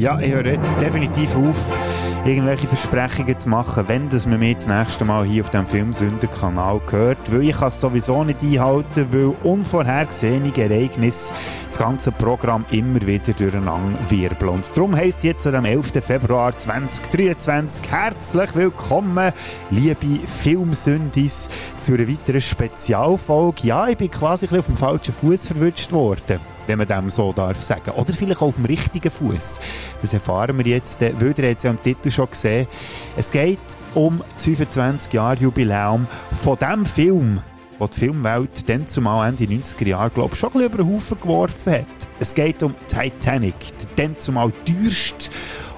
Ja, 0.00 0.18
ich 0.18 0.32
höre 0.32 0.46
jetzt 0.46 0.80
definitiv 0.80 1.36
auf, 1.36 1.78
irgendwelche 2.24 2.66
Versprechungen 2.66 3.38
zu 3.38 3.50
machen, 3.50 3.84
wenn 3.86 4.08
das 4.08 4.24
man 4.24 4.38
mich 4.38 4.56
das 4.56 4.66
nächste 4.66 5.04
Mal 5.04 5.26
hier 5.26 5.44
auf 5.44 5.50
dem 5.50 5.66
Filmsünder-Kanal 5.66 6.80
hört, 6.88 7.18
weil 7.30 7.42
ich 7.42 7.58
kann 7.58 7.68
es 7.68 7.82
sowieso 7.82 8.24
nicht 8.24 8.40
einhalten, 8.42 9.08
weil 9.10 9.34
unvorhergesehene 9.42 10.56
Ereignisse 10.56 11.34
das 11.68 11.76
ganze 11.76 12.12
Programm 12.12 12.64
immer 12.70 13.06
wieder 13.06 13.34
durcheinander 13.34 13.98
wirbeln. 14.08 14.54
Und 14.54 14.74
darum 14.74 14.96
heisst 14.96 15.22
jetzt 15.22 15.46
am 15.46 15.66
11. 15.66 16.02
Februar 16.02 16.56
2023 16.56 17.90
herzlich 17.90 18.54
willkommen, 18.54 19.34
liebe 19.68 20.26
Filmsündis, 20.26 21.50
zu 21.82 21.92
einer 21.92 22.08
weiteren 22.08 22.40
Spezialfolge. 22.40 23.66
Ja, 23.66 23.86
ich 23.86 23.98
bin 23.98 24.10
quasi 24.10 24.46
auf 24.46 24.64
dem 24.64 24.78
falschen 24.78 25.12
Fuß 25.12 25.48
verwünscht 25.48 25.92
worden 25.92 26.40
wenn 26.66 26.78
man 26.78 26.86
dem 26.86 27.10
so 27.10 27.32
darf 27.32 27.60
sagen. 27.60 27.90
Oder 27.90 28.12
vielleicht 28.12 28.40
auch 28.42 28.48
auf 28.48 28.56
dem 28.56 28.64
richtigen 28.64 29.10
Fuß. 29.10 29.60
Das 30.00 30.12
erfahren 30.12 30.56
wir 30.58 30.66
jetzt, 30.66 31.00
weil 31.00 31.34
ihr 31.36 31.44
jetzt 31.44 31.64
ja 31.64 31.70
am 31.70 31.82
Titel 31.82 32.10
schon 32.10 32.30
gesehen. 32.30 32.66
Es 33.16 33.30
geht 33.30 33.58
um 33.94 34.22
das 34.34 34.44
25 34.44 35.12
Jahre 35.12 35.40
Jubiläum 35.40 36.06
von 36.42 36.58
dem 36.58 36.86
Film, 36.86 37.40
wo 37.78 37.86
die 37.86 37.98
Filmwelt 37.98 38.68
dann 38.68 38.86
zumal 38.86 39.28
Ende 39.28 39.44
90er 39.44 39.86
Jahre, 39.86 40.10
glaube 40.10 40.34
ich, 40.34 40.40
schon 40.40 40.52
ein 40.54 40.60
über 40.60 40.78
den 40.78 40.94
Haufen 40.94 41.18
geworfen 41.20 41.72
hat. 41.72 41.86
Es 42.18 42.34
geht 42.34 42.62
um 42.62 42.74
Titanic, 42.86 43.54
der 43.96 44.06
dann 44.06 44.18
zumal 44.18 44.52
teuerste 44.66 45.30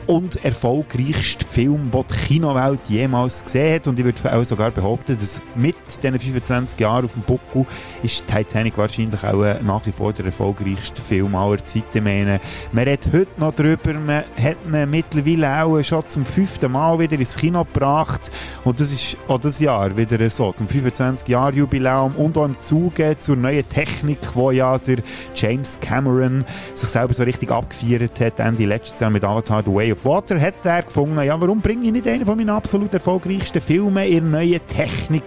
und 0.06 0.44
erfolgreichste 0.44 1.44
Film, 1.44 1.90
den 1.90 2.04
die 2.08 2.14
Kinowelt 2.14 2.80
jemals 2.88 3.44
gesehen 3.44 3.76
hat. 3.76 3.86
Und 3.86 3.98
ich 3.98 4.04
würde 4.04 4.36
auch 4.36 4.44
sogar 4.44 4.70
behaupten, 4.70 5.16
dass 5.18 5.42
mit 5.54 5.76
diesen 6.02 6.18
25 6.18 6.80
Jahren 6.80 7.04
auf 7.04 7.12
dem 7.12 7.22
Buckel 7.22 7.66
ist 8.02 8.26
Titanic 8.26 8.76
wahrscheinlich 8.76 9.22
auch 9.22 9.60
nach 9.62 9.86
wie 9.86 9.92
vor 9.92 10.12
der 10.12 10.26
erfolgreichste 10.26 11.00
Film 11.00 11.34
aller 11.34 11.64
Zeiten. 11.64 12.04
Meine, 12.04 12.40
man 12.72 12.84
redet 12.84 13.12
heute 13.12 13.30
noch 13.40 13.54
darüber, 13.54 13.92
man 13.94 14.24
hat 14.36 14.56
ihn 14.66 14.90
mittlerweile 14.90 15.62
auch 15.62 15.82
schon 15.82 16.06
zum 16.08 16.24
fünften 16.24 16.72
Mal 16.72 16.98
wieder 16.98 17.18
ins 17.18 17.36
Kino 17.36 17.64
gebracht. 17.64 18.30
Und 18.64 18.80
das 18.80 18.92
ist 18.92 19.16
auch 19.28 19.40
das 19.40 19.60
Jahr 19.60 19.96
wieder 19.96 20.28
so, 20.30 20.52
zum 20.52 20.68
25 20.68 21.28
Jahr 21.28 21.52
Jubiläum 21.52 22.16
und 22.16 22.36
auch 22.36 22.46
im 22.46 22.58
Zuge 22.58 23.16
zur 23.18 23.36
neuen 23.36 23.68
Technik, 23.68 24.18
wo 24.34 24.50
ja 24.50 24.76
der 24.78 24.98
James 25.34 25.78
Cameron 25.80 26.44
sich 26.74 26.88
selber 26.88 27.14
so 27.14 27.22
richtig 27.22 27.50
abgefeiert 27.50 28.20
hat, 28.20 28.40
Ende 28.40 28.66
letztes 28.66 28.98
Jahr 29.00 29.10
mit 29.10 29.24
Avatar 29.24 29.62
The 29.64 29.72
Way 29.72 29.91
Water 30.04 30.40
hat 30.40 30.64
er 30.64 30.82
gefunden, 30.82 31.22
ja, 31.22 31.40
warum 31.40 31.60
bringe 31.60 31.86
ich 31.86 31.92
nicht 31.92 32.06
einen 32.06 32.26
von 32.26 32.36
meinen 32.36 32.50
absolut 32.50 32.92
erfolgreichsten 32.92 33.60
Filmen 33.60 34.04
in 34.06 34.30
neue 34.30 34.60
Technik 34.60 35.24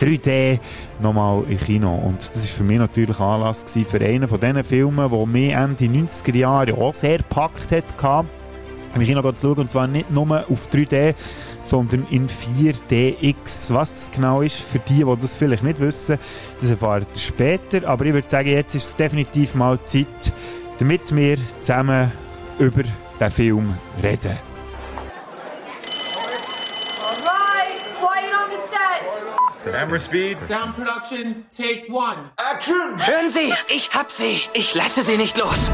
3D 0.00 0.58
nochmal 1.00 1.44
in 1.48 1.58
Kino? 1.58 1.94
Und 1.94 2.18
das 2.18 2.36
war 2.36 2.58
für 2.58 2.64
mich 2.64 2.78
natürlich 2.78 3.18
Anlass 3.18 3.64
gewesen 3.64 3.86
für 3.86 4.00
einen 4.00 4.28
von 4.28 4.40
diesen 4.40 4.64
Filmen, 4.64 5.10
der 5.10 5.26
mich 5.26 5.52
Ende 5.52 5.84
90er 5.84 6.36
Jahre 6.36 6.74
auch 6.74 6.94
sehr 6.94 7.18
gepackt 7.18 7.72
hat, 7.72 8.26
im 8.94 9.02
Kino 9.02 9.32
zu 9.32 9.40
schauen, 9.40 9.58
und 9.58 9.70
zwar 9.70 9.86
nicht 9.86 10.10
nur 10.10 10.44
auf 10.50 10.68
3D, 10.70 11.14
sondern 11.64 12.06
in 12.10 12.28
4DX. 12.28 13.72
Was 13.74 13.92
das 13.94 14.10
genau 14.10 14.42
ist, 14.42 14.60
für 14.60 14.78
die, 14.78 15.04
die 15.04 15.16
das 15.20 15.36
vielleicht 15.36 15.62
nicht 15.62 15.80
wissen, 15.80 16.18
das 16.60 16.70
erfahrt 16.70 17.06
ihr 17.14 17.20
später. 17.20 17.88
Aber 17.88 18.04
ich 18.04 18.12
würde 18.12 18.28
sagen, 18.28 18.48
jetzt 18.48 18.74
ist 18.74 18.84
es 18.84 18.96
definitiv 18.96 19.54
mal 19.54 19.78
Zeit, 19.84 20.06
damit 20.78 21.14
wir 21.14 21.38
zusammen 21.60 22.12
über 22.58 22.82
den 23.22 23.30
Film 23.30 23.74
reden. 24.02 24.38
Camera 29.64 30.00
speed. 30.00 30.36
Sound 30.48 30.74
production, 30.74 31.44
take 31.56 31.88
one. 31.88 32.30
Action! 32.36 32.98
Hören 32.98 33.28
Sie, 33.28 33.54
ich 33.68 33.90
hab 33.94 34.10
sie. 34.10 34.40
Ich 34.54 34.74
lasse 34.74 35.02
sie 35.02 35.16
nicht 35.16 35.38
los. 35.38 35.70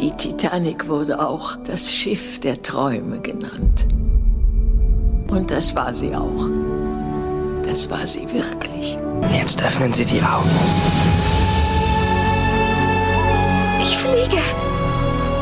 Die 0.00 0.12
Titanic 0.12 0.88
wurde 0.88 1.20
auch 1.20 1.56
das 1.66 1.90
Schiff 1.90 2.40
der 2.40 2.62
Träume 2.62 3.20
genannt. 3.20 3.86
Und 5.30 5.50
das 5.50 5.74
war 5.74 5.94
sie 5.94 6.14
auch. 6.14 6.89
Das 7.70 7.88
war 7.88 8.04
sie 8.04 8.26
wirklich. 8.32 8.98
Jetzt 9.32 9.62
öffnen 9.62 9.92
Sie 9.92 10.04
die 10.04 10.20
Augen. 10.20 10.50
Ich 13.80 13.96
fliege. 13.96 14.42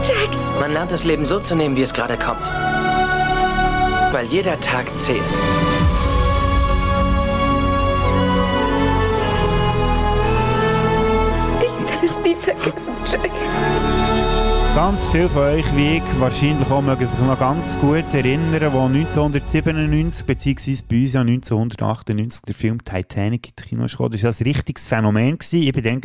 Jack. 0.04 0.60
Man 0.60 0.74
lernt 0.74 0.92
das 0.92 1.04
Leben 1.04 1.24
so 1.24 1.38
zu 1.38 1.56
nehmen, 1.56 1.74
wie 1.74 1.80
es 1.80 1.94
gerade 1.94 2.18
kommt. 2.18 2.46
Weil 4.12 4.26
jeder 4.26 4.60
Tag 4.60 4.86
zählt. 4.98 5.22
Ich 11.62 11.90
werde 11.90 12.04
es 12.04 12.18
nie 12.18 12.36
vergessen, 12.36 12.92
Jack. 13.10 13.30
Ganz 14.78 15.10
viele 15.10 15.28
von 15.28 15.42
euch, 15.42 15.76
wie 15.76 15.96
ich, 15.96 16.20
wahrscheinlich 16.20 16.70
auch 16.70 16.80
mögen 16.80 17.04
sich 17.04 17.18
noch 17.18 17.36
ganz 17.36 17.76
gut 17.80 18.14
erinnern, 18.14 18.72
wo 18.72 18.86
1997 18.86 20.24
bzw. 20.24 20.76
bei 20.88 21.00
uns 21.00 21.12
ja 21.14 21.20
1998 21.22 22.42
der 22.42 22.54
Film 22.54 22.84
Titanic 22.84 23.48
in 23.48 23.52
die 23.58 23.62
Kinos 23.64 23.96
kam. 23.96 24.08
Das 24.12 24.22
war 24.22 24.30
ein 24.30 24.44
richtiges 24.44 24.86
Phänomen. 24.86 25.36
Gewesen. 25.36 25.62
Ich 25.64 25.72
bin 25.72 26.02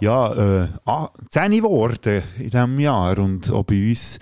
ja, 0.00 0.62
äh, 0.62 0.68
10 1.30 1.50
geworden 1.50 2.22
in 2.38 2.44
diesem 2.44 2.78
Jahr 2.78 3.18
und 3.18 3.50
auch 3.50 3.64
bei 3.64 3.88
uns 3.88 4.20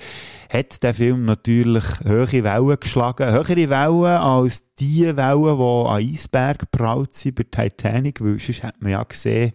hat 0.51 0.83
der 0.83 0.95
Film 0.95 1.27
natürlich 1.27 1.85
höhere 2.05 2.45
Wellen 2.45 2.81
geschlagen. 2.81 3.31
Höhere 3.31 3.69
Wellen 3.69 4.17
als 4.17 4.75
die 4.77 5.15
Wellen, 5.15 5.59
die 5.59 5.89
an 5.89 6.15
Eisberg 6.15 6.71
gebraut 6.71 7.15
sind 7.17 7.35
bei 7.35 7.45
Titanic, 7.45 8.23
weil 8.23 8.41
sonst 8.41 8.63
hat 8.63 8.81
man 8.81 8.93
ja 8.93 9.03
gesehen, 9.03 9.53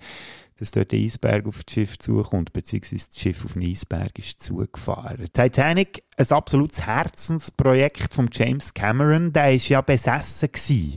dass 0.60 0.72
dort 0.72 0.92
der 0.92 1.00
Eisberg 1.00 1.48
auf 1.48 1.64
das 1.64 1.74
Schiff 1.74 1.98
zukommt, 1.98 2.54
beziehungsweise 2.54 3.08
das 3.08 3.20
Schiff 3.20 3.46
auf 3.46 3.54
den 3.54 3.64
Eisberg 3.64 4.18
ist 4.20 4.44
zugefahren. 4.44 5.28
Titanic, 5.34 6.04
ein 6.18 6.32
absolutes 6.32 6.86
Herzensprojekt 6.86 8.14
von 8.14 8.30
James 8.32 8.74
Cameron, 8.74 9.34
der 9.34 9.54
ist 9.54 9.70
ja 9.70 9.82
besessen 9.82 10.50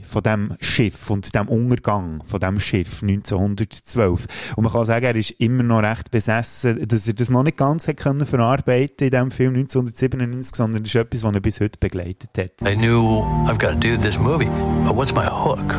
von 0.03 0.23
dem 0.23 0.57
Schiff 0.59 1.09
und 1.09 1.33
dem 1.33 1.47
Untergang 1.47 2.23
von 2.23 2.39
dem 2.39 2.59
Schiff 2.59 3.01
1912. 3.01 4.53
Und 4.55 4.63
man 4.63 4.71
kann 4.71 4.85
sagen, 4.85 5.05
er 5.05 5.15
ist 5.15 5.31
immer 5.31 5.63
noch 5.63 5.81
recht 5.81 6.11
besessen, 6.11 6.87
dass 6.87 7.07
er 7.07 7.13
das 7.13 7.29
noch 7.29 7.43
nicht 7.43 7.57
ganz 7.57 7.87
hat 7.87 7.97
können 7.97 8.25
verarbeiten 8.25 9.05
in 9.07 9.11
dem 9.11 9.31
Film 9.31 9.55
1997, 9.55 10.55
sondern 10.55 10.83
das 10.83 10.93
ist 10.93 10.95
etwas, 10.95 11.23
was 11.23 11.33
er 11.33 11.41
bis 11.41 11.59
heute 11.59 11.79
begleitet 11.79 12.29
hat. 12.37 12.67
I 12.67 12.75
knew 12.75 13.23
I've 13.45 13.59
got 13.59 13.71
to 13.71 13.79
do 13.79 13.97
this 13.97 14.17
movie, 14.19 14.49
but 14.85 14.95
what's 14.95 15.13
my 15.13 15.25
hook? 15.25 15.73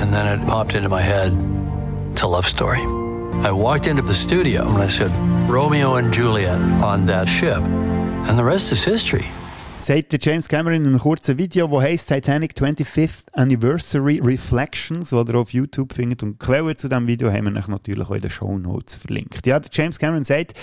And 0.00 0.12
then 0.12 0.26
it 0.26 0.46
popped 0.46 0.74
into 0.74 0.88
my 0.88 1.02
head, 1.02 1.32
it's 2.10 2.22
a 2.22 2.26
love 2.26 2.46
story. 2.46 3.01
I 3.44 3.50
walked 3.50 3.88
into 3.88 4.02
the 4.02 4.14
studio 4.14 4.68
and 4.68 4.78
I 4.78 4.86
said, 4.86 5.10
Romeo 5.50 5.96
and 5.96 6.12
Juliet 6.12 6.60
on 6.80 7.06
that 7.06 7.28
ship. 7.28 7.58
And 7.58 8.38
the 8.38 8.44
rest 8.44 8.70
is 8.70 8.84
history. 8.84 9.26
Sagt 9.82 10.24
James 10.24 10.48
Cameron 10.48 10.82
in 10.82 10.86
einem 10.86 11.00
kurzen 11.00 11.38
Video, 11.38 11.66
das 11.66 11.82
heißt 11.82 12.08
Titanic 12.08 12.52
25th 12.56 13.24
Anniversary 13.32 14.20
Reflections, 14.22 15.10
das 15.10 15.28
ihr 15.28 15.34
auf 15.34 15.52
YouTube 15.52 15.92
findet. 15.92 16.22
Und 16.22 16.38
Quellen 16.38 16.76
zu 16.76 16.88
diesem 16.88 17.08
Video 17.08 17.32
haben 17.32 17.52
wir 17.52 17.66
natürlich 17.66 18.06
auch 18.06 18.14
in 18.14 18.20
den 18.20 18.30
Show 18.30 18.56
Notes 18.58 18.94
verlinkt. 18.94 19.44
Ja, 19.44 19.60
James 19.72 19.98
Cameron 19.98 20.22
sagt, 20.22 20.54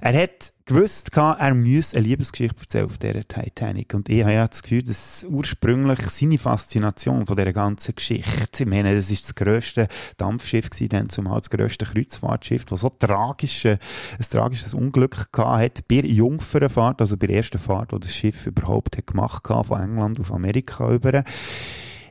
er 0.00 0.22
hat 0.22 0.52
gewusst, 0.68 1.16
er 1.16 1.54
müsse 1.54 1.96
eine 1.96 2.06
Liebesgeschichte 2.06 2.60
erzählen 2.60 2.84
auf 2.84 2.98
dieser 2.98 3.26
Titanic. 3.26 3.94
Und 3.94 4.08
ich 4.08 4.22
habe 4.22 4.34
ja 4.34 4.46
das 4.46 4.62
Gefühl, 4.62 4.82
dass 4.82 5.26
ursprünglich 5.28 6.00
seine 6.10 6.38
Faszination 6.38 7.26
von 7.26 7.36
dieser 7.36 7.52
ganzen 7.52 7.94
Geschichte, 7.94 8.64
ich 8.64 8.66
meine, 8.66 8.94
das 8.94 9.10
ist 9.10 9.24
das 9.24 9.34
grösste 9.34 9.88
Dampfschiff 10.18 10.70
gewesen, 10.70 10.90
dann 10.90 11.08
zumal 11.08 11.40
das 11.40 11.50
grösste 11.50 11.86
Kreuzfahrtschiff, 11.86 12.66
das 12.66 12.82
so 12.82 12.90
tragische, 12.90 13.78
ein 14.18 14.26
tragisches 14.30 14.74
Unglück 14.74 15.32
gehabt 15.32 15.62
hat 15.62 15.88
bei 15.88 16.06
Jungfernfahrt, 16.06 17.00
also 17.00 17.16
bei 17.16 17.28
der 17.28 17.38
ersten 17.38 17.58
Fahrt, 17.58 17.92
die 17.92 18.00
das 18.00 18.14
Schiff 18.14 18.46
überhaupt 18.46 18.67
hat 18.68 19.06
gemacht 19.06 19.48
hat, 19.48 19.66
von 19.66 19.80
England 19.80 20.20
auf 20.20 20.32
Amerika 20.32 20.92
über 20.92 21.24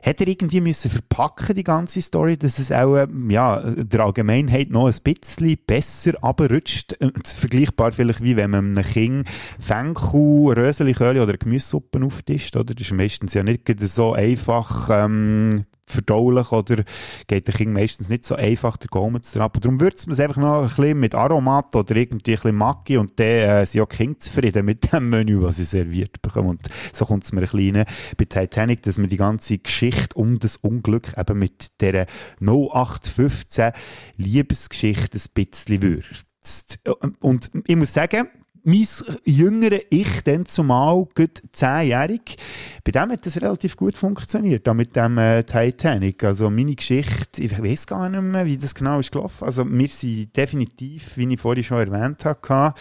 hat 0.02 0.20
er 0.20 0.28
irgendwie 0.28 0.60
müssen 0.60 0.90
verpacken, 0.90 1.54
die 1.54 1.64
ganze 1.64 2.00
Story, 2.00 2.36
dass 2.36 2.58
es 2.58 2.72
auch, 2.72 2.96
ähm, 2.96 3.30
ja, 3.30 3.60
der 3.60 4.00
Allgemeinheit 4.00 4.70
noch 4.70 4.86
ein 4.86 4.94
bisschen 5.02 5.58
besser 5.66 6.12
abrutscht. 6.22 6.94
Äh, 7.00 7.10
vergleichbar 7.24 7.92
vielleicht 7.92 8.22
wie 8.22 8.36
wenn 8.36 8.50
man 8.50 8.78
einem 8.78 8.84
Kind 8.84 9.28
Fenchel, 9.58 10.52
Röseli, 10.52 10.94
oder 10.96 11.36
Gemüsesuppe 11.36 12.04
auftischt, 12.04 12.56
oder? 12.56 12.74
Das 12.74 12.86
ist 12.86 12.92
meistens 12.92 13.34
ja 13.34 13.42
nicht 13.42 13.68
so 13.80 14.12
einfach, 14.12 14.88
ähm, 14.90 15.64
verdaulich 15.90 16.52
oder 16.52 16.84
geht 17.26 17.46
der 17.46 17.54
Kind 17.54 17.72
meistens 17.72 18.08
nicht 18.08 18.24
so 18.24 18.34
einfach 18.34 18.76
der 18.76 18.88
Gaumen 18.88 19.22
zu 19.22 19.38
trappen. 19.38 19.60
Darum 19.60 19.80
würzt 19.80 20.06
man 20.06 20.14
es 20.14 20.20
einfach 20.20 20.36
noch 20.36 20.62
ein 20.62 20.68
bisschen 20.68 21.00
mit 21.00 21.14
Aromat 21.14 21.74
oder 21.74 21.96
irgendwie 21.96 22.32
ein 22.32 22.36
bisschen 22.36 22.54
Maggi 22.56 22.96
und 22.96 23.18
dann 23.18 23.26
äh, 23.26 23.66
sind 23.66 23.80
auch 23.82 23.88
die 23.88 23.96
Kinder 23.96 24.18
zufrieden 24.18 24.64
mit 24.64 24.92
dem 24.92 25.10
Menü, 25.10 25.42
was 25.42 25.56
sie 25.56 25.64
serviert 25.64 26.20
bekommen. 26.22 26.50
Und 26.50 26.68
so 26.92 27.04
kommt 27.04 27.24
es 27.24 27.32
mir 27.32 27.40
ein 27.40 27.48
bisschen 27.48 27.84
bei 28.16 28.24
Titanic, 28.24 28.82
dass 28.82 28.98
man 28.98 29.08
die 29.08 29.16
ganze 29.16 29.58
Geschichte 29.58 30.16
um 30.16 30.38
das 30.38 30.56
Unglück 30.56 31.16
eben 31.16 31.38
mit 31.38 31.80
dieser 31.80 32.06
0815 32.40 33.72
Liebesgeschichte 34.16 35.18
ein 35.18 35.46
bisschen 35.46 35.82
würzt. 35.82 36.80
Und 37.20 37.50
ich 37.66 37.76
muss 37.76 37.92
sagen, 37.92 38.28
mein 38.68 38.86
jüngerer 39.24 39.80
Ich 39.88 40.22
dann 40.24 40.44
zumal, 40.44 41.06
gut 41.14 41.40
zehnjährig, 41.52 42.36
bei 42.84 42.92
dem 42.92 43.10
hat 43.10 43.24
das 43.24 43.40
relativ 43.40 43.76
gut 43.76 43.96
funktioniert, 43.96 44.66
da 44.66 44.74
mit 44.74 44.94
dem 44.94 45.16
äh, 45.16 45.42
Titanic. 45.42 46.22
Also 46.22 46.50
meine 46.50 46.74
Geschichte, 46.74 47.42
ich 47.42 47.62
weiß 47.62 47.86
gar 47.86 48.08
nicht 48.10 48.20
mehr, 48.20 48.44
wie 48.44 48.58
das 48.58 48.74
genau 48.74 48.98
ist 48.98 49.10
gelaufen. 49.10 49.44
Also 49.44 49.64
wir 49.66 49.88
sind 49.88 50.36
definitiv, 50.36 51.16
wie 51.16 51.32
ich 51.32 51.40
vorhin 51.40 51.64
schon 51.64 51.78
erwähnt 51.78 52.24
habe, 52.26 52.74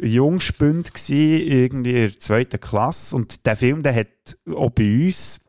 Jungspünd 0.00 0.94
gewesen, 0.94 1.48
irgendwie 1.48 1.90
in 1.90 2.10
der 2.10 2.18
zweiten 2.18 2.60
Klasse 2.60 3.14
und 3.14 3.44
der 3.44 3.56
Film, 3.56 3.82
der 3.82 3.94
hat 3.94 4.08
auch 4.48 4.70
bei 4.70 5.04
uns 5.04 5.42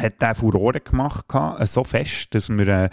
hat 0.00 0.22
der 0.22 0.34
Furore 0.34 0.80
gemacht, 0.80 1.26
so 1.64 1.84
fest, 1.84 2.34
dass 2.34 2.48
wir 2.48 2.66
äh, 2.66 2.90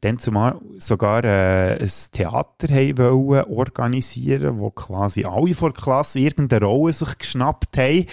dann 0.00 0.18
zumal 0.18 0.60
sogar 0.78 1.24
äh, 1.24 1.78
ein 1.80 1.90
Theater 2.12 2.68
haben 2.68 2.98
wollen 2.98 3.44
organisieren, 3.44 4.58
wo 4.58 4.70
quasi 4.70 5.24
alle 5.24 5.54
vor 5.54 5.72
der 5.72 5.82
Klasse 5.82 6.20
irgendeine 6.20 6.64
Rolle 6.64 6.92
sich 6.92 7.18
geschnappt 7.18 7.76
haben. 7.76 8.06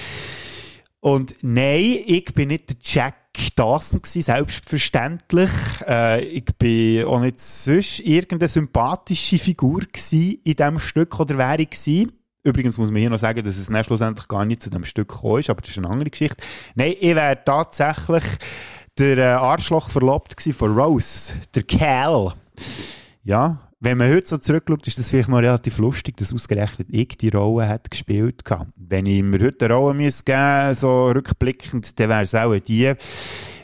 Und 1.00 1.36
nein, 1.42 2.00
ich 2.08 2.26
bin 2.34 2.48
nicht 2.48 2.70
der 2.70 2.78
Jack 2.82 3.16
Dawson 3.56 4.02
gewesen, 4.02 4.24
selbstverständlich. 4.24 5.52
Äh, 5.88 6.24
ich 6.24 6.46
bin 6.58 7.06
auch 7.06 7.20
nicht 7.20 7.40
sonst 7.40 8.00
irgendeine 8.00 8.50
sympathische 8.50 9.38
Figur 9.38 9.82
gewesen 9.82 10.40
in 10.44 10.56
diesem 10.56 10.80
Stück, 10.80 11.20
oder 11.20 11.38
wäre 11.38 11.62
ich 11.62 11.70
gewesen. 11.70 12.12
Übrigens 12.44 12.78
muss 12.78 12.92
man 12.92 13.00
hier 13.00 13.10
noch 13.10 13.20
sagen, 13.20 13.44
dass 13.44 13.58
es 13.58 13.68
dann 13.68 13.84
schlussendlich 13.84 14.28
gar 14.28 14.46
nicht 14.46 14.62
zu 14.62 14.70
dem 14.70 14.86
Stück 14.86 15.10
gekommen 15.10 15.40
ist, 15.40 15.50
aber 15.50 15.62
das 15.62 15.72
ist 15.72 15.78
eine 15.80 15.90
andere 15.90 16.10
Geschichte. 16.10 16.44
Nein, 16.76 16.94
ich 17.00 17.16
wäre 17.16 17.40
tatsächlich 17.44 18.24
der 18.98 19.18
äh, 19.18 19.24
Arschloch 19.24 19.90
verlobt 19.90 20.42
von 20.42 20.78
Rose, 20.78 21.34
der 21.54 21.64
Cal. 21.64 22.34
Ja, 23.24 23.60
wenn 23.80 23.98
man 23.98 24.12
heute 24.12 24.28
so 24.28 24.38
zurückschaut, 24.38 24.88
ist 24.88 24.98
das 24.98 25.10
vielleicht 25.10 25.28
mal 25.28 25.44
relativ 25.44 25.78
lustig, 25.80 26.16
dass 26.18 26.34
ausgerechnet 26.34 26.88
ich 26.90 27.18
die 27.18 27.30
Rolle 27.30 27.68
hat 27.68 27.92
gespielt 27.92 28.42
habe. 28.50 28.72
Wenn 28.76 29.06
ich 29.06 29.22
mir 29.22 29.44
heute 29.44 29.66
eine 29.66 29.74
Rolle 29.74 29.96
müsste 29.96 30.24
geben, 30.32 30.74
so 30.74 31.08
rückblickend, 31.08 32.00
dann 32.00 32.10
wäre 32.10 32.24
es 32.24 32.34
auch 32.34 32.58
die, 32.58 32.94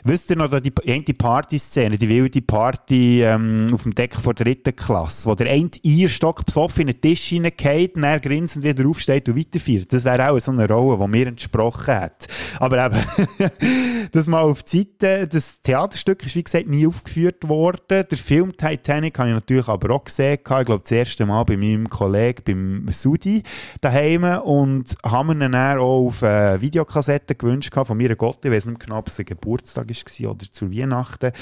Wisst 0.04 0.30
ihr 0.30 0.36
noch 0.36 0.50
die, 0.58 0.72
die 0.72 1.12
Party-Szene, 1.12 1.96
die 1.96 2.08
wilde 2.08 2.42
Party 2.42 3.22
ähm, 3.22 3.70
auf 3.72 3.84
dem 3.84 3.94
Deck 3.94 4.16
vor 4.16 4.34
der 4.34 4.46
dritten 4.46 4.74
Klasse, 4.74 5.30
wo 5.30 5.36
der 5.36 5.48
eine 5.48 5.70
Eierstock 5.86 6.44
besoffen 6.44 6.82
in 6.82 6.86
den 6.88 7.00
Tisch 7.00 7.26
hineingeht 7.26 7.94
und 7.94 8.02
er 8.02 8.18
grinsend 8.18 8.64
wieder 8.64 8.88
aufsteht 8.88 9.28
und 9.28 9.38
weiterfährt? 9.38 9.92
Das 9.92 10.04
wäre 10.04 10.30
auch 10.30 10.40
so 10.40 10.50
eine 10.50 10.66
Rolle, 10.66 10.98
die 10.98 11.08
mir 11.08 11.26
entsprochen 11.28 11.94
hat. 11.94 12.26
Aber 12.58 12.84
eben, 12.84 14.10
das 14.12 14.26
mal 14.26 14.40
auf 14.40 14.64
die 14.64 14.88
Seite. 15.00 15.28
Das 15.28 15.62
Theaterstück 15.62 16.26
ist, 16.26 16.34
wie 16.34 16.42
gesagt, 16.42 16.66
nie 16.66 16.84
aufgeführt 16.84 17.48
worden. 17.48 18.04
Der 18.10 18.18
Film 18.18 18.56
Titanic 18.56 19.16
habe 19.20 19.28
ich 19.28 19.34
natürlich 19.34 19.68
aber 19.68 19.94
auch 19.94 20.02
gesehen. 20.02 20.34
Ich 20.34 20.42
glaube, 20.42 20.80
das 20.80 20.90
erste 20.90 21.26
Mal 21.26 21.44
bei 21.44 21.56
meinem 21.56 21.88
Kollegen, 21.88 22.42
beim 22.44 22.86
Sudi, 22.90 23.44
daheim. 23.80 24.24
Und 24.24 24.96
haben 25.04 25.38
mir 25.38 25.48
dann 25.48 25.78
auch 25.78 26.06
auf 26.06 26.22
äh, 26.22 26.60
Videokassette 26.60 27.36
gewünscht 27.36 27.72
von 27.72 27.96
mir 27.96 28.16
Gott. 28.16 28.44
Ich 28.44 28.50
weiß 28.50 28.66
nicht 28.66 28.80
genau, 28.80 28.98
ob 28.98 29.06
es 29.06 29.20
ein 29.20 29.26
Geburtstag 29.26 29.91
war 29.92 30.30
oder 30.30 30.46
zu 30.50 30.72
Weihnachten. 30.72 31.32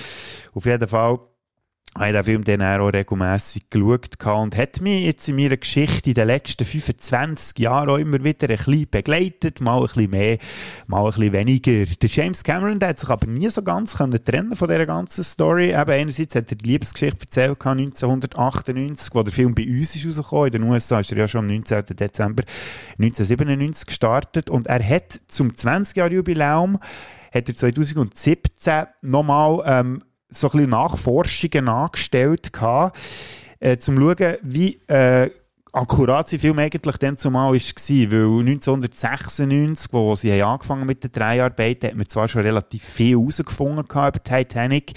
Auf 0.55 0.67
jeden 0.67 0.89
Fall 0.89 1.21
habe 1.97 2.07
ich 2.07 2.13
den 2.13 2.25
Film 2.25 2.45
dann 2.45 2.63
auch 2.63 2.89
regelmässig 2.89 3.69
geschaut 3.69 4.25
und 4.25 4.57
hat 4.57 4.81
mich 4.81 5.05
jetzt 5.05 5.29
in 5.29 5.37
meiner 5.37 5.57
Geschichte 5.57 6.11
in 6.11 6.15
den 6.15 6.29
letzten 6.29 6.65
25 6.65 7.59
Jahren 7.59 7.91
auch 7.91 7.97
immer 7.97 8.23
wieder 8.23 8.49
ein 8.49 8.57
bisschen 8.57 8.89
begleitet, 8.89 9.61
mal 9.61 9.81
ein 9.81 9.83
bisschen 9.87 10.11
mehr, 10.11 10.39
mal 10.87 11.01
ein 11.01 11.07
bisschen 11.07 11.33
weniger. 11.33 11.87
Der 11.87 12.09
James 12.09 12.45
Cameron, 12.45 12.79
der 12.79 12.91
hat 12.91 13.01
sich 13.01 13.09
aber 13.09 13.27
nie 13.27 13.51
so 13.51 13.63
ganz 13.63 13.97
können 13.97 14.25
trennen 14.25 14.55
von 14.55 14.69
dieser 14.69 14.87
ganzen 14.87 15.25
Story. 15.25 15.71
Eben 15.71 15.91
einerseits 15.91 16.37
hat 16.37 16.51
er 16.51 16.57
die 16.57 16.69
Liebesgeschichte 16.69 17.25
erzählt 17.25 17.67
1998, 17.67 19.13
wo 19.13 19.23
der 19.25 19.33
Film 19.33 19.55
bei 19.55 19.65
uns 19.65 19.97
ist 19.97 20.07
rausgekommen. 20.07 20.47
In 20.47 20.53
den 20.53 20.63
USA 20.71 21.01
ist 21.01 21.11
er 21.11 21.19
ja 21.19 21.27
schon 21.27 21.41
am 21.41 21.49
19. 21.49 21.85
Dezember 21.97 22.45
1997 22.99 23.87
gestartet 23.87 24.49
und 24.49 24.69
er 24.69 24.87
hat 24.87 25.21
zum 25.27 25.51
20-Jahr-Jubiläum 25.51 26.79
hat 27.33 27.49
er 27.49 27.55
2017 27.55 28.87
nochmal 29.03 29.63
ähm, 29.65 30.03
so 30.31 30.49
ein 30.49 30.53
bisschen 30.53 30.71
Nachforschungen 30.71 31.69
angestellt 31.69 32.53
gehabt, 32.53 32.99
äh, 33.59 33.79
zum 33.79 33.97
schauen, 33.99 34.37
wie 34.43 34.81
äh, 34.87 35.31
akkurat 35.73 36.29
sie 36.29 36.39
Film 36.39 36.59
eigentlich 36.59 36.97
dann 36.97 37.17
zumal 37.17 37.53
war. 37.53 37.59
Weil 37.59 38.41
1996, 38.41 39.93
wo 39.93 40.15
sie 40.17 40.43
angefangen 40.43 40.87
mit 40.87 41.05
den 41.05 41.13
Dreharbeiten, 41.13 41.91
hat 41.91 41.97
man 41.97 42.09
zwar 42.09 42.29
schon 42.29 42.43
relativ 42.43 42.83
viel 42.85 43.19
herausgefunden 43.19 43.85
über 43.85 44.13
Titanic, 44.25 44.93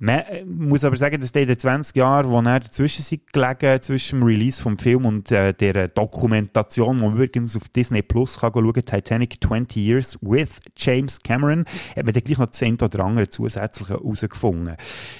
man 0.00 0.20
äh, 0.20 0.44
muss 0.44 0.84
aber 0.84 0.96
sagen, 0.96 1.20
dass 1.20 1.32
den 1.32 1.58
20 1.58 1.96
Jahren, 1.96 2.30
wo 2.30 2.40
er 2.40 2.60
dazwischen 2.60 3.02
sind 3.02 3.32
gelegen, 3.32 3.80
zwischen 3.82 4.20
dem 4.20 4.26
Release 4.26 4.62
vom 4.62 4.78
Film 4.78 5.06
und 5.06 5.30
äh, 5.32 5.52
der 5.52 5.88
Dokumentation, 5.88 6.98
die 6.98 7.04
man 7.04 7.14
übrigens 7.14 7.56
auf 7.56 7.68
Disney 7.68 8.02
Plus 8.02 8.38
kann 8.38 8.52
schauen, 8.52 8.74
Titanic 8.74 9.38
20 9.42 9.76
Years 9.76 10.18
with 10.20 10.60
James 10.76 11.20
Cameron, 11.22 11.64
hat 11.96 12.04
man 12.04 12.14
dann 12.14 12.22
gleich 12.22 12.38
noch 12.38 12.50
10 12.50 12.80
oder 12.80 13.04
andere 13.04 13.28
zusätzliche 13.28 13.94
herausgefunden. 13.94 14.76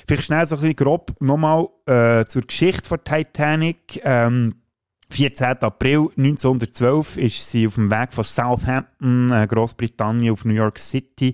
Vielleicht 0.07 0.25
schnell 0.25 0.47
so 0.47 0.57
ein 0.57 0.61
bisschen 0.61 0.77
grob 0.77 1.15
nochmal 1.21 1.69
äh, 1.87 2.25
zur 2.27 2.43
Geschichte 2.43 2.89
von 2.89 3.03
Titanic. 3.03 4.01
Ähm, 4.05 4.55
14. 5.11 5.63
April 5.63 6.11
1912 6.19 7.17
ist 7.17 7.51
sie 7.51 7.67
auf 7.67 7.77
dem 7.77 7.91
Weg 7.91 8.13
von 8.13 8.25
Southampton, 8.25 9.33
äh, 9.33 9.47
Großbritannien, 9.47 10.33
auf 10.33 10.45
New 10.45 10.53
York 10.53 10.79
City 10.79 11.33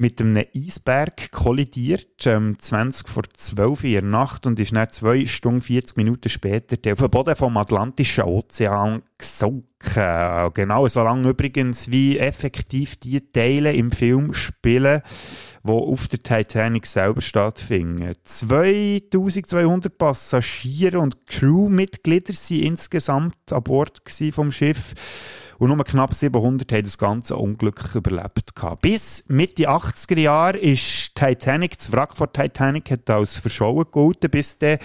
mit 0.00 0.18
einem 0.18 0.42
Eisberg 0.56 1.30
kollidiert, 1.30 2.26
ähm, 2.26 2.58
20 2.58 3.06
vor 3.06 3.24
12 3.34 3.84
in 3.84 3.92
der 3.92 4.02
Nacht 4.02 4.46
und 4.46 4.58
ist 4.58 4.74
dann 4.74 4.90
2 4.90 5.26
Stunden 5.26 5.60
40 5.60 5.98
Minuten 5.98 6.30
später 6.30 6.76
auf 6.92 6.98
den 6.98 7.10
Boden 7.10 7.36
vom 7.36 7.56
Atlantischen 7.58 8.24
Ozean 8.24 9.02
gesunken. 9.18 10.52
Genau 10.54 10.88
so 10.88 11.02
lange 11.02 11.28
übrigens, 11.28 11.90
wie 11.90 12.18
effektiv 12.18 12.96
die 12.96 13.20
Teile 13.30 13.74
im 13.74 13.90
Film 13.90 14.32
spielen, 14.32 15.02
wo 15.62 15.78
auf 15.92 16.08
der 16.08 16.22
Titanic 16.22 16.86
selber 16.86 17.20
stattfinden. 17.20 18.14
2200 18.24 19.98
Passagiere 19.98 20.98
und 20.98 21.26
Crewmitglieder 21.26 22.32
sind 22.32 22.62
insgesamt 22.62 23.52
an 23.52 23.62
Bord 23.62 24.00
vom 24.32 24.50
Schiff. 24.50 24.94
Und 25.60 25.68
nur 25.68 25.84
knapp 25.84 26.14
700 26.14 26.72
haben 26.72 26.84
das 26.84 26.96
ganze 26.96 27.36
Unglück 27.36 27.94
überlebt. 27.94 28.56
Gehabt. 28.56 28.80
Bis 28.80 29.24
Mitte 29.28 29.68
80er 29.68 30.18
Jahre 30.18 30.56
ist 30.56 31.14
Titanic, 31.14 31.76
das 31.76 31.92
Wrack 31.92 32.16
von 32.16 32.32
Titanic, 32.32 32.90
hat 32.90 33.10
als 33.10 33.38
verschollen 33.38 33.80
gegolten, 33.80 34.30
bis 34.30 34.56
der 34.56 34.78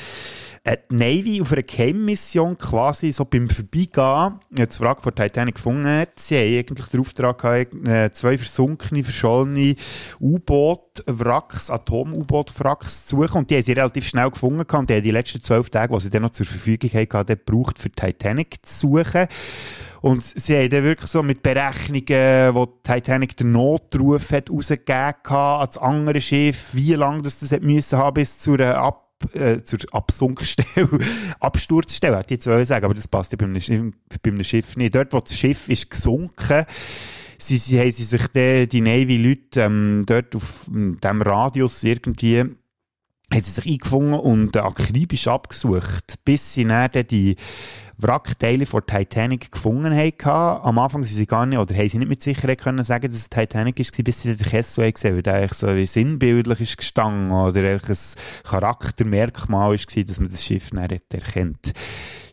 äh, 0.66 0.78
Navy 0.90 1.42
auf 1.42 1.54
einer 1.54 1.62
Geheimmission 1.62 2.58
quasi 2.58 3.12
so 3.12 3.24
beim 3.24 3.48
Vorbeigehen 3.48 4.40
das 4.50 4.82
Wrack 4.82 5.04
von 5.04 5.14
Titanic 5.14 5.56
gefunden 5.56 5.88
hat. 5.88 6.20
Sie 6.20 6.36
haben 6.36 6.60
eigentlich 6.60 6.88
den 6.88 7.00
Auftrag 7.02 7.38
gehabt, 7.40 7.88
äh, 7.88 8.12
zwei 8.12 8.38
versunkene, 8.38 9.04
verschollene 9.04 9.76
U-Boot-Wracks, 10.20 11.70
Atom-U-Boot-Wracks 11.70 13.06
zu 13.06 13.22
suchen 13.22 13.38
und 13.38 13.50
die 13.52 13.56
haben 13.56 13.62
sie 13.62 13.74
relativ 13.74 14.08
schnell 14.08 14.32
gefunden 14.32 14.66
und 14.76 14.90
die 14.90 14.96
haben 14.96 15.04
die 15.04 15.12
letzten 15.12 15.44
zwölf 15.44 15.70
Tage, 15.70 15.94
die 15.94 16.00
sie 16.00 16.10
dann 16.10 16.24
noch 16.24 16.32
zur 16.32 16.48
Verfügung 16.48 16.90
hatten, 16.90 17.28
gebraucht, 17.28 17.78
für 17.78 17.92
Titanic 17.92 18.58
zu 18.66 18.88
suchen. 18.88 19.28
Und 20.02 20.24
sie 20.24 20.56
haben 20.56 20.70
dann 20.70 20.84
wirklich 20.84 21.10
so 21.10 21.24
mit 21.24 21.42
Berechnungen, 21.42 22.54
wo 22.56 22.66
Titanic 22.66 23.38
den 23.38 23.52
Notruf 23.52 24.32
hat 24.32 24.50
rausgegeben 24.52 24.98
hat, 24.98 25.32
an 25.32 25.66
das 25.68 25.78
andere 25.78 26.22
Schiff, 26.22 26.70
wie 26.74 26.94
lange 26.94 27.24
das, 27.24 27.40
das 27.40 27.52
hat 27.52 27.62
müssen 27.62 27.98
haben 27.98 28.14
bis 28.16 28.40
zur 28.40 28.60
Ab 28.62 29.05
äh, 29.34 29.62
zur 29.64 29.80
Absunkstelle, 29.92 30.90
Absturzstelle, 31.40 32.18
hätte 32.18 32.34
ich 32.34 32.46
jetzt 32.46 32.68
sagen, 32.68 32.86
aber 32.86 32.94
das 32.94 33.08
passt 33.08 33.32
ja 33.32 33.38
bei 33.38 33.46
einem, 33.46 34.44
Schiff, 34.44 34.78
nicht. 34.78 34.96
Dort, 34.96 35.14
wo 35.14 35.20
das 35.20 35.38
Schiff 35.38 35.70
ist 35.70 35.90
gesunken, 35.90 36.66
sie, 37.38 37.58
sie, 37.58 37.80
haben 37.80 37.92
sie 37.92 38.04
sich 38.04 38.28
die, 38.28 38.68
die 38.68 38.82
Navy-Leute 38.82 39.62
ähm, 39.62 40.04
dort 40.06 40.36
auf 40.36 40.66
dem 40.70 41.22
Radius 41.22 41.84
irgendwie 41.84 42.44
haben 43.34 43.42
sie 43.42 43.52
sich 43.52 43.66
eingefunden 43.66 44.20
und 44.20 44.56
akribisch 44.56 45.28
abgesucht, 45.28 46.20
bis 46.26 46.54
sie 46.54 46.66
dann 46.66 46.90
die 47.08 47.36
Wrackteile 47.98 48.66
von 48.66 48.86
Titanic 48.86 49.52
gefunden 49.52 49.96
haben. 49.96 50.62
Am 50.64 50.80
Anfang 50.80 51.04
sie 51.04 51.26
gar 51.26 51.46
nicht, 51.46 51.60
oder 51.60 51.76
haben 51.76 51.90
sie 51.90 51.98
nicht 51.98 52.10
mit 52.10 52.22
Sicherheit 52.22 52.60
können 52.60 52.84
sagen, 52.84 53.08
dass 53.08 53.18
es 53.18 53.30
Titanic 53.30 53.80
ist, 53.80 54.04
bis 54.04 54.22
sie 54.22 54.36
den 54.36 54.46
Kessel 54.48 54.92
gesehen 54.92 55.16
weil 55.16 55.22
der 55.22 55.36
eigentlich 55.36 55.54
so 55.54 55.68
wie 55.76 55.86
sinnbildlich 55.86 56.62
ist 56.62 56.78
gestanden 56.78 57.32
oder 57.32 57.62
ein 57.62 57.82
Charaktermerkmal 58.44 59.76
ist 59.76 59.96
dass 60.10 60.20
man 60.20 60.30
das 60.30 60.44
Schiff 60.44 60.72
nicht 60.74 61.14
erkennt. 61.14 61.74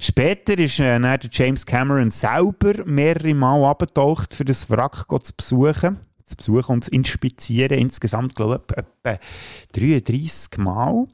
Später 0.00 0.58
ist 0.58 0.80
äh, 0.80 0.98
dann 0.98 1.02
der 1.02 1.30
James 1.30 1.64
Cameron 1.64 2.10
selber 2.10 2.84
mehrere 2.84 3.34
Mal 3.34 3.64
abgetaucht, 3.64 4.34
für 4.34 4.44
das 4.44 4.68
Wrack 4.68 5.06
zu 5.08 5.32
besuchen 5.36 6.00
zu 6.24 6.36
besuchen 6.36 6.72
und 6.72 6.84
zu 6.84 6.90
inspizieren. 6.90 7.78
Insgesamt, 7.78 8.34
glaube 8.34 8.62
ich, 8.68 8.76
etwa 8.78 9.18
33 9.72 10.58
Mal 10.58 11.06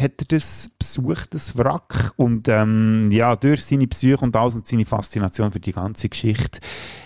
hat 0.00 0.12
er 0.18 0.26
das 0.28 0.70
besucht, 0.78 1.34
das 1.34 1.56
Wrack. 1.56 2.12
Und 2.16 2.48
ähm, 2.48 3.10
ja, 3.10 3.36
durch 3.36 3.64
seine 3.64 3.86
Besuche 3.86 4.24
und 4.24 4.34
alles 4.36 4.54
und 4.54 4.66
seine 4.66 4.84
Faszination 4.84 5.52
für 5.52 5.60
die 5.60 5.72
ganze 5.72 6.08
Geschichte 6.08 6.60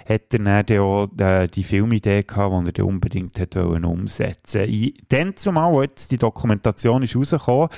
hat 0.08 0.32
er 0.32 0.38
dann 0.38 0.78
auch 0.78 1.08
äh, 1.18 1.48
die 1.48 1.64
Filmidee 1.64 2.22
gehabt, 2.22 2.76
die 2.76 2.80
er 2.80 2.86
unbedingt 2.86 3.38
hat 3.38 3.56
wollen 3.56 3.84
umsetzen 3.84 4.60
wollte. 4.60 4.92
Dann 5.08 5.36
zumal, 5.36 5.74
als 5.76 6.08
die 6.08 6.18
Dokumentation 6.18 7.02
ist 7.02 7.16
rausgekommen, 7.16 7.68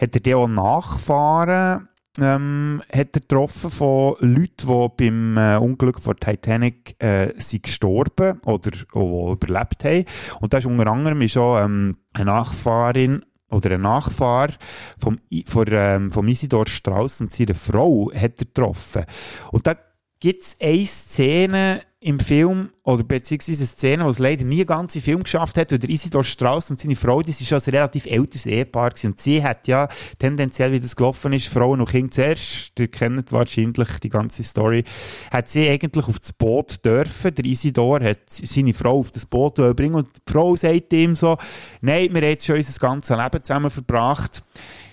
hat 0.00 0.14
er 0.14 0.20
dann 0.20 0.34
auch 0.34 0.48
Nachfahren 0.48 1.88
ähm, 2.18 2.82
hat 2.88 3.14
er 3.14 3.20
getroffen 3.20 3.70
von 3.70 4.16
Leuten, 4.18 4.66
die 4.66 4.88
beim 4.96 5.36
äh, 5.36 5.56
Unglück 5.56 6.02
von 6.02 6.16
Titanic 6.16 7.00
äh, 7.02 7.32
sind 7.38 7.62
gestorben 7.64 8.40
oder 8.44 8.70
die 8.70 8.82
überlebt 8.92 9.84
haben. 9.84 10.04
Und 10.40 10.52
da 10.52 10.58
ist 10.58 10.66
unter 10.66 10.88
anderem 10.88 11.22
ist 11.22 11.36
auch 11.36 11.60
ähm, 11.60 11.98
eine 12.12 12.24
Nachfahrin 12.26 13.24
oder 13.50 13.72
ein 13.72 13.80
Nachfahr 13.80 14.50
vom, 14.98 15.18
von, 15.46 15.66
ähm, 15.70 16.12
vom 16.12 16.28
Isidor 16.28 16.66
Strauss 16.66 17.20
und 17.20 17.32
seiner 17.32 17.54
Frau 17.54 18.10
hat 18.14 18.38
er 18.38 18.46
getroffen. 18.46 19.04
Und 19.50 19.66
da 19.66 19.76
gibt 20.20 20.42
es 20.42 20.56
eine 20.60 20.86
Szene 20.86 21.82
im 22.02 22.18
Film, 22.18 22.70
oder 22.82 23.02
beziehungsweise 23.02 23.60
eine 23.60 23.66
Szene, 23.66 24.04
die 24.04 24.08
es 24.08 24.18
leider 24.18 24.44
nie 24.44 24.64
ganze 24.64 25.02
Film 25.02 25.22
geschafft 25.22 25.58
hat, 25.58 25.70
weil 25.70 25.90
Isidor 25.90 26.24
Strauss 26.24 26.70
und 26.70 26.78
seine 26.78 26.96
Frau, 26.96 27.20
das 27.20 27.40
ist 27.40 27.48
schon 27.48 27.58
ein 27.58 27.70
relativ 27.74 28.06
älteres 28.06 28.46
Ehepaar 28.46 28.90
gewesen. 28.90 29.08
Und 29.08 29.20
sie 29.20 29.42
hat 29.42 29.68
ja 29.68 29.86
tendenziell, 30.18 30.72
wie 30.72 30.80
das 30.80 30.96
gelaufen 30.96 31.34
ist, 31.34 31.48
Frauen 31.48 31.80
und 31.80 31.90
Kinder 31.90 32.10
zuerst, 32.10 32.72
ihr 32.78 32.88
kennt 32.88 33.32
wahrscheinlich 33.32 33.88
die 34.02 34.08
ganze 34.08 34.42
Story, 34.44 34.84
hat 35.30 35.48
sie 35.50 35.68
eigentlich 35.68 36.08
auf 36.08 36.18
das 36.18 36.32
Boot 36.32 36.82
dürfen. 36.84 37.34
Der 37.34 37.44
Isidor 37.44 38.00
hat 38.00 38.30
seine 38.30 38.72
Frau 38.72 39.00
auf 39.00 39.10
das 39.12 39.26
Boot 39.26 39.56
bringen 39.76 39.96
und 39.96 40.08
die 40.16 40.32
Frau 40.32 40.56
sagt 40.56 40.94
ihm 40.94 41.16
so, 41.16 41.36
nein, 41.82 42.14
wir 42.14 42.22
haben 42.22 42.30
jetzt 42.30 42.46
schon 42.46 42.56
unser 42.56 42.80
ganzes 42.80 43.14
Leben 43.14 43.44
zusammen 43.44 43.70
verbracht. 43.70 44.42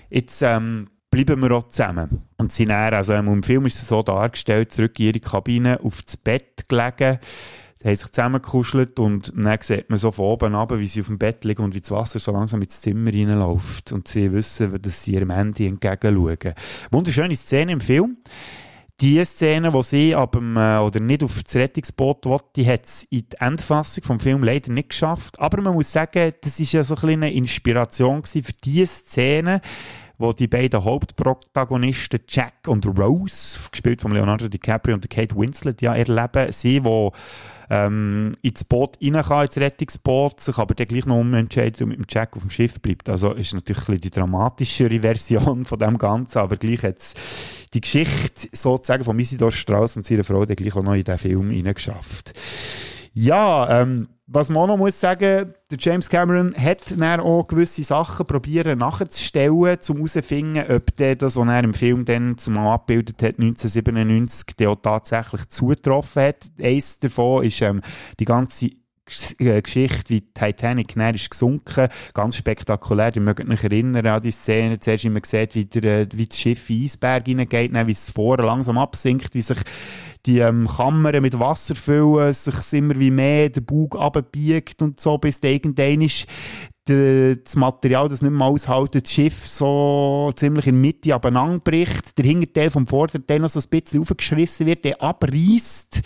Jetzt, 0.09 0.41
ähm, 0.41 0.89
bleiben 1.25 1.41
wir 1.41 1.51
auch 1.51 1.67
zusammen. 1.67 2.23
Und 2.37 2.51
sie 2.51 2.65
dann, 2.65 2.93
also 2.93 3.13
im 3.13 3.43
Film 3.43 3.65
ist 3.65 3.81
es 3.81 3.89
so 3.89 4.03
dargestellt, 4.03 4.71
zurück 4.71 4.99
in 4.99 5.07
ihre 5.07 5.19
Kabine, 5.19 5.79
auf 5.83 6.01
das 6.03 6.17
Bett 6.17 6.69
gelegen, 6.69 7.19
haben 7.83 7.95
sich 7.95 8.07
zusammengekuschelt 8.07 8.99
und 8.99 9.33
dann 9.35 9.57
sieht 9.61 9.89
man 9.89 9.99
so 9.99 10.11
von 10.11 10.25
oben 10.25 10.55
ab, 10.55 10.71
wie 10.75 10.87
sie 10.87 11.01
auf 11.01 11.07
dem 11.07 11.17
Bett 11.17 11.43
liegen 11.45 11.63
und 11.63 11.75
wie 11.75 11.81
das 11.81 11.91
Wasser 11.91 12.19
so 12.19 12.31
langsam 12.31 12.61
ins 12.61 12.81
Zimmer 12.81 13.11
reinläuft. 13.11 13.91
Und 13.91 14.07
sie 14.07 14.31
wissen, 14.31 14.81
dass 14.81 15.03
sie 15.03 15.13
ihrem 15.13 15.31
Handy 15.31 15.67
entgegenschauen. 15.67 16.53
Wunderschöne 16.91 17.35
Szene 17.35 17.73
im 17.73 17.81
Film. 17.81 18.17
Die 18.99 19.23
Szene, 19.23 19.71
wo 19.73 19.83
sie 19.83 20.15
ab 20.15 20.31
dem, 20.31 20.57
äh, 20.57 20.79
oder 20.79 20.99
nicht 20.99 21.23
auf 21.23 21.43
das 21.43 21.55
Rettungsboot 21.55 22.25
will, 22.25 22.39
die 22.55 22.65
hat 22.65 22.85
es 22.85 23.03
in 23.03 23.27
die 23.31 23.37
Endfassung 23.39 24.03
vom 24.03 24.19
Film 24.19 24.43
leider 24.43 24.71
nicht 24.71 24.89
geschafft. 24.89 25.39
Aber 25.39 25.61
man 25.61 25.75
muss 25.75 25.91
sagen, 25.91 26.33
das 26.41 26.59
ist 26.59 26.73
ja 26.73 26.83
so 26.83 26.95
ein 26.95 27.09
eine 27.09 27.31
Inspiration 27.31 28.23
für 28.23 28.41
diese 28.63 28.87
Szene, 28.87 29.61
wo 30.17 30.33
die 30.33 30.47
beiden 30.47 30.83
Hauptprotagonisten 30.83 32.21
Jack 32.27 32.67
und 32.67 32.85
Rose, 32.85 33.59
gespielt 33.71 34.01
von 34.01 34.11
Leonardo 34.11 34.47
DiCaprio 34.47 34.95
und 34.95 35.09
Kate 35.09 35.35
Winslet, 35.35 35.81
ja 35.81 35.95
erleben. 35.95 36.51
Sie, 36.51 36.83
wo 36.83 37.13
ähm, 37.69 38.33
ins 38.41 38.63
Boot 38.63 38.97
rein 39.01 39.45
ins 39.45 39.57
Rettungsboot, 39.57 40.39
sich 40.39 40.57
aber 40.57 40.73
dann 40.73 40.87
gleich 40.87 41.05
noch 41.05 41.17
umentscheidet 41.17 41.81
und 41.81 41.89
mit 41.89 41.97
dem 41.99 42.05
Jack 42.09 42.35
auf 42.35 42.43
dem 42.43 42.51
Schiff 42.51 42.79
bleibt. 42.79 43.09
Also 43.09 43.33
ist 43.33 43.53
natürlich 43.53 44.01
die 44.01 44.09
dramatischere 44.09 44.99
Version 45.01 45.65
von 45.65 45.79
dem 45.79 45.97
Ganzen, 45.97 46.39
aber 46.39 46.57
gleich 46.57 46.83
hat 46.83 46.97
die 47.73 47.81
Geschichte 47.81 48.47
sozusagen 48.53 49.03
von 49.03 49.19
Isidor 49.19 49.51
Strauss 49.51 49.97
und 49.97 50.05
seiner 50.05 50.23
Frau 50.23 50.45
dann 50.45 50.55
gleich 50.55 50.75
auch 50.75 50.83
noch 50.83 50.93
in 50.93 51.03
diesen 51.03 51.17
Film 51.17 51.49
reingeschafft. 51.49 52.33
Ja, 53.13 53.81
ähm, 53.81 54.07
was 54.29 54.49
man 54.49 54.63
auch 54.63 54.67
noch 54.67 54.77
muss 54.77 54.99
sagen, 54.99 55.53
der 55.71 55.77
James 55.79 56.09
Cameron 56.09 56.53
hat 56.53 56.99
dann 56.99 57.21
auch 57.21 57.47
gewisse 57.47 57.83
Sachen 57.83 58.25
probieren 58.25 58.79
nachzustellen, 58.79 59.51
um 59.51 59.95
herauszufinden, 59.95 60.69
ob 60.69 60.95
der 60.97 61.15
das, 61.15 61.37
was 61.37 61.47
er 61.47 61.63
im 61.63 61.73
Film 61.73 62.03
dann 62.03 62.37
zumal 62.37 62.73
abgebildet 62.73 63.23
hat, 63.23 63.39
1997, 63.39 64.57
der 64.57 64.71
auch 64.71 64.81
tatsächlich 64.81 65.47
zugetroffen 65.47 66.23
hat. 66.23 66.45
Eins 66.61 66.99
davon 66.99 67.45
ist 67.45 67.61
ähm, 67.61 67.81
die 68.19 68.25
ganze 68.25 68.71
Geschichte, 69.07 70.09
wie 70.09 70.21
Titanic 70.21 70.95
näher 70.95 71.15
ist 71.15 71.29
gesunken. 71.29 71.87
Ganz 72.13 72.37
spektakulär. 72.37 73.15
Ihr 73.15 73.21
mögt 73.21 73.49
euch 73.49 73.63
erinnern 73.63 74.05
an 74.05 74.21
die 74.21 74.31
Szene. 74.31 74.79
Zuerst 74.79 75.05
immer 75.05 75.21
gesehen, 75.21 75.49
wie, 75.53 75.65
der, 75.65 76.01
äh, 76.01 76.07
wie 76.13 76.27
das 76.27 76.39
Schiff 76.39 76.69
in 76.69 76.83
Eisberg 76.83 77.25
hineingeht, 77.25 77.71
wie 77.73 77.91
es 77.91 78.09
vorher 78.09 78.45
langsam 78.45 78.77
absinkt, 78.77 79.33
wie 79.33 79.41
sich 79.41 79.59
die 80.25 80.39
ähm, 80.39 80.67
Kammern 80.67 81.21
mit 81.21 81.39
Wasser 81.39 81.75
füllen, 81.75 82.33
sich 82.33 82.73
immer 82.73 82.99
wie 82.99 83.11
mehr 83.11 83.49
der 83.49 83.61
Bug 83.61 83.97
abbiegt 83.97 84.81
und 84.81 84.99
so, 84.99 85.17
bis 85.17 85.39
irgendwann 85.39 86.01
ist 86.01 86.27
das 86.87 87.55
Material, 87.55 88.07
das 88.07 88.21
nicht 88.21 88.31
mehr 88.31 88.47
aushält, 88.47 88.95
das 88.95 89.11
Schiff 89.11 89.45
so 89.45 90.31
ziemlich 90.35 90.67
in 90.67 90.75
der 90.75 90.81
Mitte 90.81 91.15
abeinander 91.15 91.59
bricht, 91.59 92.17
der 92.17 92.25
Hinterteil 92.25 92.69
vom 92.69 92.87
Vorderteil 92.87 93.39
noch 93.39 93.49
so 93.49 93.59
ein 93.59 93.69
bisschen 93.69 94.01
aufgeschrissen 94.01 94.65
wird, 94.65 94.85
der 94.85 95.01
abreißt 95.01 96.01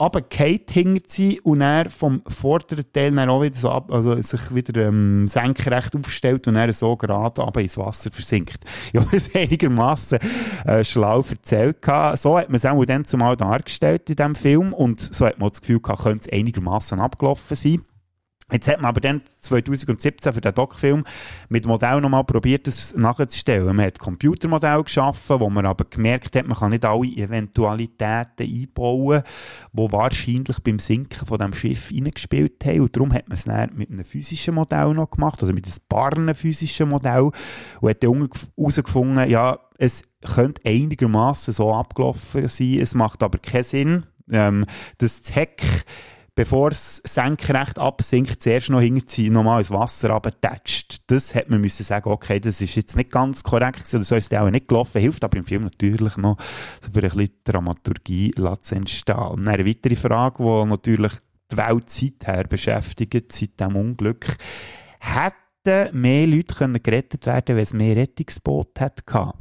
runtergefallen 0.00 0.60
hinter 0.70 1.04
sie 1.06 1.40
und 1.40 1.60
er 1.60 1.90
vom 1.90 2.22
vorderen 2.26 2.84
Teil 2.92 3.12
dann 3.12 3.28
auch 3.28 3.42
wieder 3.42 3.56
so 3.56 3.70
ab, 3.70 3.92
also 3.92 4.20
sich 4.20 4.54
wieder 4.54 4.86
ähm, 4.86 5.28
senkrecht 5.28 5.94
aufstellt 5.94 6.48
und 6.48 6.56
er 6.56 6.72
so 6.72 6.96
gerade 6.96 7.42
aber 7.42 7.60
ins 7.60 7.78
Wasser 7.78 8.10
versinkt. 8.10 8.60
Ja, 8.92 9.04
das 9.12 9.34
einigermaßen 9.34 10.18
äh, 10.64 10.82
schlau 10.82 11.22
erzählt 11.28 11.82
gehabt. 11.82 12.20
So 12.20 12.36
hat 12.36 12.48
man 12.48 12.56
es 12.56 12.66
auch 12.66 12.84
dann 12.84 13.04
zumal 13.04 13.36
dargestellt 13.36 14.08
in 14.10 14.16
diesem 14.16 14.34
Film 14.34 14.72
und 14.72 15.00
so 15.00 15.26
hat 15.26 15.38
man 15.38 15.50
das 15.50 15.60
Gefühl 15.60 15.80
gehabt, 15.80 16.02
könnte 16.02 16.28
es 16.28 16.36
einigermaßen 16.36 16.98
abgelaufen 16.98 17.56
sein. 17.56 17.82
Jetzt 18.52 18.68
hat 18.68 18.80
man 18.80 18.88
aber 18.88 19.00
dann 19.00 19.22
2017 19.40 20.32
für 20.32 20.40
den 20.40 20.54
Doc-Film 20.54 21.04
mit 21.48 21.66
Modell 21.66 22.00
nochmal 22.00 22.24
probiert, 22.24 22.66
das 22.66 22.94
nachzustellen. 22.94 23.76
Man 23.76 23.86
hat 23.86 23.98
Computermodell 23.98 24.82
geschaffen, 24.82 25.40
wo 25.40 25.50
man 25.50 25.66
aber 25.66 25.84
gemerkt 25.84 26.36
hat, 26.36 26.46
man 26.46 26.58
kann 26.58 26.70
nicht 26.70 26.84
alle 26.84 27.06
Eventualitäten 27.06 28.46
einbauen, 28.46 29.22
die 29.72 29.92
wahrscheinlich 29.92 30.58
beim 30.60 30.78
Sinken 30.78 31.26
von 31.26 31.38
dem 31.38 31.54
Schiff 31.54 31.90
reingespielt 31.92 32.64
haben. 32.64 32.80
Und 32.80 32.96
darum 32.96 33.12
hat 33.12 33.28
man 33.28 33.38
es 33.38 33.44
dann 33.44 33.70
mit 33.74 33.90
einem 33.90 34.04
physischen 34.04 34.54
Modell 34.54 34.94
noch 34.94 35.10
gemacht, 35.10 35.40
also 35.42 35.52
mit 35.52 35.66
einem 35.66 35.74
barren 35.88 36.34
physischen 36.34 36.88
Modell. 36.88 37.30
Und 37.80 37.90
hat 37.90 38.02
dann 38.02 38.28
herausgefunden, 38.56 39.30
ja, 39.30 39.58
es 39.78 40.04
könnte 40.22 40.60
einigermaßen 40.66 41.54
so 41.54 41.72
abgelaufen 41.72 42.48
sein, 42.48 42.78
es 42.80 42.94
macht 42.94 43.22
aber 43.22 43.38
keinen 43.38 43.62
Sinn, 43.62 44.06
ähm, 44.30 44.66
das 44.98 45.22
Heck 45.32 45.62
bevor 46.34 46.70
es 46.70 47.02
senkrecht 47.04 47.78
absinkt, 47.78 48.42
zuerst 48.42 48.70
noch 48.70 48.80
hinterziehen, 48.80 49.32
nochmal 49.32 49.60
ins 49.60 49.70
Wasser 49.70 50.10
abgetatscht. 50.10 51.02
Das 51.06 51.34
hat 51.34 51.50
man 51.50 51.60
müssen 51.60 51.84
sagen, 51.84 52.10
okay, 52.10 52.40
das 52.40 52.60
ist 52.60 52.74
jetzt 52.74 52.96
nicht 52.96 53.10
ganz 53.10 53.42
korrekt, 53.42 53.86
so 53.86 53.98
ist 53.98 54.32
es 54.32 54.38
auch 54.38 54.50
nicht 54.50 54.68
gelaufen, 54.68 55.00
hilft 55.00 55.24
aber 55.24 55.38
im 55.38 55.44
Film 55.44 55.64
natürlich 55.64 56.16
noch, 56.16 56.38
für 56.40 57.02
ein 57.02 57.10
bisschen 57.10 57.30
Dramaturgie 57.44 58.32
zu 58.60 58.74
entstehen. 58.74 59.46
Eine 59.48 59.66
weitere 59.66 59.96
Frage, 59.96 60.42
die 60.42 60.68
natürlich 60.68 61.12
die 61.50 61.56
Welt 61.56 61.90
seither 61.90 62.44
beschäftigt, 62.44 63.32
seit 63.32 63.60
dem 63.60 63.76
Unglück, 63.76 64.36
hätten 65.00 66.00
mehr 66.00 66.26
Leute 66.26 66.54
können 66.54 66.82
gerettet 66.82 67.26
werden 67.26 67.56
wenn 67.56 67.64
es 67.64 67.72
mehr 67.72 67.96
Rettungsboote 67.96 68.84
hätte? 68.84 69.32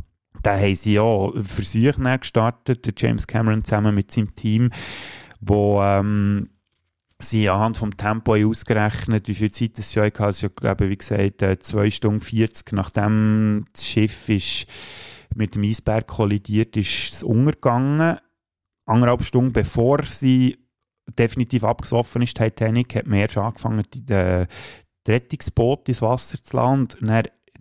Da 0.41 0.57
haben 0.57 0.75
sie 0.75 0.93
ja 0.93 1.31
Versuche 1.41 2.19
gestartet, 2.19 2.93
James 2.99 3.27
Cameron 3.27 3.63
zusammen 3.63 3.95
mit 3.95 4.11
seinem 4.11 4.35
Team, 4.35 4.69
wo 5.41 5.81
ähm, 5.81 6.49
sie 7.21 7.49
anhand 7.49 7.77
vom 7.77 7.95
Tempo 7.97 8.35
ausgerechnet, 8.35 9.27
wie 9.27 9.35
viel 9.35 9.51
Zeit 9.51 9.77
es 9.77 9.93
ja 9.93 10.03
hatte. 10.03 10.45
Ich 10.45 10.55
glaube, 10.55 10.89
wie 10.89 10.97
gesagt, 10.97 11.41
2 11.41 11.85
äh, 11.85 11.91
Stunden 11.91 12.21
40, 12.21 12.71
nachdem 12.71 13.65
das 13.73 13.87
Schiff 13.87 14.29
ist 14.29 14.67
mit 15.35 15.55
dem 15.55 15.63
Eisberg 15.63 16.07
kollidiert, 16.07 16.75
ist 16.77 17.13
es 17.13 17.23
untergegangen. 17.23 18.17
Anderthalb 18.85 19.23
Stunden 19.23 19.53
bevor 19.53 20.03
sie 20.05 20.57
definitiv 21.17 21.63
abgesoffen 21.63 22.21
ist, 22.21 22.37
Titanic, 22.37 22.95
hat 22.95 23.07
man 23.07 23.19
erst 23.19 23.37
angefangen, 23.37 23.83
die, 23.93 24.05
die 24.05 24.45
Rettungsboot 25.07 25.89
ins 25.89 26.01
Wasser 26.01 26.41
zu 26.43 26.55
landen. 26.55 27.11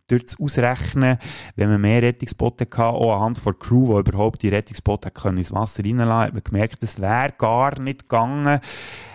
Durch 0.08 0.24
das 0.24 0.40
Ausrechnen, 0.40 1.18
wenn 1.56 1.70
man 1.70 1.80
mehr 1.80 2.02
Rettungsboote 2.02 2.64
hatte, 2.64 2.84
auch 2.84 3.14
anhand 3.16 3.44
der 3.44 3.54
Crew, 3.54 4.02
die 4.02 4.10
überhaupt 4.10 4.42
die 4.42 4.48
Rettungsboote 4.48 5.12
ins 5.36 5.52
Wasser 5.52 5.84
reinlassen, 5.84 6.12
hat 6.12 6.32
man 6.34 6.42
gemerkt, 6.42 6.82
es 6.82 7.00
wäre 7.00 7.34
gar 7.36 7.78
nicht 7.78 8.08
gegangen. 8.08 8.60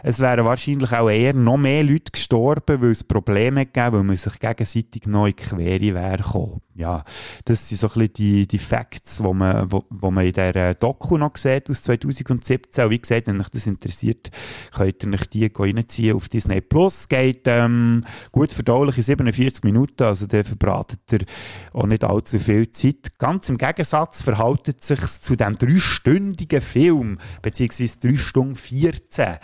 Es 0.04 0.20
wären 0.20 0.46
wahrscheinlich 0.46 0.92
auch 0.92 1.10
eher 1.10 1.34
noch 1.34 1.58
mehr 1.58 1.84
Leute 1.84 2.12
gestorben, 2.12 2.82
weil 2.82 2.92
es 2.92 3.04
Probleme 3.04 3.66
gegeben 3.66 3.94
weil 3.94 4.04
man 4.04 4.18
sich 4.18 4.40
gegenseitig 4.40 5.06
neu 5.08 5.30
in 5.30 5.36
die 5.36 5.44
Quere 5.44 5.94
wäre 5.94 6.18
gekommen. 6.18 6.62
Ja, 6.76 7.04
das 7.46 7.70
sind 7.70 7.80
so 7.80 7.88
ein 7.88 7.94
bisschen 7.94 8.14
die, 8.14 8.48
die 8.48 8.58
Facts, 8.58 9.24
wo 9.24 9.34
man, 9.34 9.72
wo, 9.72 9.84
wo 9.90 10.10
man 10.10 10.26
in 10.26 10.34
dieser 10.34 10.74
Doku 10.74 11.18
noch 11.18 11.38
sieht 11.38 11.70
aus 11.70 11.84
2017. 11.84 12.86
Und 12.86 12.90
wie 12.90 13.00
gesagt, 13.00 13.28
wenn 13.28 13.40
euch 13.40 13.50
das 13.50 13.68
interessiert, 13.68 14.32
könnt 14.76 15.04
ihr 15.04 15.14
euch 15.14 15.30
die 15.30 15.52
reinziehen 15.54 16.16
auf 16.16 16.30
Disney 16.30 16.62
Plus. 16.62 17.08
Geht 17.08 17.44
ähm, 17.46 18.04
gut 18.32 18.52
verdaulich 18.52 18.98
in 18.98 19.04
47 19.04 19.64
Minuten, 19.64 20.04
also 20.04 20.26
der 20.26 20.44
verbratet 20.84 21.12
ihr 21.12 21.26
auch 21.74 21.86
nicht 21.86 22.04
allzu 22.04 22.40
viel 22.40 22.70
Zeit. 22.72 23.18
Ganz 23.18 23.50
im 23.50 23.58
Gegensatz 23.58 24.22
verhaltet 24.22 24.84
sich 24.84 25.00
zu 25.22 25.36
dem 25.36 25.58
dreistündigen 25.58 26.62
Film, 26.62 27.18
beziehungsweise 27.42 27.98
3 28.00 28.16
Stunden 28.16 28.56
14 28.56 29.38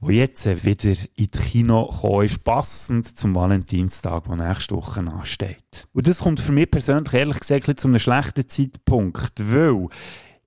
wo 0.00 0.10
jetzt 0.10 0.44
wieder 0.66 0.96
in 1.16 1.28
das 1.30 1.42
Kino 1.46 1.86
gekommen 1.86 2.26
ist, 2.26 2.44
passend 2.44 3.18
zum 3.18 3.34
Valentinstag, 3.34 4.24
der 4.24 4.36
nächste 4.36 4.76
Woche 4.76 5.00
ansteht. 5.00 5.88
Und 5.94 6.06
das 6.06 6.18
kommt 6.18 6.40
für 6.40 6.52
mich 6.52 6.70
persönlich 6.70 7.14
ehrlich 7.14 7.40
gesagt 7.40 7.80
zu 7.80 7.88
einem 7.88 7.98
schlechten 7.98 8.46
Zeitpunkt, 8.46 9.32
weil 9.38 9.88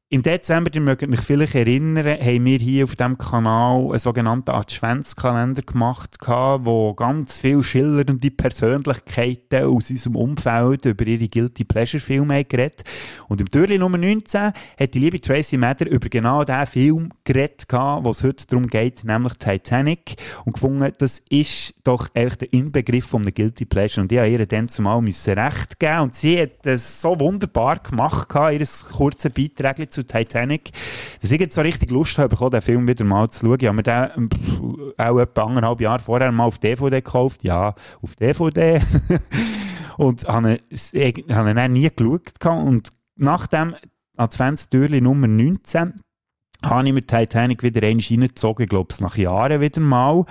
im 0.10 0.22
Dezember, 0.22 0.72
ihr 0.74 0.80
mögt 0.80 1.04
euch 1.04 1.20
vielleicht 1.20 1.54
erinnern, 1.54 2.06
haben 2.06 2.46
wir 2.46 2.60
hier 2.60 2.86
auf 2.86 2.96
dem 2.96 3.18
Kanal 3.18 3.88
einen 3.90 4.00
sogenannten 4.00 4.52
Adventskalender 4.52 5.64
gemacht, 5.64 6.16
wo 6.26 6.94
ganz 6.94 7.42
viele 7.42 7.62
schillernde 7.62 8.32
Persönlichkeiten 8.32 9.66
aus 9.66 9.90
unserem 9.90 10.16
Umfeld 10.16 10.86
über 10.86 11.06
ihre 11.06 11.28
Guilty 11.28 11.66
Pleasure 11.66 12.00
Filme 12.00 12.46
geredet. 12.46 12.86
Und 13.28 13.42
im 13.42 13.50
Türli 13.50 13.78
Nummer 13.78 13.98
19 13.98 14.54
hat 14.80 14.94
die 14.94 15.00
liebe 15.00 15.20
Tracy 15.20 15.58
Mather 15.58 15.92
über 15.92 16.08
genau 16.08 16.46
diesen 16.46 16.68
Film 16.68 17.14
geredet, 17.26 17.66
wo 17.70 18.10
es 18.10 18.24
heute 18.24 18.48
darum 18.48 18.68
geht, 18.68 19.04
nämlich 19.04 19.34
Titanic. 19.34 20.16
Und 20.46 20.54
gefunden, 20.54 20.90
das 21.00 21.20
ist 21.30 21.74
doch 21.84 22.08
eigentlich 22.14 22.38
der 22.38 22.54
Inbegriff 22.54 23.08
von 23.08 23.24
einem 23.24 23.34
Guilty 23.34 23.66
Pleasure. 23.66 24.04
Und 24.04 24.12
ich 24.14 24.20
habe 24.20 24.30
ihr 24.30 24.46
dann 24.46 24.70
zumal 24.70 25.04
recht 25.04 25.80
geben. 25.80 26.00
Und 26.00 26.16
sie 26.16 26.42
hat 26.42 26.66
das 26.66 27.02
so 27.02 27.20
wunderbar 27.20 27.80
gemacht, 27.80 28.30
ihr 28.54 28.66
kurzes 28.94 29.34
Beitrag 29.34 29.78
zu 29.97 29.97
Titanic, 30.06 30.72
dass 31.22 31.32
ich 31.32 31.40
jetzt 31.40 31.56
so 31.56 31.62
richtig 31.62 31.92
Lust 31.92 32.18
habe, 32.18 32.50
den 32.50 32.62
Film 32.62 32.88
wieder 32.88 33.06
mal 33.06 33.30
zu 33.30 33.46
schauen. 33.46 33.58
Ich 33.60 33.68
habe 33.68 33.76
mir 33.76 33.84
den 33.84 34.30
auch 34.98 35.20
etwa 35.20 35.44
anderthalb 35.44 35.82
Jahre 35.82 36.00
vorher 36.00 36.32
mal 36.32 36.46
auf 36.46 36.60
DVD 36.60 36.98
gekauft. 37.02 37.44
Ja, 37.44 37.76
auf 38.02 38.16
DVD. 38.16 38.82
und 39.98 40.28
habe 40.28 40.60
ihn, 40.94 41.24
dann 41.28 41.72
nie 41.72 41.90
geschaut. 41.96 42.46
Und 42.46 42.90
nach 43.16 43.48
dem 43.48 43.76
Adventstürli 44.18 45.02
Nummer 45.02 45.28
19 45.28 46.02
habe 46.64 46.88
ich 46.88 46.94
mir 46.94 47.06
Titanic 47.06 47.62
wieder 47.62 47.84
reingezogen, 47.84 48.64
ich 48.64 48.70
glaube 48.70 48.88
es 48.90 49.00
nach 49.00 49.18
Jahren 49.18 49.62
wieder 49.62 49.82
mal. 49.82 50.26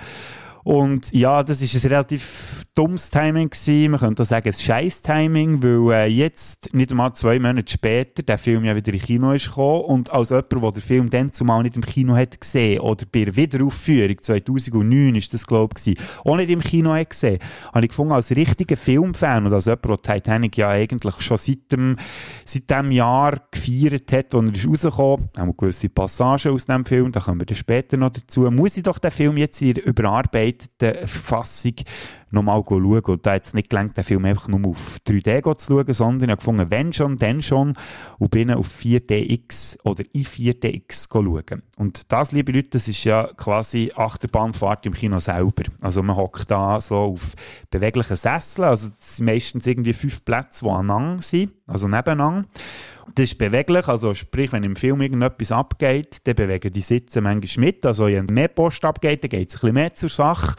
Und 0.67 1.13
ja, 1.13 1.43
das 1.43 1.61
ist 1.61 1.81
ein 1.81 1.91
relativ 1.91 2.65
dummes 2.75 3.09
Timing 3.09 3.49
gewesen. 3.49 3.91
Man 3.91 4.01
könnte 4.01 4.23
auch 4.23 4.27
sagen, 4.27 4.49
ein 4.49 4.53
scheiß 4.53 5.01
Timing, 5.01 5.63
weil 5.63 5.93
äh, 5.93 6.05
jetzt, 6.07 6.73
nicht 6.73 6.91
einmal 6.91 7.13
zwei 7.13 7.39
Monate 7.39 7.71
später, 7.71 8.21
der 8.21 8.37
Film 8.37 8.65
ja 8.65 8.75
wieder 8.75 8.91
in 8.91 8.99
Kino 8.99 9.31
ist 9.31 9.47
gekommen. 9.47 9.85
Und 9.85 10.11
als 10.11 10.29
jemand, 10.29 10.51
der 10.51 10.71
den 10.71 10.81
Film 10.81 11.09
dann 11.09 11.31
zumal 11.31 11.63
nicht 11.63 11.77
im 11.77 11.85
Kino 11.85 12.17
hat 12.17 12.41
gesehen 12.41 12.81
oder 12.81 13.05
bei 13.09 13.23
der 13.23 13.37
Wiederaufführung 13.37 14.17
2009 14.21 15.15
ist 15.15 15.33
das, 15.33 15.47
glaube 15.47 15.75
ich, 15.85 15.97
auch 16.25 16.35
nicht 16.35 16.49
im 16.49 16.59
Kino 16.59 16.93
hat 16.93 17.11
gesehen, 17.11 17.39
habe 17.73 17.85
ich 17.85 17.89
gefunden, 17.91 18.11
als 18.11 18.35
richtiger 18.35 18.75
Filmfan 18.75 19.45
und 19.45 19.53
als 19.53 19.67
jemand, 19.67 19.85
der 19.85 20.15
Titanic 20.15 20.57
ja 20.57 20.67
eigentlich 20.67 21.21
schon 21.21 21.37
seit 21.37 21.71
dem, 21.71 21.95
seit 22.43 22.69
dem 22.69 22.91
Jahr 22.91 23.37
gefeiert 23.51 24.11
hat, 24.11 24.35
als 24.35 24.49
er 24.49 24.53
ist 24.53 24.67
rausgekommen, 24.67 25.29
haben 25.37 25.47
wir 25.47 25.53
gewisse 25.53 25.87
Passagen 25.87 26.51
aus 26.51 26.65
dem 26.65 26.85
Film, 26.85 27.13
da 27.13 27.21
kommen 27.21 27.39
wir 27.39 27.45
dann 27.45 27.55
später 27.55 27.95
noch 27.95 28.11
dazu, 28.11 28.41
muss 28.51 28.75
ich 28.75 28.83
doch 28.83 28.99
den 28.99 29.11
Film 29.11 29.37
jetzt 29.37 29.61
in 29.61 29.77
überarbeiten 29.77 30.56
verbreiteten 30.57 31.07
Verfassung 31.07 31.73
nochmal 32.29 32.63
schauen. 32.67 33.01
Und 33.01 33.25
da 33.25 33.33
hat 33.33 33.45
es 33.45 33.53
nicht 33.53 33.69
gelangt, 33.69 33.97
den 33.97 34.03
Film 34.03 34.25
einfach 34.25 34.47
nur 34.47 34.71
auf 34.71 34.97
3D 35.07 35.55
zu 35.57 35.73
schauen, 35.73 35.93
sondern 35.93 36.29
ich 36.29 36.31
habe 36.31 36.37
gefunden, 36.37 36.71
wenn 36.71 36.93
schon, 36.93 37.17
dann 37.17 37.41
schon, 37.41 37.73
und 38.19 38.31
bin 38.31 38.51
auf 38.51 38.67
4DX 38.67 39.79
oder 39.83 40.03
in 40.13 40.25
4DX 40.25 41.07
schauen. 41.11 41.61
Und 41.77 42.11
das, 42.11 42.31
liebe 42.31 42.51
Leute, 42.51 42.69
das 42.71 42.87
ist 42.87 43.03
ja 43.03 43.29
quasi 43.37 43.91
Achterbahnfahrt 43.95 44.85
im 44.85 44.93
Kino 44.93 45.19
selber. 45.19 45.63
Also 45.81 46.03
man 46.03 46.15
hockt 46.15 46.51
da 46.51 46.81
so 46.81 46.95
auf 46.95 47.33
beweglichen 47.69 48.17
Sesseln, 48.17 48.67
also 48.67 48.89
das 48.89 49.17
sind 49.17 49.25
meistens 49.25 49.65
irgendwie 49.65 49.93
fünf 49.93 50.23
Plätze, 50.25 50.65
die 50.65 50.71
aneinander 50.71 51.21
sind, 51.21 51.51
also 51.65 51.87
nebeneinander. 51.87 52.47
Das 53.15 53.23
ist 53.23 53.37
beweglich, 53.37 53.87
also 53.87 54.13
sprich, 54.13 54.51
wenn 54.51 54.63
im 54.63 54.75
Film 54.75 55.01
irgendetwas 55.01 55.51
abgeht, 55.51 56.17
dann 56.25 56.35
bewegen 56.35 56.71
die 56.71 56.81
Sitze 56.81 57.21
manchmal 57.21 57.65
mit. 57.65 57.85
Also 57.85 58.07
wenn 58.07 58.25
mehr 58.25 58.49
Post 58.49 58.83
abgeht, 58.85 59.23
dann 59.23 59.29
geht 59.29 59.49
es 59.49 59.55
ein 59.55 59.59
bisschen 59.59 59.73
mehr 59.73 59.93
zur 59.93 60.09
Sache. 60.09 60.55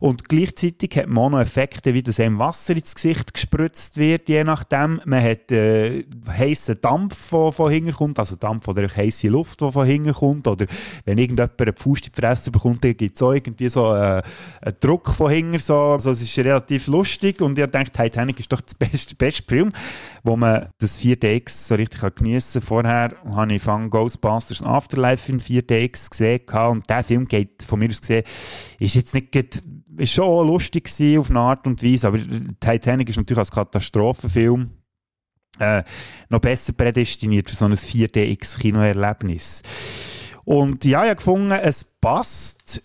Und 0.00 0.30
gleichzeitig 0.30 0.96
hat 0.96 1.08
man 1.08 1.34
auch 1.34 1.40
Effekte, 1.40 1.92
wie 1.92 2.02
das 2.02 2.18
einem 2.18 2.38
Wasser 2.38 2.74
ins 2.74 2.94
Gesicht 2.94 3.34
gespritzt 3.34 3.98
wird, 3.98 4.30
je 4.30 4.44
nachdem. 4.44 5.02
Man 5.04 5.22
hat 5.22 5.52
äh, 5.52 6.04
heißen 6.26 6.80
Dampf, 6.80 7.30
der 7.30 7.52
von 7.52 7.70
hinten 7.70 7.92
kommt, 7.92 8.18
also 8.18 8.36
Dampf 8.36 8.66
oder 8.66 8.88
heiße 8.88 9.28
Luft, 9.28 9.60
die 9.60 9.70
von 9.70 9.86
hinten 9.86 10.14
kommt. 10.14 10.48
Oder 10.48 10.64
wenn 11.04 11.18
irgendjemand 11.18 11.60
eine 11.60 11.74
Pfuste 11.74 12.06
in 12.06 12.12
die 12.16 12.20
Fresse 12.20 12.50
bekommt, 12.50 12.82
dann 12.82 12.96
gibt 12.96 13.14
es 13.14 13.22
auch 13.22 13.32
irgendwie 13.32 13.68
so 13.68 13.94
äh, 13.94 14.22
einen 14.62 14.76
Druck 14.80 15.10
von 15.10 15.30
hinten. 15.30 15.58
So. 15.58 15.76
Also 15.76 16.12
es 16.12 16.22
ist 16.22 16.38
relativ 16.38 16.86
lustig 16.86 17.42
und 17.42 17.58
ich 17.58 17.66
denke, 17.66 17.90
Titanic 17.90 18.40
ist 18.40 18.50
doch 18.50 18.62
das 18.62 18.74
beste, 18.74 19.14
beste 19.16 19.42
Film, 19.46 19.70
wo 20.24 20.34
man 20.34 20.70
das 20.78 20.98
4DX 20.98 21.68
so 21.68 21.74
richtig 21.74 22.00
geniessen 22.16 22.60
kann. 22.60 22.66
Vorher 22.66 23.12
habe 23.34 23.54
ich 23.54 23.62
von 23.62 23.90
Ghostbusters 23.90 24.62
Afterlife 24.62 25.30
in 25.30 25.42
4DX 25.42 26.10
gesehen 26.10 26.40
und 26.70 26.88
der 26.88 27.04
Film 27.04 27.28
geht 27.28 27.62
von 27.62 27.78
mir 27.78 27.90
aus 27.90 28.00
gesehen, 28.00 28.24
ist 28.78 28.94
jetzt 28.94 29.12
nicht 29.12 29.30
ist 29.96 30.12
schon 30.12 30.46
lustig 30.46 30.84
gewesen 30.84 31.18
auf 31.18 31.30
eine 31.30 31.40
Art 31.40 31.66
und 31.66 31.82
Weise, 31.82 32.08
aber 32.08 32.18
Titanic 32.60 33.08
ist 33.08 33.16
natürlich 33.16 33.38
als 33.38 33.50
Katastrophenfilm 33.50 34.70
äh, 35.58 35.82
noch 36.28 36.40
besser 36.40 36.72
prädestiniert 36.72 37.50
für 37.50 37.56
so 37.56 37.66
ein 37.66 37.74
4DX-Kinoerlebnis. 37.74 39.62
Und 40.44 40.84
ja, 40.84 41.02
ich 41.02 41.10
habe 41.10 41.16
gefunden, 41.16 41.52
es 41.52 41.84
passt. 41.84 42.82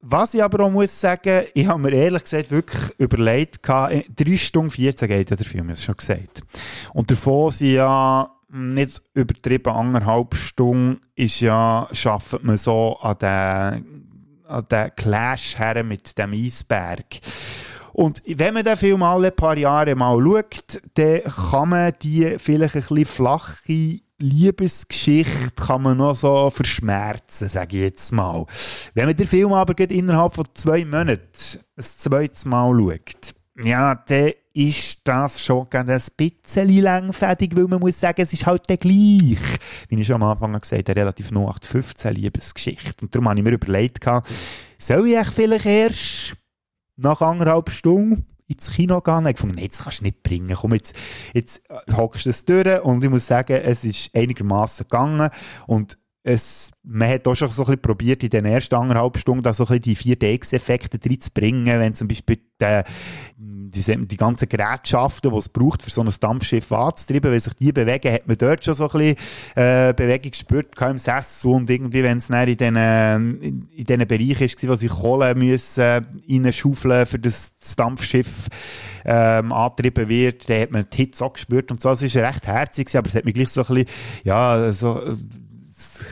Was 0.00 0.34
ich 0.34 0.42
aber 0.44 0.64
auch 0.64 0.70
muss 0.70 1.00
sagen, 1.00 1.46
ich 1.54 1.66
habe 1.66 1.80
mir 1.80 1.90
ehrlich 1.90 2.22
gesagt 2.22 2.52
wirklich 2.52 2.98
überlegt, 2.98 3.66
3 3.66 4.04
Stunden 4.36 4.70
14 4.70 5.08
geht 5.08 5.30
ja 5.30 5.36
der 5.36 5.44
Film, 5.44 5.70
es 5.70 5.82
schon 5.82 5.96
gesagt. 5.96 6.42
Und 6.94 7.10
davon 7.10 7.50
sind 7.50 7.72
ja 7.72 8.30
nicht 8.50 9.02
übertrieben 9.14 9.72
anderthalb 9.72 10.36
Stunden, 10.36 11.00
ist 11.16 11.40
ja, 11.40 11.88
schafft 11.90 12.42
man 12.44 12.56
so 12.56 12.96
an 13.00 13.18
den 13.18 14.07
an 14.48 14.66
den 14.70 14.90
Clash 14.96 15.58
her 15.58 15.82
mit 15.84 16.16
dem 16.18 16.32
Eisberg. 16.32 17.20
Und 17.92 18.22
wenn 18.26 18.54
man 18.54 18.64
den 18.64 18.76
Film 18.76 19.02
alle 19.02 19.30
paar 19.30 19.56
Jahre 19.56 19.94
mal 19.94 20.22
schaut, 20.22 20.80
dann 20.94 21.22
kann 21.24 21.68
man 21.68 21.92
die 22.00 22.36
vielleicht 22.38 22.76
ein 22.76 22.82
bisschen 22.82 23.04
flache 23.04 24.00
Liebesgeschichte 24.20 25.52
kann 25.54 25.82
man 25.82 25.98
noch 25.98 26.16
so 26.16 26.50
verschmerzen, 26.50 27.48
sage 27.48 27.76
ich 27.76 27.82
jetzt 27.84 28.12
mal. 28.12 28.46
Wenn 28.94 29.06
man 29.06 29.16
den 29.16 29.26
Film 29.26 29.52
aber 29.52 29.78
innerhalb 29.78 30.34
von 30.34 30.44
zwei 30.54 30.84
Monaten 30.84 31.30
ein 31.76 31.82
zweites 31.84 32.44
Mal 32.44 32.76
schaut, 32.76 33.34
ja, 33.62 33.94
dann 33.94 34.32
ist 34.52 35.06
das 35.06 35.44
schon 35.44 35.66
ein 35.72 36.02
bisschen 36.16 36.68
langfädig, 36.82 37.56
weil 37.56 37.64
man 37.64 37.80
muss 37.80 38.00
sagen, 38.00 38.22
es 38.22 38.32
ist 38.32 38.46
halt 38.46 38.68
der 38.68 38.76
gleich. 38.76 39.38
Wie 39.88 40.00
ich 40.00 40.06
schon 40.06 40.22
am 40.22 40.24
Anfang 40.24 40.60
gesagt 40.60 40.88
habe, 40.88 41.00
relativ 41.00 41.30
0815 41.30 42.14
Liebesgeschichte. 42.14 43.04
Und 43.04 43.14
darum 43.14 43.28
habe 43.28 43.38
ich 43.38 43.44
mir 43.44 43.52
überlegt, 43.52 44.04
soll 44.78 45.08
ich 45.08 45.28
vielleicht 45.28 45.66
erst 45.66 46.36
nach 46.96 47.20
anderthalb 47.20 47.70
Stunden 47.70 48.26
ins 48.48 48.70
Kino 48.70 49.00
gehen. 49.00 49.26
Ich 49.26 49.38
fand, 49.38 49.54
nee, 49.54 49.62
jetzt 49.62 49.82
kannst 49.82 50.00
du 50.00 50.04
nicht 50.04 50.22
bringen. 50.22 50.56
Komm, 50.56 50.74
jetzt, 50.74 50.96
jetzt 51.34 51.62
hockst 51.94 52.26
du 52.26 52.30
das 52.30 52.44
durch. 52.44 52.82
Und 52.82 53.04
ich 53.04 53.10
muss 53.10 53.26
sagen, 53.26 53.60
es 53.62 53.84
ist 53.84 54.14
einigermaßen 54.14 54.84
gegangen. 54.84 55.30
Und 55.66 55.98
es, 56.28 56.70
man 56.82 57.08
hat 57.08 57.26
auch 57.26 57.34
schon 57.34 57.48
so 57.48 57.62
ein 57.62 57.66
bisschen 57.66 57.80
probiert, 57.80 58.22
in 58.22 58.28
den 58.28 58.44
ersten 58.44 58.74
anderthalb 58.74 59.16
Stunden 59.16 59.42
da 59.42 59.54
so 59.54 59.66
ein 59.66 59.80
bisschen 59.80 60.14
die 60.14 60.16
4DX-Effekte 60.16 60.98
reinzubringen, 61.02 61.80
wenn 61.80 61.94
zum 61.94 62.06
Beispiel 62.06 62.38
die, 62.60 62.82
die, 63.38 64.06
die 64.06 64.16
ganzen 64.16 64.46
Gerätschaften, 64.46 65.30
die 65.30 65.36
es 65.38 65.48
braucht, 65.48 65.82
für 65.82 65.90
so 65.90 66.02
ein 66.02 66.12
Dampfschiff 66.20 66.70
anzutreiben, 66.70 67.32
wenn 67.32 67.40
sich 67.40 67.54
die 67.54 67.72
bewegen, 67.72 68.12
hat 68.12 68.28
man 68.28 68.36
dort 68.36 68.62
schon 68.62 68.74
so 68.74 68.90
ein 68.90 68.98
bisschen 68.98 69.16
äh, 69.54 69.94
Bewegung 69.94 70.30
gespürt, 70.30 70.78
im 70.78 70.98
Sessel 70.98 71.50
und 71.50 71.70
irgendwie, 71.70 72.02
wenn 72.02 72.18
es 72.18 72.26
dann 72.26 72.46
in 72.46 72.56
diesen, 72.58 73.70
in, 73.70 73.84
diesen 73.84 74.06
Bereichen 74.06 74.44
ist, 74.44 74.68
wo 74.68 74.74
sie 74.74 74.88
Kohle 74.88 75.34
müssen 75.34 75.80
äh, 75.80 76.02
reinschaufeln, 76.28 77.06
für 77.06 77.18
das, 77.18 77.56
das 77.58 77.74
Dampfschiff 77.76 78.48
ähm, 79.06 79.50
angetrieben 79.50 80.10
wird, 80.10 80.50
dann 80.50 80.60
hat 80.60 80.70
man 80.72 80.86
die 80.92 80.96
Hitze 80.96 81.24
auch 81.24 81.32
gespürt. 81.32 81.70
Und 81.70 81.80
so, 81.80 81.90
es 81.90 82.02
ist 82.02 82.16
recht 82.16 82.46
herzig, 82.46 82.94
aber 82.94 83.06
es 83.06 83.14
hat 83.14 83.24
mich 83.24 83.34
gleich 83.34 83.48
so 83.48 83.62
ein 83.62 83.66
bisschen, 83.66 83.86
ja, 84.24 84.72
so 84.72 85.16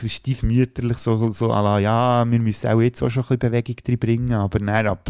stiefmütterlich, 0.07 0.97
so, 0.97 1.31
so 1.31 1.47
la, 1.47 1.79
ja, 1.79 2.29
wir 2.29 2.39
müssen 2.39 2.67
auch 2.67 2.81
jetzt 2.81 3.01
auch 3.03 3.09
schon 3.09 3.23
ein 3.23 3.27
bisschen 3.27 3.51
Bewegung 3.51 3.75
drin 3.83 3.99
bringen, 3.99 4.33
aber 4.33 4.59
dann 4.59 4.87
ab 4.87 5.09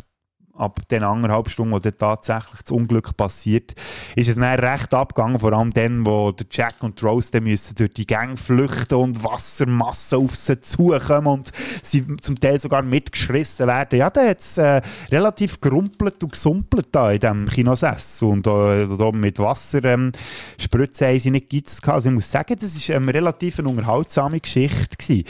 ab 0.58 0.80
den 0.90 1.04
anderthalb 1.04 1.50
Stunden, 1.50 1.74
wo 1.74 1.80
dann 1.80 1.98
tatsächlich 1.98 2.62
das 2.62 2.72
Unglück 2.72 3.16
passiert, 3.16 3.76
ist 4.16 4.28
es 4.30 4.36
dann 4.36 4.44
recht 4.44 4.94
abgegangen, 4.94 5.40
vor 5.40 5.54
allem 5.54 5.74
dann, 5.74 6.06
wo 6.06 6.32
der 6.32 6.48
Jack 6.52 6.82
und 6.82 7.02
Rose 7.04 7.32
dann 7.32 7.44
müssen 7.44 7.76
durch 7.76 7.94
die 7.94 8.08
Gänge 8.08 8.38
flüchten 8.38 8.96
und 8.96 9.24
Wassermassen 9.24 10.20
auf 10.20 10.36
sie 10.36 10.60
zukommen 10.60 11.28
und 11.28 11.52
sie 11.84 12.06
zum 12.18 12.40
Teil 12.40 12.60
sogar 12.60 12.82
mitgeschrissen 12.82 13.68
werden. 13.68 14.00
Ja, 14.00 14.10
da 14.10 14.28
hat 14.28 14.40
es 14.40 14.58
äh, 14.58 14.82
relativ 15.12 15.62
gerumpelt 15.62 16.24
und 16.24 16.32
gesumpelt 16.32 16.88
da 16.92 17.12
in 17.12 17.20
diesem 17.20 17.50
Kinosess 17.50 18.22
und 18.22 18.48
äh, 18.48 18.88
da 18.88 19.12
mit 19.12 19.40
Wasser 19.40 19.84
ähm, 19.84 20.12
spritzen 20.58 21.08
haben 21.08 21.20
sie 21.20 21.32
nicht 21.32 21.50
geizt 21.50 21.88
Also 21.88 22.10
ich 22.10 22.16
muss 22.16 22.32
sagen, 22.32 22.56
das 22.60 22.90
war 22.90 22.96
eine 22.96 23.14
relativ 23.14 23.60
unterhaltsame 23.60 24.40
Geschichte 24.40 24.98
gewesen. 24.98 25.26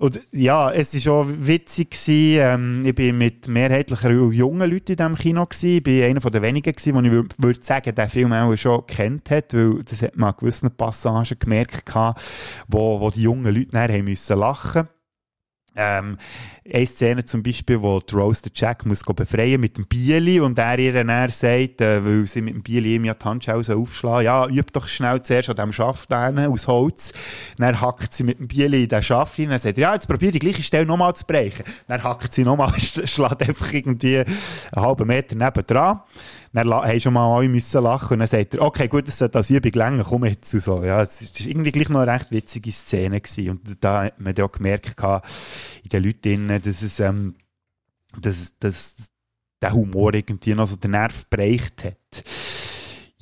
Und 0.00 0.18
ja, 0.32 0.72
es 0.72 1.06
war 1.06 1.12
auch 1.12 1.26
witzig. 1.28 1.90
Gewesen. 1.90 2.40
Ähm, 2.40 2.82
ich 2.86 2.96
war 2.96 3.12
mit 3.12 3.48
mehrheitlich 3.48 4.00
jungen 4.02 4.70
Leuten 4.70 4.92
in 4.92 4.96
diesem 4.96 5.14
Kino. 5.14 5.44
Gewesen. 5.44 5.82
Ich 5.86 6.00
war 6.00 6.08
einer 6.08 6.20
der 6.20 6.42
wenigen, 6.42 6.72
gewesen, 6.72 7.04
die 7.04 7.08
ich 7.10 7.42
würde 7.42 7.62
sagen, 7.62 7.94
der 7.94 8.08
Film 8.08 8.32
auch 8.32 8.56
schon 8.56 8.86
kennt 8.86 9.30
hat, 9.30 9.52
weil 9.52 9.84
das 9.84 10.00
hat 10.00 10.16
man 10.16 10.30
an 10.30 10.36
gewissen 10.38 10.70
Passagen 10.70 11.38
gemerkt, 11.38 11.84
wo, 12.68 12.98
wo 12.98 13.10
die 13.10 13.22
jungen 13.22 13.54
Leute 13.54 13.76
nachher 13.76 14.02
müssen 14.02 14.38
lachen 14.38 14.88
Ähm, 15.80 16.18
eine 16.72 16.86
Szene 16.86 17.24
zum 17.24 17.42
Beispiel, 17.42 17.80
wo 17.80 18.00
die 18.00 18.14
Rose 18.14 18.42
den 18.42 18.52
Jack 18.54 18.84
muss 18.84 19.02
befreien 19.02 19.60
mit 19.60 19.78
dem 19.78 19.86
Bieli 19.86 20.40
und 20.40 20.58
er 20.58 20.78
ihr 20.78 20.92
dann 20.92 21.30
sagt, 21.30 21.80
äh, 21.80 22.04
weil 22.04 22.26
sie 22.26 22.42
mit 22.42 22.54
dem 22.54 22.62
Bieli 22.62 22.96
ihm 22.96 23.04
ja 23.06 23.14
die 23.14 23.24
Handschelle 23.24 23.76
aufschlagen 23.76 24.24
ja, 24.24 24.46
üb 24.46 24.72
doch 24.72 24.86
schnell 24.86 25.22
zuerst 25.22 25.48
an 25.50 25.56
diesem 25.56 25.72
Schaft 25.72 26.12
aus 26.12 26.68
Holz. 26.68 27.12
Dann 27.56 27.80
hackt 27.80 28.14
sie 28.14 28.24
mit 28.24 28.38
dem 28.38 28.48
Bieli 28.48 28.84
in 28.84 28.88
den 28.88 29.02
Schaft 29.02 29.38
rein 29.38 29.50
und 29.50 29.60
sagt, 29.60 29.78
ja, 29.78 29.94
jetzt 29.94 30.06
probier 30.06 30.32
die 30.32 30.38
gleiche 30.38 30.62
Stelle 30.62 30.86
nochmal 30.86 31.14
zu 31.16 31.24
brechen. 31.24 31.64
Dann 31.88 32.04
hackt 32.04 32.32
sie 32.32 32.44
nochmal, 32.44 32.72
schlägt 32.78 33.42
einfach 33.42 33.72
irgendwie 33.72 34.18
einen 34.18 34.36
halben 34.76 35.06
Meter 35.06 35.34
neben 35.34 35.66
dran. 35.66 36.00
Dann 36.52 36.68
haben 36.68 37.00
schon 37.00 37.12
mal 37.12 37.36
alle 37.36 37.48
müssen 37.48 37.84
lachen 37.84 38.14
und 38.14 38.18
dann 38.20 38.28
sagt 38.28 38.54
er, 38.54 38.62
okay, 38.62 38.88
gut, 38.88 39.06
das 39.06 39.18
sollte 39.18 39.38
als 39.38 39.50
Übung 39.50 39.72
länger, 39.72 40.04
komm 40.04 40.24
jetzt. 40.24 40.52
Und 40.52 40.60
so. 40.60 40.82
Ja, 40.82 41.00
es 41.02 41.20
war 41.20 41.46
irgendwie 41.46 41.70
gleich 41.72 41.88
noch 41.88 42.00
eine 42.00 42.12
recht 42.12 42.30
witzige 42.32 42.72
Szene 42.72 43.20
gewesen. 43.20 43.50
Und 43.50 43.84
da 43.84 44.04
hat 44.04 44.20
man 44.20 44.38
auch 44.40 44.50
gemerkt, 44.50 44.96
in 44.98 45.90
den 45.90 46.02
Leuten, 46.02 46.48
dass 46.48 46.82
es, 46.82 46.98
ähm, 46.98 47.36
dass, 48.20 48.58
dass 48.58 48.96
der 49.62 49.72
Humor 49.72 50.14
irgendwie 50.14 50.54
noch 50.54 50.66
so 50.66 50.76
den 50.76 50.92
Nerv 50.92 51.26
bereicht 51.26 51.84
hat. 51.84 52.24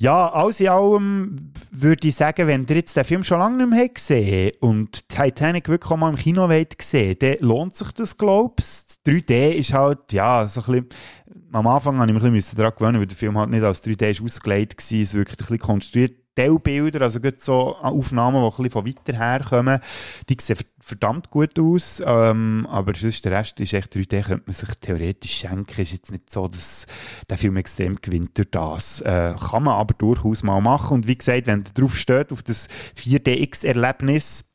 Ja, 0.01 0.31
alles 0.31 0.61
in 0.61 0.69
allem 0.69 1.51
würde 1.71 2.07
ich 2.07 2.15
sagen, 2.15 2.47
wenn 2.47 2.65
ihr 2.69 2.77
jetzt 2.77 2.95
den 2.95 3.03
Film 3.03 3.21
schon 3.25 3.39
lange 3.39 3.57
nicht 3.57 3.69
mehr 3.69 3.89
gesehen 3.89 4.53
und 4.61 5.09
Titanic 5.09 5.67
wirklich 5.67 5.91
auch 5.91 5.97
mal 5.97 6.09
im 6.09 6.15
Kino 6.15 6.47
wollt 6.47 6.81
sehen, 6.81 7.17
dann 7.19 7.35
lohnt 7.41 7.75
sich 7.75 7.91
das, 7.91 8.17
glaubst 8.17 9.01
3D 9.05 9.49
ist 9.51 9.73
halt, 9.73 10.13
ja, 10.13 10.47
so 10.47 10.61
ein 10.61 10.85
bisschen, 10.85 10.89
am 11.51 11.67
Anfang 11.67 11.99
habe 11.99 12.11
ich 12.11 12.21
mich 12.21 12.51
ein 12.51 12.57
daran 12.57 12.73
gewöhnt, 12.75 12.99
weil 12.99 13.07
der 13.07 13.17
Film 13.17 13.37
halt 13.37 13.49
nicht 13.49 13.63
als 13.63 13.83
3D 13.83 14.09
ist 14.09 14.21
ausgelegt 14.21 14.77
war, 14.77 14.99
es 14.99 15.13
wirklich 15.13 15.37
ein 15.37 15.45
bisschen 15.45 15.59
konstruiert. 15.59 16.15
Teilbilder, 16.35 17.01
also 17.01 17.19
gut 17.19 17.41
so 17.41 17.75
Aufnahmen, 17.75 18.37
die 18.41 18.45
ein 18.45 18.49
bisschen 18.49 18.71
von 18.71 18.87
weiter 18.87 19.17
her 19.17 19.45
kommen, 19.47 19.79
die 20.29 20.37
sehen 20.39 20.57
verdammt 20.79 21.29
gut 21.31 21.59
aus, 21.59 22.01
ähm, 22.05 22.65
aber 22.69 22.95
sonst 22.95 23.25
der 23.25 23.33
Rest 23.33 23.59
ist 23.59 23.73
echt 23.73 23.93
3D, 23.93 24.23
könnte 24.23 24.43
man 24.45 24.53
sich 24.53 24.69
theoretisch 24.79 25.33
schenken, 25.33 25.81
ist 25.81 25.91
jetzt 25.91 26.11
nicht 26.11 26.29
so, 26.29 26.47
dass 26.47 26.87
der 27.29 27.37
Film 27.37 27.57
extrem 27.57 27.99
gewinnt 28.01 28.37
durch 28.37 28.49
das. 28.51 29.01
Äh, 29.01 29.35
kann 29.37 29.63
man 29.63 29.75
aber 29.75 29.93
durchaus 29.95 30.41
mal 30.43 30.61
machen 30.61 30.95
und 30.95 31.07
wie 31.07 31.17
gesagt, 31.17 31.47
wenn 31.47 31.59
ihr 31.59 31.73
drauf 31.73 31.97
steht, 31.97 32.31
auf 32.31 32.41
das 32.41 32.69
4DX-Erlebnis, 32.95 34.48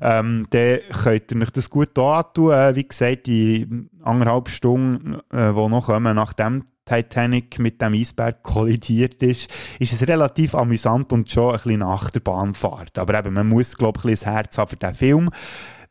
ähm, 0.00 0.46
dann 0.50 0.78
könnt 1.02 1.32
ihr 1.32 1.42
euch 1.42 1.50
das 1.50 1.70
gut 1.70 1.98
antun. 1.98 2.52
Äh, 2.52 2.74
wie 2.76 2.86
gesagt, 2.86 3.26
die 3.26 3.68
anderthalb 4.02 4.48
Stunden, 4.48 5.14
äh, 5.30 5.54
die 5.54 5.68
noch 5.68 5.86
kommen, 5.86 6.16
nach 6.16 6.32
dem 6.32 6.64
Titanic 6.84 7.58
mit 7.58 7.80
dem 7.80 7.94
Eisberg 7.94 8.42
kollidiert 8.42 9.22
ist, 9.22 9.50
ist 9.78 9.92
es 9.92 10.06
relativ 10.06 10.54
amüsant 10.54 11.12
und 11.12 11.30
schon 11.30 11.50
ein 11.50 11.56
bisschen 11.56 11.80
nach 11.80 12.10
der 12.10 12.20
Bahnfahrt. 12.20 12.98
Aber 12.98 13.18
eben, 13.18 13.34
man 13.34 13.48
muss, 13.48 13.76
glaube 13.76 13.98
ich, 13.98 14.04
ein 14.04 14.10
bisschen 14.10 14.26
das 14.26 14.34
Herz 14.34 14.58
haben 14.58 14.70
für 14.70 14.76
diesen 14.76 14.94
Film 14.94 15.30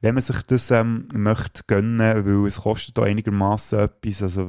wenn 0.01 0.15
man 0.15 0.23
sich 0.23 0.41
das 0.47 0.71
ähm, 0.71 1.07
möchte 1.13 1.61
gönnen, 1.67 2.25
weil 2.25 2.47
es 2.47 2.61
kostet 2.61 2.97
da 2.97 3.03
einigermaßen 3.03 3.79
etwas, 3.79 4.23
also 4.23 4.47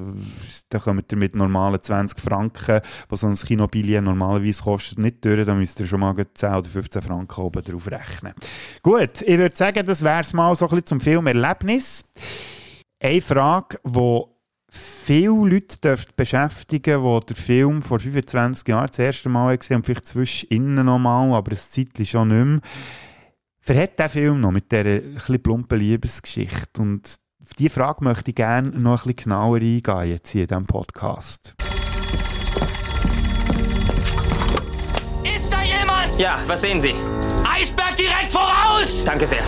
da 0.70 0.78
kommt 0.78 1.12
ihr 1.12 1.18
mit 1.18 1.36
normalen 1.36 1.80
20 1.80 2.18
Franken, 2.18 2.80
was 3.08 3.20
so 3.20 3.26
ein 3.26 3.34
Kinobillet 3.34 4.02
normalerweise 4.02 4.62
kostet, 4.62 4.98
nicht 4.98 5.24
durch, 5.24 5.44
da 5.44 5.54
müsst 5.54 5.78
ihr 5.80 5.86
schon 5.86 6.00
mal 6.00 6.14
10 6.16 6.54
oder 6.54 6.68
15 6.68 7.02
Franken 7.02 7.40
oben 7.40 7.62
drauf 7.62 7.90
rechnen. 7.90 8.32
Gut, 8.82 9.20
ich 9.20 9.38
würde 9.38 9.54
sagen, 9.54 9.84
das 9.86 10.02
wäre 10.02 10.20
es 10.20 10.32
mal 10.32 10.56
so 10.56 10.64
ein 10.64 10.70
bisschen 10.70 10.86
zum 10.86 11.00
Filmerlebnis. 11.00 12.12
Eine 12.98 13.20
Frage, 13.20 13.78
die 13.84 14.22
viele 14.72 15.48
Leute 15.48 15.78
dürft 15.80 16.16
beschäftigen, 16.16 17.02
die 17.02 17.26
den 17.26 17.36
Film 17.36 17.82
vor 17.82 18.00
25 18.00 18.68
Jahren 18.68 18.86
das 18.86 18.98
erste 18.98 19.28
Mal 19.28 19.56
gesehen 19.58 19.76
haben, 19.76 19.80
und 19.80 19.86
vielleicht 19.86 20.06
zwischen 20.06 20.48
innen 20.48 20.86
nochmal, 20.86 21.32
aber 21.34 21.50
das 21.50 21.70
Zeitlich 21.70 22.10
schon 22.10 22.28
nicht 22.28 22.44
mehr. 22.44 22.60
Verhält 23.60 23.98
der 23.98 24.08
Film 24.08 24.40
noch 24.40 24.50
mit 24.50 24.72
dieser 24.72 24.86
etwas 24.86 25.38
plumpen 25.38 25.78
Liebesgeschichte? 25.78 26.82
Und 26.82 27.16
auf 27.42 27.54
diese 27.54 27.70
Frage 27.70 28.02
möchte 28.02 28.30
ich 28.30 28.34
gerne 28.34 28.70
noch 28.70 29.06
ein 29.06 29.14
bisschen 29.14 29.30
genauer 29.30 29.58
eingehen, 29.58 30.08
jetzt 30.08 30.30
hier 30.30 30.42
in 30.42 30.48
diesem 30.48 30.66
Podcast. 30.66 31.54
Ist 35.22 35.50
da 35.50 35.62
jemand? 35.62 36.18
Ja, 36.18 36.38
was 36.46 36.62
sehen 36.62 36.80
Sie? 36.80 36.94
Eisberg 37.44 37.94
direkt 37.96 38.32
voraus! 38.32 39.04
Danke 39.04 39.26
sehr. 39.26 39.42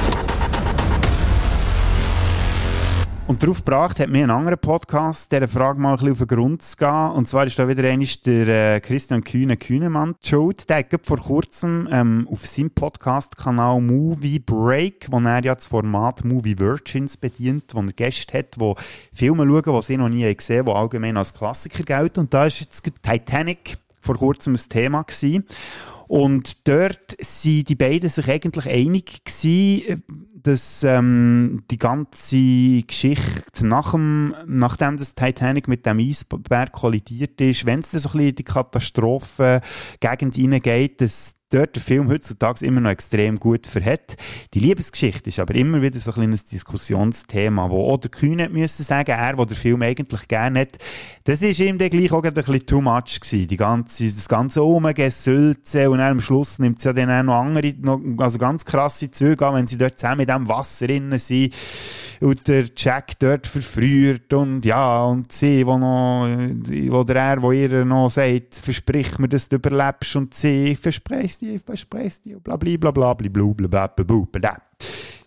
Und 3.27 3.43
darauf 3.43 3.65
gebracht 3.65 4.01
hat 4.01 4.11
mir 4.11 4.25
ein 4.25 4.31
anderer 4.31 4.59
Podcast, 4.59 5.33
dieser 5.33 5.49
Frage 5.49 5.81
mal 5.81 5.93
ein 5.93 5.97
bisschen 5.97 6.13
auf 6.13 6.19
den 6.19 6.27
Grund 6.27 6.63
zu 6.63 6.77
gehen. 6.77 7.11
Und 7.13 7.27
zwar 7.27 7.47
ist 7.47 7.59
da 7.59 7.67
wieder 7.67 7.89
einmal 7.89 8.07
der 8.27 8.75
äh, 8.75 8.81
Christian 8.81 9.25
Kühne 9.25 9.57
Kühnemann 9.57 10.15
schuld. 10.23 10.69
Der 10.69 10.81
hat 10.81 11.07
vor 11.07 11.17
kurzem 11.17 11.89
ähm, 11.91 12.29
auf 12.31 12.45
seinem 12.45 12.71
Podcast-Kanal 12.71 13.81
Movie 13.81 14.41
Break, 14.41 15.07
wo 15.11 15.21
er 15.21 15.43
ja 15.43 15.55
das 15.55 15.69
Format 15.69 16.23
Movie 16.23 16.59
Virgins 16.59 17.17
bedient, 17.17 17.75
wo 17.75 17.81
er 17.81 17.95
Gäste 17.95 18.39
hat, 18.39 18.57
die 18.61 18.75
Filme 19.15 19.47
schauen, 19.47 19.75
die 19.75 19.87
sie 19.87 19.97
noch 19.97 20.11
nie 20.11 20.35
gesehen 20.35 20.59
haben, 20.59 20.67
die 20.67 20.73
allgemein 20.73 21.17
als 21.17 21.33
Klassiker 21.33 21.83
gelten. 21.83 22.21
Und 22.21 22.35
da 22.35 22.45
ist 22.45 22.61
jetzt 22.61 22.85
Titanic 23.03 23.79
vor 24.03 24.17
kurzem 24.17 24.53
ein 24.53 24.69
Thema 24.69 25.03
gewesen. 25.03 25.47
Und 26.09 26.69
dort 26.69 27.17
sind 27.19 27.71
die 27.71 27.75
beiden 27.75 28.11
sich 28.11 28.29
eigentlich 28.29 28.69
einig 28.69 29.25
gewesen, 29.25 30.03
dass 30.45 30.85
ähm, 30.85 31.65
die 31.71 31.79
ganze 31.79 32.83
Geschichte 32.83 33.67
nach 33.67 33.93
dem, 33.93 34.35
nachdem 34.47 34.99
das 34.99 35.15
Titanic 35.15 35.69
mit 35.69 35.87
dem 35.87 35.99
Eisberg 35.99 36.71
kollidiert 36.71 37.41
ist, 37.41 37.65
wenn 37.65 37.81
es 37.81 37.91
so 37.91 37.97
ein 37.97 38.03
bisschen 38.03 38.21
in 38.21 38.35
die 38.37 38.45
Katastrophe 38.45 39.63
Gegend 40.01 40.35
hineingeht, 40.35 41.01
dass 41.01 41.35
dort 41.55 41.77
der 41.77 41.83
Film 41.83 42.09
heutzutage 42.09 42.65
immer 42.67 42.81
noch 42.81 42.91
extrem 42.91 43.39
gut 43.39 43.67
verhält. 43.67 44.17
Die 44.55 44.59
Liebesgeschichte 44.59 45.29
ist 45.29 45.39
aber 45.39 45.55
immer 45.55 45.81
wieder 45.81 45.99
so 46.01 46.11
ein 46.11 46.15
kleines 46.15 46.45
Diskussionsthema, 46.45 47.71
wo 47.71 47.93
auch 47.93 47.99
der 47.99 48.11
Kühn 48.11 48.41
hat 48.43 48.53
müssen 48.53 48.83
sagen, 48.83 49.13
er, 49.13 49.37
der 49.37 49.47
den 49.47 49.57
Film 49.57 49.83
eigentlich 49.83 50.27
gerne 50.29 50.61
hat, 50.61 50.79
das 51.25 51.43
ist 51.43 51.61
ihm 51.61 51.79
dann 51.79 51.91
gleich 51.91 52.13
auch 52.13 52.25
ein 52.25 52.35
bisschen 52.35 52.67
too 52.67 52.81
much 52.81 53.21
gewesen. 53.21 53.47
Die 53.49 53.57
ganze, 53.57 54.05
das 54.05 54.29
ganze 54.29 54.63
Umgesülze 54.63 55.91
und 55.91 55.99
dann 55.99 56.13
am 56.13 56.21
Schluss 56.21 56.59
nimmt 56.59 56.79
es 56.79 56.85
ja 56.85 56.93
dann 56.93 57.11
auch 57.11 57.23
noch 57.23 57.41
andere, 57.41 57.75
also 58.19 58.39
ganz 58.39 58.65
krasse 58.65 59.11
Züge 59.11 59.47
an, 59.47 59.55
wenn 59.55 59.67
sie 59.67 59.79
dort 59.79 59.99
zusammen 59.99 60.19
mit 60.19 60.29
dem 60.29 60.49
Wasser 60.49 60.87
drin 60.87 61.17
sind 61.19 61.55
und 62.21 62.49
der 62.49 62.67
Jack 62.77 63.19
dort 63.19 63.47
verfrüht 63.47 64.33
und 64.33 64.65
ja, 64.65 65.05
und 65.05 65.33
sie, 65.33 65.67
wo 65.67 65.79
noch, 65.79 66.27
oder 66.99 67.17
er, 67.17 67.43
wo 67.43 67.53
ihr 67.53 67.85
noch 67.85 68.09
sagt, 68.09 68.55
versprich 68.55 69.19
mir, 69.19 69.29
dass 69.29 69.49
du 69.49 69.57
überlebst 69.57 70.17
und 70.17 70.35
sie 70.35 70.75
verspricht 70.75 71.43
dir, 71.45 71.61
verspricht 71.61 72.25
dir, 72.25 72.41
bla 72.41 72.57
bla 72.57 72.77
bla 72.77 72.91
bla 72.91 73.15
bla 73.15 73.29
bla 73.29 73.67
bla 73.69 73.87
bla 73.87 74.27
bla 74.33 74.63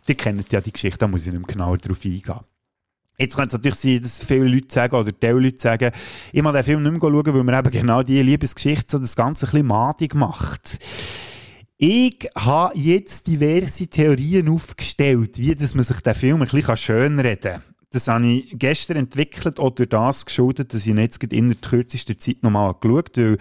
Die 0.08 0.16
kennen 0.16 0.44
ja 0.52 0.62
die 0.62 0.72
Geschichte, 0.72 1.00
da 1.00 1.08
muss 1.08 1.26
ich 1.26 1.34
nicht 1.34 1.40
mehr 1.40 1.54
genauer 1.54 1.78
drauf 1.78 2.00
eingehen. 2.04 2.40
Jetzt 3.20 3.36
könnte 3.36 3.48
es 3.48 3.54
natürlich 3.54 3.80
sein, 3.80 4.02
dass 4.02 4.24
viele 4.24 4.48
Leute 4.48 4.72
sagen, 4.72 4.96
oder 4.96 5.12
die 5.12 5.28
Leute 5.28 5.60
sagen, 5.60 5.92
ich 6.32 6.44
muss 6.44 6.54
den 6.54 6.64
Film 6.64 6.84
nicht 6.84 6.92
mehr 6.92 7.02
schauen, 7.02 7.26
weil 7.26 7.44
mir 7.44 7.60
eben 7.60 7.72
genau 7.72 8.04
diese 8.04 8.22
Liebesgeschichte 8.22 8.92
so 8.92 9.00
das 9.00 9.16
Ganze 9.16 9.46
ein 9.46 9.52
bisschen 9.52 9.68
madig 9.68 10.14
macht. 10.14 10.78
Ich 11.78 12.30
habe 12.36 12.78
jetzt 12.78 13.28
diverse 13.28 13.88
Theorien 13.88 14.50
aufgestellt, 14.50 15.38
wie 15.38 15.56
dass 15.56 15.74
man 15.74 15.84
sich 15.84 16.02
den 16.02 16.16
Film 16.16 16.42
ein 16.42 16.48
bisschen 16.48 16.78
schönreden 16.78 17.54
kann. 17.54 17.64
Das 17.92 18.08
habe 18.08 18.28
ich 18.28 18.54
gestern 18.54 18.98
entwickelt 18.98 19.60
oder 19.60 19.86
das 19.86 20.26
geschuldet, 20.26 20.74
dass 20.74 20.86
ich 20.86 20.96
jetzt 20.96 21.24
in 21.24 21.48
der 21.48 21.56
kürzesten 21.56 22.20
Zeit 22.20 22.44
nochmal 22.44 22.76
geschaut 22.80 23.18
habe. 23.18 23.38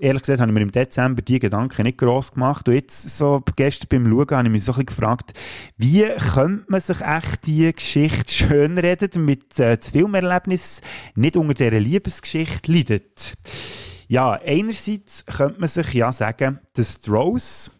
Ehrlich 0.00 0.22
gesagt 0.22 0.40
habe 0.40 0.50
ich 0.50 0.54
mir 0.54 0.62
im 0.62 0.72
Dezember 0.72 1.20
die 1.20 1.38
Gedanken 1.38 1.82
nicht 1.82 1.98
gross 1.98 2.32
gemacht. 2.32 2.66
Und 2.66 2.74
jetzt, 2.74 3.18
so 3.18 3.42
gestern 3.54 3.88
beim 3.90 4.10
Schauen, 4.10 4.30
habe 4.30 4.48
ich 4.48 4.52
mich 4.52 4.64
so 4.64 4.72
ein 4.72 4.76
bisschen 4.76 4.86
gefragt, 4.86 5.34
wie 5.76 6.06
könnte 6.32 6.64
man 6.68 6.80
sich 6.80 7.02
echt 7.02 7.46
die 7.46 7.70
Geschichte 7.70 8.32
schönreden, 8.32 9.10
damit 9.12 9.60
äh, 9.60 9.76
das 9.76 9.90
Filmerlebnis 9.90 10.80
nicht 11.16 11.36
unter 11.36 11.52
dieser 11.52 11.78
Liebesgeschichte 11.78 12.72
leidet? 12.72 13.36
Ja, 14.08 14.40
einerseits 14.42 15.26
könnte 15.26 15.60
man 15.60 15.68
sich 15.68 15.92
ja 15.92 16.10
sagen, 16.12 16.60
dass 16.72 17.00
Rose 17.06 17.70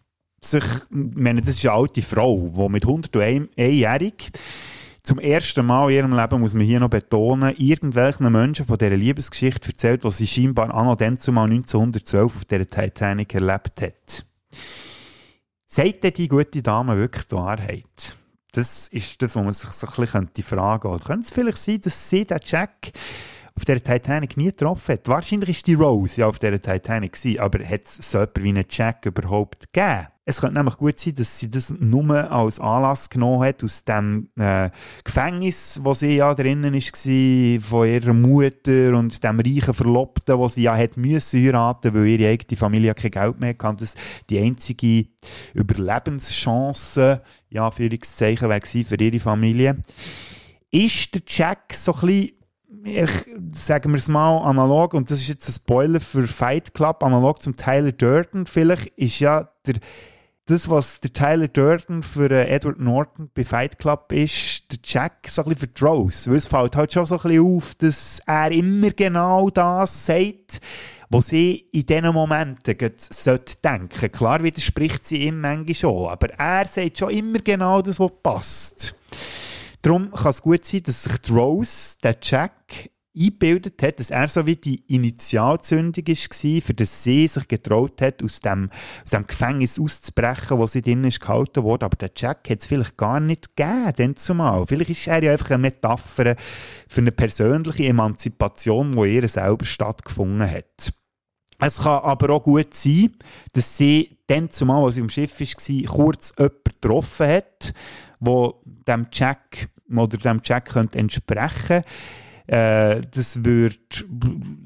sich, 0.43 0.63
ich 0.63 0.89
meine, 0.91 1.41
das 1.41 1.57
ist 1.57 1.65
eine 1.65 1.73
alte 1.73 2.03
Frau, 2.03 2.51
die 2.55 2.71
mit 2.71 2.85
101-jährig 2.85 4.31
zum 5.03 5.19
ersten 5.19 5.65
Mal 5.65 5.89
in 5.89 5.97
ihrem 5.97 6.15
Leben, 6.15 6.39
muss 6.39 6.53
man 6.53 6.65
hier 6.65 6.79
noch 6.79 6.89
betonen, 6.89 7.55
irgendwelchen 7.57 8.31
Menschen 8.31 8.65
von 8.65 8.77
dieser 8.77 8.95
Liebesgeschichte 8.95 9.69
erzählt, 9.69 10.03
die 10.03 10.11
sie 10.11 10.27
scheinbar 10.27 10.73
anno 10.73 10.95
dann 10.95 11.17
zumal 11.17 11.49
1912 11.49 12.35
auf 12.35 12.45
dieser 12.45 12.67
Titanic 12.67 13.33
erlebt 13.33 13.81
hat. 13.81 14.25
Sagt 15.65 16.03
denn 16.03 16.13
die 16.13 16.27
gute 16.27 16.61
Dame 16.61 16.97
wirklich 16.97 17.27
die 17.27 17.35
Wahrheit? 17.35 18.17
Das 18.51 18.89
ist 18.89 19.21
das, 19.21 19.35
was 19.35 19.43
man 19.43 19.53
sich 19.53 19.69
so 19.69 19.87
ein 19.87 20.27
bisschen 20.27 20.43
fragen 20.43 20.81
könnte. 20.81 21.05
Könnte 21.05 21.25
es 21.25 21.31
vielleicht 21.31 21.57
sein, 21.57 21.81
dass 21.81 22.09
sie 22.09 22.25
den 22.25 22.39
Jack 22.45 22.91
auf 23.55 23.65
der 23.65 23.81
Titanic 23.81 24.37
nie 24.37 24.45
getroffen 24.45 24.93
hat. 24.93 25.07
Wahrscheinlich 25.07 25.49
ist 25.49 25.67
die 25.67 25.73
Rose 25.73 26.21
ja 26.21 26.27
auf 26.27 26.39
der 26.39 26.61
Titanic 26.61 27.17
aber 27.39 27.65
hat 27.65 27.85
es 27.85 28.11
so 28.11 28.19
jemand 28.19 28.43
wie 28.43 28.49
einen 28.49 28.65
Jack 28.69 29.05
überhaupt 29.05 29.71
gegeben? 29.73 30.07
Es 30.23 30.39
könnte 30.39 30.57
nämlich 30.57 30.77
gut 30.77 30.99
sein, 30.99 31.15
dass 31.15 31.39
sie 31.39 31.49
das 31.49 31.73
nur 31.79 32.31
als 32.31 32.59
Anlass 32.59 33.09
genommen 33.09 33.43
hat, 33.43 33.63
aus 33.63 33.85
dem 33.85 34.29
äh, 34.37 34.69
Gefängnis, 35.03 35.79
wo 35.83 35.95
sie 35.95 36.17
ja 36.17 36.35
drinnen 36.35 36.75
war, 36.75 37.61
von 37.61 37.87
ihrer 37.87 38.13
Mutter 38.13 38.95
und 38.95 39.23
dem 39.23 39.39
reichen 39.39 39.73
Verlobten, 39.73 40.37
wo 40.37 40.47
sie 40.47 40.61
ja 40.61 40.77
hat 40.77 40.95
müssen 40.95 41.43
heiraten, 41.43 41.95
weil 41.95 42.05
ihre 42.05 42.29
eigene 42.29 42.55
Familie 42.55 42.93
kein 42.93 43.09
Geld 43.09 43.39
mehr 43.39 43.55
hatte. 43.59 43.77
Das 43.77 43.95
die 44.29 44.37
einzige 44.37 45.07
Überlebenschance, 45.55 47.23
ja, 47.49 47.71
Führungszeichen, 47.71 48.47
wäre 48.47 48.61
für 48.85 49.01
ihre 49.01 49.19
Familie. 49.19 49.81
Ist 50.69 51.15
der 51.15 51.21
Jack 51.25 51.73
so 51.73 51.93
ein 51.93 51.99
bisschen 52.01 52.41
ich, 52.83 53.11
sagen 53.53 53.91
wir 53.91 53.97
es 53.97 54.07
mal 54.07 54.39
analog, 54.39 54.93
und 54.93 55.11
das 55.11 55.19
ist 55.19 55.27
jetzt 55.27 55.47
ein 55.47 55.53
Spoiler 55.53 55.99
für 55.99 56.25
Fight 56.25 56.73
Club, 56.73 57.03
analog 57.03 57.41
zum 57.41 57.55
Tyler 57.55 57.91
Durden 57.91 58.47
vielleicht, 58.47 58.87
ist 58.97 59.19
ja 59.19 59.51
der 59.65 59.75
das, 60.51 60.69
was 60.69 60.99
der 60.99 61.13
Tyler 61.13 61.47
Durden 61.47 62.03
für 62.03 62.29
äh, 62.29 62.47
Edward 62.47 62.79
Norton 62.79 63.29
bei 63.33 63.45
Fight 63.45 63.79
Club 63.79 64.11
ist, 64.11 64.71
der 64.71 64.79
Jack 64.83 65.27
so 65.27 65.43
ein 65.43 65.49
bisschen 65.49 65.69
für 65.73 65.85
Rose. 65.85 66.29
Weil 66.29 66.37
es 66.37 66.47
fällt 66.47 66.75
halt 66.75 66.91
schon 66.91 67.05
so 67.05 67.15
ein 67.15 67.21
bisschen 67.21 67.45
auf, 67.45 67.75
dass 67.75 68.21
er 68.27 68.51
immer 68.51 68.91
genau 68.91 69.49
das 69.49 70.05
sagt, 70.05 70.59
was 71.09 71.27
sie 71.27 71.67
in 71.71 71.85
diesen 71.85 72.13
Momenten 72.13 72.91
sollte 72.97 73.57
denken. 73.63 74.11
Klar 74.11 74.43
widerspricht 74.43 75.07
sie 75.07 75.25
ihm 75.27 75.41
manchmal 75.41 75.75
schon, 75.75 76.09
aber 76.09 76.29
er 76.31 76.67
sagt 76.67 76.97
schon 76.97 77.11
immer 77.11 77.39
genau 77.39 77.81
das, 77.81 77.99
was 77.99 78.11
passt. 78.21 78.95
Darum 79.81 80.11
kann 80.11 80.29
es 80.29 80.41
gut 80.41 80.65
sein, 80.65 80.83
dass 80.83 81.03
sich 81.03 81.31
Rose, 81.31 81.97
der 82.03 82.17
Jack, 82.21 82.91
eingebildet 83.15 83.81
hat, 83.81 83.99
dass 83.99 84.09
er 84.09 84.27
so 84.27 84.45
wie 84.45 84.55
die 84.55 84.83
Initialzündung 84.87 86.07
war, 86.07 86.61
für 86.61 86.73
das 86.73 87.03
sie 87.03 87.27
sich 87.27 87.47
getraut 87.47 88.01
hat, 88.01 88.23
aus 88.23 88.39
dem, 88.39 88.69
aus 89.03 89.09
dem 89.11 89.27
Gefängnis 89.27 89.79
auszubrechen, 89.79 90.57
wo 90.57 90.67
sie 90.67 90.81
drin 90.81 91.03
ist 91.03 91.19
gehalten 91.19 91.63
wurde. 91.63 91.85
Aber 91.85 91.97
der 91.97 92.11
Jack 92.15 92.49
hat 92.49 92.59
es 92.59 92.67
vielleicht 92.67 92.97
gar 92.97 93.19
nicht 93.19 93.55
gegeben, 93.55 93.93
denn 93.97 94.15
zumal. 94.15 94.65
Vielleicht 94.65 94.91
ist 94.91 95.07
er 95.07 95.23
ja 95.23 95.31
einfach 95.33 95.51
eine 95.51 95.59
Metapher 95.59 96.35
für 96.87 97.01
eine 97.01 97.11
persönliche 97.11 97.85
Emanzipation, 97.85 98.93
die 98.93 99.15
ihr 99.15 99.27
selber 99.27 99.65
stattgefunden 99.65 100.49
hat. 100.49 100.93
Es 101.59 101.77
kann 101.77 102.01
aber 102.01 102.33
auch 102.33 102.43
gut 102.43 102.73
sein, 102.73 103.11
dass 103.53 103.77
sie 103.77 104.17
dann 104.27 104.49
zumal, 104.49 104.85
als 104.85 104.95
sie 104.95 105.01
im 105.01 105.09
Schiff 105.09 105.39
war, 105.39 105.85
kurz 105.85 106.33
jemanden 106.37 106.63
getroffen 106.63 107.27
hat, 107.27 107.73
wo 108.19 108.63
dem 108.65 109.07
Jack 109.11 109.69
oder 109.95 110.17
dem 110.17 110.41
Jack 110.43 110.75
entsprechen 110.95 111.67
könnte. 111.67 111.85
Äh, 112.51 113.03
das 113.11 113.45
würde 113.45 113.77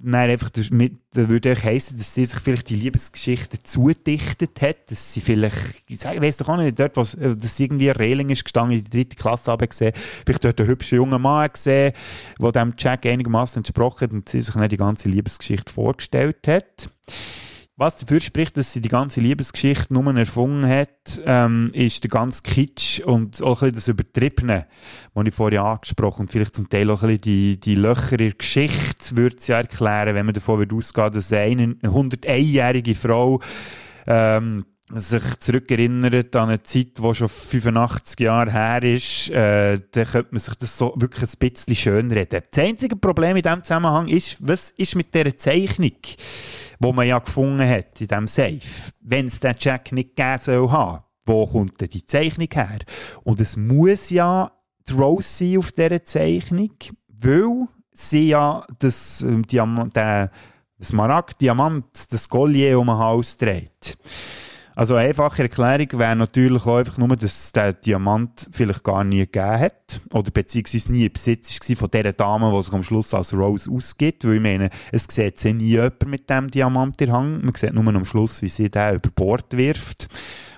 nein, 0.01 0.31
einfach 0.31 0.49
damit, 0.49 0.93
würde 1.13 1.55
heißen, 1.55 1.95
dass 1.95 2.15
sie 2.15 2.25
sich 2.25 2.39
vielleicht 2.39 2.69
die 2.69 2.75
Liebesgeschichte 2.75 3.59
zugedichtet 3.61 4.59
hat, 4.59 4.89
dass 4.89 5.13
sie 5.13 5.21
vielleicht, 5.21 5.83
ich 5.87 6.03
weiß 6.03 6.37
doch 6.37 6.49
auch 6.49 6.57
nicht, 6.57 6.79
dort, 6.79 6.97
was, 6.97 7.13
äh, 7.13 7.37
dass 7.37 7.59
irgendwie 7.59 7.89
Reling 7.89 8.29
ist 8.29 8.43
gestanden, 8.43 8.79
in 8.79 8.83
die 8.85 8.89
dritte 8.89 9.15
Klasse 9.15 9.51
habe 9.51 9.67
gesehen, 9.67 9.93
vielleicht 9.95 10.43
dort 10.43 10.59
einen 10.59 10.69
hübschen 10.69 10.95
jungen 10.95 11.21
Mann 11.21 11.47
gesehen, 11.53 11.93
der 12.41 12.51
dem 12.51 12.73
Jack 12.75 13.05
einigermaßen 13.05 13.59
entsprochen 13.59 14.01
hat 14.01 14.13
und 14.13 14.29
sie 14.29 14.41
sich 14.41 14.55
nicht 14.55 14.71
die 14.71 14.77
ganze 14.77 15.07
Liebesgeschichte 15.07 15.71
vorgestellt 15.71 16.47
hat. 16.47 16.89
Was 17.77 17.97
dafür 17.97 18.21
spricht, 18.21 18.55
dass 18.55 18.71
sie 18.71 18.79
die 18.79 18.87
ganze 18.87 19.19
Liebesgeschichte 19.19 19.93
nur 19.93 20.15
erfunden 20.15 20.65
hat, 20.65 21.21
ähm, 21.25 21.71
ist 21.73 22.03
der 22.05 22.09
ganze 22.09 22.41
Kitsch 22.41 23.01
und 23.01 23.41
auch 23.43 23.63
ein 23.63 23.73
bisschen 23.73 23.75
das 23.75 23.87
Übertriebene, 23.89 24.67
was 25.13 25.27
ich 25.27 25.33
vorher 25.33 25.63
angesprochen 25.65 26.21
und 26.21 26.31
vielleicht 26.31 26.55
zum 26.55 26.69
Teil 26.69 26.89
auch 26.89 27.03
ein 27.03 27.09
bisschen 27.09 27.21
die, 27.21 27.59
die 27.59 27.75
Löcher 27.75 28.13
in 28.13 28.17
der 28.19 28.31
Geschichte 28.31 29.17
würde 29.17 29.35
sie 29.39 29.51
erklären, 29.51 30.15
wenn 30.15 30.25
man 30.25 30.33
davon 30.33 30.71
ausgehen, 30.71 31.11
dass 31.11 31.33
eine 31.33 31.75
101-jährige 31.83 32.95
Frau 32.95 33.41
ähm, 34.07 34.63
sich 34.93 35.23
zurückerinnert 35.39 36.35
an 36.35 36.49
eine 36.49 36.63
Zeit, 36.63 36.97
die 36.97 37.15
schon 37.15 37.29
85 37.29 38.19
Jahre 38.19 38.51
her 38.51 38.83
ist, 38.83 39.29
äh, 39.31 39.79
dann 39.91 40.05
könnte 40.05 40.29
man 40.31 40.39
sich 40.39 40.55
das 40.55 40.77
so 40.77 40.93
wirklich 40.95 41.29
ein 41.29 41.49
bisschen 41.49 41.75
schönreden. 41.75 42.41
Das 42.51 42.63
einzige 42.63 42.95
Problem 42.95 43.35
in 43.35 43.41
diesem 43.41 43.63
Zusammenhang 43.63 44.07
ist, 44.07 44.37
was 44.47 44.71
ist 44.71 44.95
mit 44.95 45.13
dieser 45.13 45.35
Zeichnung? 45.35 45.97
wo 46.79 46.93
man 46.93 47.07
ja 47.07 47.19
gefunden 47.19 47.67
hat 47.67 47.99
in 48.01 48.07
diesem 48.07 48.27
Safe. 48.27 48.91
Wenn 49.01 49.27
es 49.27 49.39
den 49.39 49.55
Jack 49.57 49.91
nicht 49.91 50.15
geben 50.15 50.39
soll 50.39 50.71
haben, 50.71 51.03
wo 51.25 51.45
kommt 51.45 51.81
denn 51.81 51.89
die 51.89 52.05
Zeichnung 52.05 52.49
her? 52.53 52.79
Und 53.23 53.39
es 53.39 53.57
muss 53.57 54.09
ja 54.09 54.51
die 54.87 54.93
Rose 54.93 55.27
sein 55.27 55.57
auf 55.57 55.71
dieser 55.71 56.03
Zeichnung, 56.03 56.71
weil 57.07 57.67
sie 57.91 58.29
ja 58.29 58.65
das, 58.79 59.21
ähm, 59.21 59.45
Diamant, 59.47 59.95
der 59.95 60.31
Smaragd, 60.81 61.41
Diamant, 61.41 61.85
das 62.11 62.29
Collier 62.29 62.79
um 62.79 62.87
den 62.87 62.97
Hals 62.97 63.37
dreht. 63.37 63.97
Also 64.75 64.95
eine 64.95 65.07
einfache 65.07 65.43
Erklärung 65.43 65.87
wäre 65.93 66.17
natürlich 66.17 66.65
auch 66.65 66.77
einfach 66.77 66.97
nur, 66.97 67.15
dass 67.15 67.45
es 67.45 67.51
den 67.53 67.75
Diamant 67.85 68.49
vielleicht 68.51 68.83
gar 68.83 69.05
nie 69.05 69.19
gegeben 69.19 69.59
hat. 69.59 70.01
Oder 70.13 70.31
beziehungsweise 70.31 70.91
nie 70.91 71.07
Besitz 71.07 71.57
war 71.69 71.75
von 71.77 71.89
dieser 71.91 72.11
Dame, 72.11 72.51
die 72.53 72.61
sich 72.61 72.73
am 72.73 72.83
Schluss 72.83 73.13
als 73.13 73.33
Rose 73.33 73.71
ausgibt. 73.71 74.25
Weil 74.25 74.35
ich 74.35 74.41
meine, 74.41 74.69
es 74.91 75.05
sieht 75.09 75.41
ja 75.43 75.53
nie 75.53 75.69
jemand 75.69 76.05
mit 76.07 76.29
dem 76.29 76.51
Diamant 76.51 77.01
in 77.01 77.11
Hang. 77.13 77.41
Man 77.41 77.55
sieht 77.55 77.73
nur 77.73 77.87
am 77.87 78.03
Schluss, 78.03 78.41
wie 78.41 78.49
sie 78.49 78.69
den 78.69 78.95
über 78.95 79.09
Bord 79.15 79.55
wirft. 79.55 80.09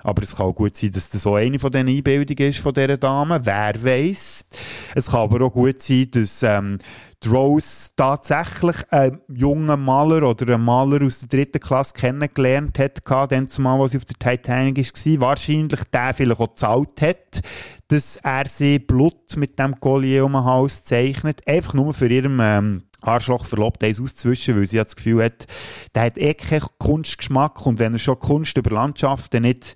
Aber 0.02 0.22
es 0.22 0.34
kann 0.34 0.46
auch 0.46 0.54
gut 0.54 0.76
sein, 0.76 0.90
dass 0.92 1.10
das 1.10 1.22
so 1.22 1.34
eine 1.34 1.58
von 1.58 1.70
diesen 1.70 1.88
Einbildungen 1.88 2.50
ist 2.50 2.58
von 2.58 2.74
dieser 2.74 2.96
Dame. 2.96 3.40
Wer 3.44 3.84
weiß. 3.84 4.48
Es 4.94 5.06
kann 5.06 5.20
aber 5.20 5.46
auch 5.46 5.52
gut 5.52 5.80
sein, 5.80 6.08
dass 6.10 6.42
ähm, 6.42 6.78
die 7.24 7.28
Rose 7.28 7.90
tatsächlich 7.96 8.76
einen 8.90 9.20
jungen 9.28 9.84
Maler 9.84 10.28
oder 10.28 10.54
einen 10.54 10.64
Maler 10.64 11.04
aus 11.04 11.20
der 11.20 11.28
dritten 11.28 11.60
Klasse 11.60 11.94
kennengelernt 11.94 12.78
hat, 12.78 13.02
dann 13.30 13.48
zumal, 13.48 13.80
als 13.80 13.92
sie 13.92 13.98
auf 13.98 14.04
der 14.04 14.18
Titanic 14.18 14.78
war. 14.78 15.28
Wahrscheinlich 15.28 15.80
der 15.92 16.14
vielleicht 16.14 16.40
auch 16.40 16.48
gezahlt 16.50 17.02
hat, 17.02 17.40
dass 17.88 18.16
er 18.16 18.46
sie 18.46 18.78
Blut 18.78 19.36
mit 19.36 19.58
dem 19.58 19.80
Collier 19.80 20.24
um 20.24 20.32
den 20.32 20.44
Hals 20.44 20.84
zeichnet. 20.84 21.46
Einfach 21.46 21.74
nur 21.74 21.92
für 21.92 22.08
ihren 22.08 22.38
ähm, 22.40 22.82
Arschloch 23.00 23.44
verlobt, 23.44 23.82
eins 23.84 24.00
auszuwischen, 24.00 24.56
weil 24.56 24.66
sie 24.66 24.78
das 24.78 24.96
Gefühl 24.96 25.24
hat, 25.24 25.46
der 25.94 26.02
hat 26.02 26.18
eh 26.18 26.34
keinen 26.34 26.66
Kunstgeschmack 26.78 27.64
und 27.64 27.78
wenn 27.78 27.92
er 27.92 27.98
schon 27.98 28.18
Kunst 28.18 28.56
über 28.56 28.70
Landschaften 28.70 29.42
nicht 29.42 29.74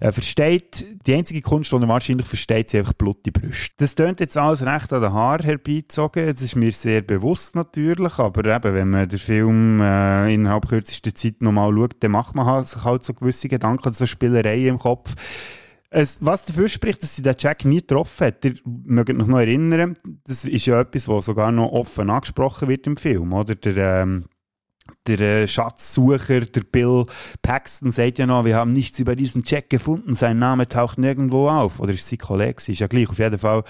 äh, 0.00 0.10
versteht, 0.10 0.84
die 1.06 1.14
einzige 1.14 1.40
Kunst, 1.40 1.70
die 1.70 1.76
er 1.76 1.88
wahrscheinlich 1.88 2.26
versteht, 2.26 2.70
sind 2.70 2.80
einfach 2.80 2.94
blutige 2.94 3.38
Brüste. 3.38 3.74
Das 3.78 3.94
tönt 3.94 4.20
jetzt 4.20 4.36
alles 4.36 4.64
recht 4.64 4.92
an 4.92 5.02
den 5.02 5.12
Haar 5.12 5.42
herbeizogen, 5.42 6.26
das 6.26 6.42
ist 6.42 6.56
mir 6.56 6.72
sehr 6.72 7.02
bewusst 7.02 7.54
natürlich, 7.54 8.18
aber 8.18 8.44
eben, 8.44 8.74
wenn 8.74 8.90
man 8.90 9.08
den 9.08 9.18
Film 9.18 9.80
äh, 9.80 10.34
innerhalb 10.34 10.68
kürzester 10.68 11.14
Zeit 11.14 11.40
nochmal 11.40 11.72
schaut, 11.72 11.96
dann 12.00 12.10
macht 12.10 12.34
man 12.34 12.46
halt, 12.46 12.66
sich 12.66 12.82
halt 12.84 13.04
so 13.04 13.14
gewisse 13.14 13.48
Gedanken, 13.48 13.92
so 13.92 14.06
Spielereien 14.06 14.66
im 14.66 14.78
Kopf. 14.78 15.14
Es, 15.96 16.18
was 16.20 16.44
dafür 16.44 16.68
spricht, 16.68 17.04
dass 17.04 17.14
sie 17.14 17.22
den 17.22 17.36
Jack 17.38 17.64
nie 17.64 17.76
getroffen 17.76 18.26
hat, 18.26 18.44
ihr 18.44 18.56
mögt 18.64 19.10
euch 19.10 19.26
noch 19.28 19.38
erinnern, 19.38 19.96
das 20.26 20.44
ist 20.44 20.66
ja 20.66 20.80
etwas, 20.80 21.06
was 21.06 21.26
sogar 21.26 21.52
noch 21.52 21.70
offen 21.70 22.10
angesprochen 22.10 22.66
wird 22.66 22.88
im 22.88 22.96
Film, 22.96 23.32
oder? 23.32 23.54
Der, 23.54 24.02
ähm, 24.02 24.24
der 25.06 25.20
äh, 25.20 25.46
Schatzsucher, 25.46 26.40
der 26.40 26.62
Bill 26.62 27.06
Paxton, 27.42 27.92
sagt 27.92 28.18
ja 28.18 28.26
noch, 28.26 28.44
wir 28.44 28.56
haben 28.56 28.72
nichts 28.72 28.98
über 28.98 29.14
diesen 29.14 29.44
Jack 29.46 29.70
gefunden, 29.70 30.14
sein 30.14 30.40
Name 30.40 30.66
taucht 30.66 30.98
nirgendwo 30.98 31.48
auf. 31.48 31.78
Oder 31.78 31.92
ist 31.92 32.08
sie 32.08 32.16
Kollege, 32.16 32.60
ist 32.66 32.80
ja 32.80 32.88
gleich, 32.88 33.08
auf 33.08 33.20
jeden 33.20 33.38
Fall. 33.38 33.62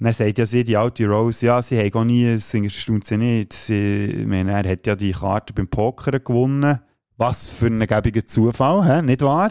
Dann 0.00 0.14
sagt 0.14 0.38
ja 0.38 0.46
sie, 0.46 0.64
die 0.64 0.78
alte 0.78 1.06
Rose, 1.06 1.44
ja, 1.44 1.60
sie 1.60 1.78
hat 1.84 1.94
auch 1.94 2.04
nie, 2.04 2.24
es 2.24 2.54
erstaunt 2.54 3.06
sie 3.06 3.18
nicht. 3.18 3.52
Sie, 3.52 4.24
meine, 4.26 4.52
er 4.52 4.72
hat 4.72 4.86
ja 4.86 4.96
die 4.96 5.12
Karte 5.12 5.52
beim 5.52 5.68
Poker 5.68 6.18
gewonnen. 6.18 6.78
Was 7.18 7.50
für 7.50 7.66
ein 7.66 7.86
gäbiger 7.86 8.26
Zufall, 8.26 8.86
hä? 8.86 9.02
nicht 9.02 9.20
wahr? 9.20 9.50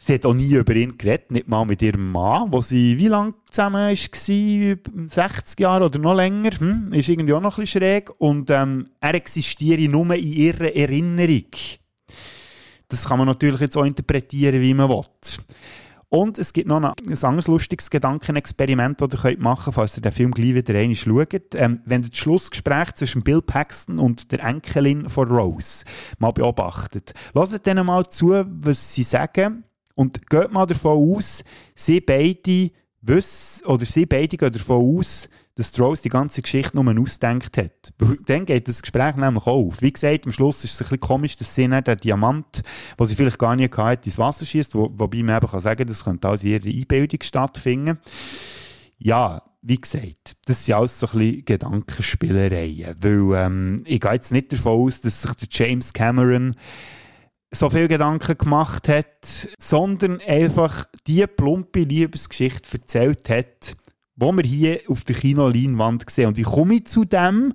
Sie 0.00 0.14
hat 0.14 0.24
auch 0.26 0.34
nie 0.34 0.54
über 0.54 0.74
ihn 0.76 0.96
geredet, 0.96 1.32
nicht 1.32 1.48
mal 1.48 1.64
mit 1.64 1.82
ihrem 1.82 2.12
Mann, 2.12 2.52
wo 2.52 2.60
sie 2.60 2.96
wie 2.98 3.08
lange 3.08 3.34
zusammen 3.50 3.96
war, 3.96 5.08
60 5.08 5.60
Jahre 5.60 5.86
oder 5.86 5.98
noch 5.98 6.14
länger, 6.14 6.52
hm? 6.52 6.92
ist 6.92 7.08
irgendwie 7.08 7.34
auch 7.34 7.40
noch 7.40 7.58
ein 7.58 7.62
bisschen 7.62 7.82
schräg. 7.82 8.10
Und 8.18 8.48
ähm, 8.50 8.88
er 9.00 9.14
existiere 9.14 9.90
nur 9.90 10.14
in 10.14 10.32
ihrer 10.32 10.74
Erinnerung. 10.74 11.50
Das 12.88 13.06
kann 13.06 13.18
man 13.18 13.26
natürlich 13.26 13.60
jetzt 13.60 13.76
auch 13.76 13.84
interpretieren, 13.84 14.62
wie 14.62 14.72
man 14.72 14.88
will. 14.88 15.02
Und 16.10 16.38
es 16.38 16.54
gibt 16.54 16.68
noch 16.68 16.82
ein, 16.82 16.84
anderes 17.22 17.48
lustiges 17.48 17.90
Gedankenexperiment, 17.90 19.00
das 19.00 19.24
ihr 19.24 19.38
machen 19.38 19.64
könnt, 19.64 19.74
falls 19.74 19.98
ihr 19.98 20.00
den 20.00 20.12
Film 20.12 20.30
gleich 20.30 20.54
wieder 20.54 20.74
einmal 20.74 20.94
schaut. 20.94 21.54
Ähm, 21.54 21.82
wenn 21.84 22.02
ihr 22.02 22.08
das 22.08 22.18
Schlussgespräch 22.18 22.94
zwischen 22.94 23.22
Bill 23.22 23.42
Paxton 23.42 23.98
und 23.98 24.32
der 24.32 24.42
Enkelin 24.42 25.10
von 25.10 25.28
Rose 25.28 25.84
mal 26.18 26.30
beobachtet, 26.30 27.12
lasst 27.34 27.66
denen 27.66 27.84
mal 27.84 28.08
zu, 28.08 28.42
was 28.46 28.94
sie 28.94 29.02
sagen 29.02 29.64
und 29.98 30.30
geht 30.30 30.52
mal 30.52 30.64
davon 30.64 31.12
aus, 31.16 31.42
sie 31.74 32.00
beide 32.00 32.70
wissen, 33.02 33.66
oder 33.66 33.84
sie 33.84 34.06
beide 34.06 34.36
gehen 34.36 34.52
davon 34.52 34.96
aus, 34.96 35.28
dass 35.56 35.78
Rose 35.80 36.02
die 36.02 36.08
ganze 36.08 36.40
Geschichte 36.40 36.80
nur 36.80 37.02
ausdenkt 37.02 37.56
hat. 37.56 37.92
Dann 38.26 38.46
geht 38.46 38.68
das 38.68 38.80
Gespräch 38.80 39.16
nämlich 39.16 39.44
auf. 39.48 39.82
Wie 39.82 39.92
gesagt, 39.92 40.24
am 40.24 40.30
Schluss 40.30 40.62
ist 40.62 40.74
es 40.74 40.80
ein 40.80 40.84
bisschen 40.84 41.00
komisch, 41.00 41.34
dass 41.34 41.52
sie 41.52 41.66
nicht 41.66 41.88
den 41.88 41.96
Diamant, 41.96 42.62
den 42.96 43.06
sie 43.06 43.16
vielleicht 43.16 43.40
gar 43.40 43.56
nicht 43.56 43.76
hatte, 43.76 44.06
ins 44.06 44.18
Wasser 44.18 44.46
schießt, 44.46 44.76
wo, 44.76 44.88
wobei 44.92 45.24
man 45.24 45.38
eben 45.38 45.50
kann 45.50 45.58
sagen 45.58 45.88
das 45.88 46.04
könnte 46.04 46.28
alles 46.28 46.44
in 46.44 46.50
ihrer 46.50 46.66
Einbildung 46.66 47.20
stattfinden. 47.20 47.98
Ja, 48.98 49.42
wie 49.62 49.80
gesagt, 49.80 50.36
das 50.44 50.64
sind 50.64 50.76
alles 50.76 51.00
so 51.00 51.08
ein 51.08 51.18
bisschen 51.18 51.44
Gedankenspielereien, 51.44 52.94
weil 53.00 53.36
ähm, 53.36 53.82
ich 53.84 53.98
gehe 53.98 54.12
jetzt 54.12 54.30
nicht 54.30 54.52
davon 54.52 54.80
aus, 54.80 55.00
dass 55.00 55.22
sich 55.22 55.34
der 55.34 55.48
James 55.50 55.92
Cameron 55.92 56.54
so 57.50 57.70
viel 57.70 57.88
Gedanken 57.88 58.36
gemacht 58.36 58.88
hat, 58.88 59.48
sondern 59.60 60.20
einfach 60.20 60.86
die 61.06 61.26
plumpe 61.26 61.80
Liebesgeschichte 61.80 62.78
erzählt 62.78 63.28
hat, 63.30 63.76
wo 64.16 64.32
wir 64.32 64.44
hier 64.44 64.80
auf 64.88 65.04
der 65.04 65.16
Kinoleinwand 65.16 66.08
sehen. 66.10 66.28
Und 66.28 66.38
ich 66.38 66.44
komme 66.44 66.84
zu 66.84 67.04
dem, 67.04 67.54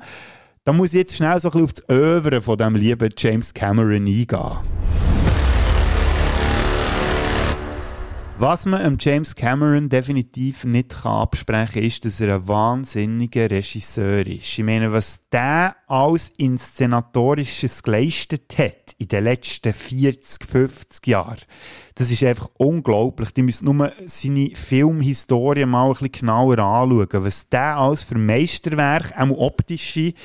da 0.65 0.73
muss 0.73 0.93
ich 0.93 0.99
jetzt 0.99 1.17
schnell 1.17 1.39
so 1.39 1.49
ein 1.49 1.51
bisschen 1.51 1.65
auf 1.65 1.73
das 1.73 1.89
Övre 1.89 2.41
von 2.41 2.58
dem 2.58 2.75
lieben 2.75 3.10
James 3.17 3.53
Cameron 3.53 4.08
eingehen. 4.08 5.22
Was 8.45 8.65
man 8.65 8.97
James 8.99 9.36
Cameron 9.38 9.88
definitiv 9.88 10.65
nicht 10.65 10.89
kann 10.89 11.21
absprechen 11.21 11.75
kann, 11.75 11.84
ist, 11.84 12.03
dass 12.03 12.19
er 12.19 12.36
ein 12.36 12.45
wahnsinniger 12.49 13.49
Regisseur 13.49 14.27
ist. 14.27 14.60
Ich 14.60 14.63
meine, 14.65 14.91
was 14.91 15.21
der 15.32 15.77
als 15.88 16.34
Inszenatorisches 16.36 17.82
geleistet 17.82 18.53
hat 18.58 18.97
in 18.97 19.08
den 19.08 19.23
letzten 19.23 19.71
40, 19.71 20.45
50 20.45 21.08
Jahren, 21.08 21.38
das 21.95 22.12
ist 22.12 22.21
einfach 22.21 22.49
unglaublich. 22.58 23.32
Die 23.32 23.43
müssen 23.43 23.63
nur 23.63 23.93
seine 24.08 24.49
Filmhistorie 24.56 25.65
mal 25.65 25.86
ein 25.86 25.91
bisschen 25.93 26.12
genauer 26.12 26.60
anschauen, 26.60 27.23
was 27.23 27.47
der 27.47 27.77
als 27.77 28.03
für 28.03 28.17
Meisterwerk, 28.17 29.13
auch 29.17 29.38
optische, 29.38 30.15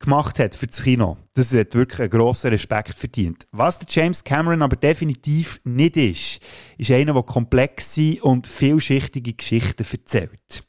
gemacht 0.00 0.38
hat 0.38 0.54
für 0.54 0.66
das 0.66 0.82
Kino. 0.82 1.18
Das 1.34 1.54
hat 1.54 1.74
wirklich 1.74 2.00
einen 2.00 2.10
grossen 2.10 2.50
Respekt 2.50 2.98
verdient. 2.98 3.46
Was 3.52 3.78
der 3.78 3.86
James 3.88 4.24
Cameron 4.24 4.62
aber 4.62 4.76
definitiv 4.76 5.60
nicht 5.64 5.96
ist, 5.96 6.40
ist 6.78 6.90
einer, 6.90 7.12
der 7.12 7.22
komplexe 7.22 8.16
und 8.22 8.46
vielschichtige 8.46 9.34
Geschichten 9.34 9.84
erzählt. 9.88 10.64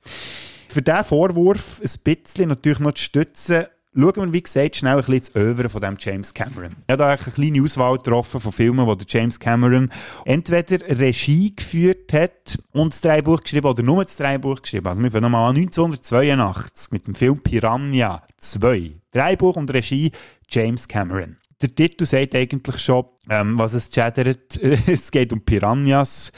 Für 0.68 0.82
diesen 0.82 1.04
Vorwurf 1.04 1.82
ein 1.82 2.16
bisschen 2.16 2.50
natürlich 2.50 2.80
noch 2.80 2.94
zu 2.94 3.04
stützen, 3.04 3.66
Schauen 3.94 4.16
wir, 4.16 4.32
wie 4.32 4.42
gesagt, 4.42 4.78
schnell 4.78 4.94
ein 4.94 4.98
bisschen 5.00 5.16
ins 5.16 5.36
Övre 5.36 5.68
von 5.68 5.82
dem 5.82 5.98
James 6.00 6.34
Cameron. 6.34 6.78
Ich 6.88 6.92
habe 6.94 6.98
da 6.98 7.10
eine 7.10 7.18
kleine 7.18 7.62
Auswahl 7.62 7.98
getroffen 7.98 8.40
von 8.40 8.54
Filmen, 8.54 8.88
wo 8.88 8.96
der 8.96 9.06
James 9.10 9.38
Cameron 9.38 9.92
entweder 10.24 10.80
Regie 10.98 11.54
geführt 11.54 12.14
hat 12.14 12.58
und 12.72 12.94
das 12.94 13.02
Drehbuch 13.02 13.42
geschrieben 13.42 13.68
oder 13.68 13.84
nur 13.84 14.06
das 14.06 14.16
Drehbuch 14.16 14.62
geschrieben. 14.62 14.88
Also 14.88 15.04
wir 15.04 15.12
fangen 15.12 15.24
nochmal 15.24 15.50
an 15.50 15.58
1982 15.58 16.94
mit 16.94 17.06
dem 17.06 17.16
Film 17.16 17.42
Piranha 17.42 18.24
2. 18.38 18.94
Drehbuch 19.12 19.58
und 19.58 19.74
Regie 19.74 20.14
James 20.48 20.88
Cameron. 20.88 21.41
Der 21.62 21.76
Titel 21.76 22.06
sagt 22.06 22.36
eigentlich 22.36 22.80
schon, 22.80 23.06
ähm, 23.30 23.58
was 23.58 23.74
es 23.74 23.90
chattert. 23.90 24.58
es 24.88 25.12
geht 25.12 25.32
um 25.32 25.42
Piranhas 25.42 26.32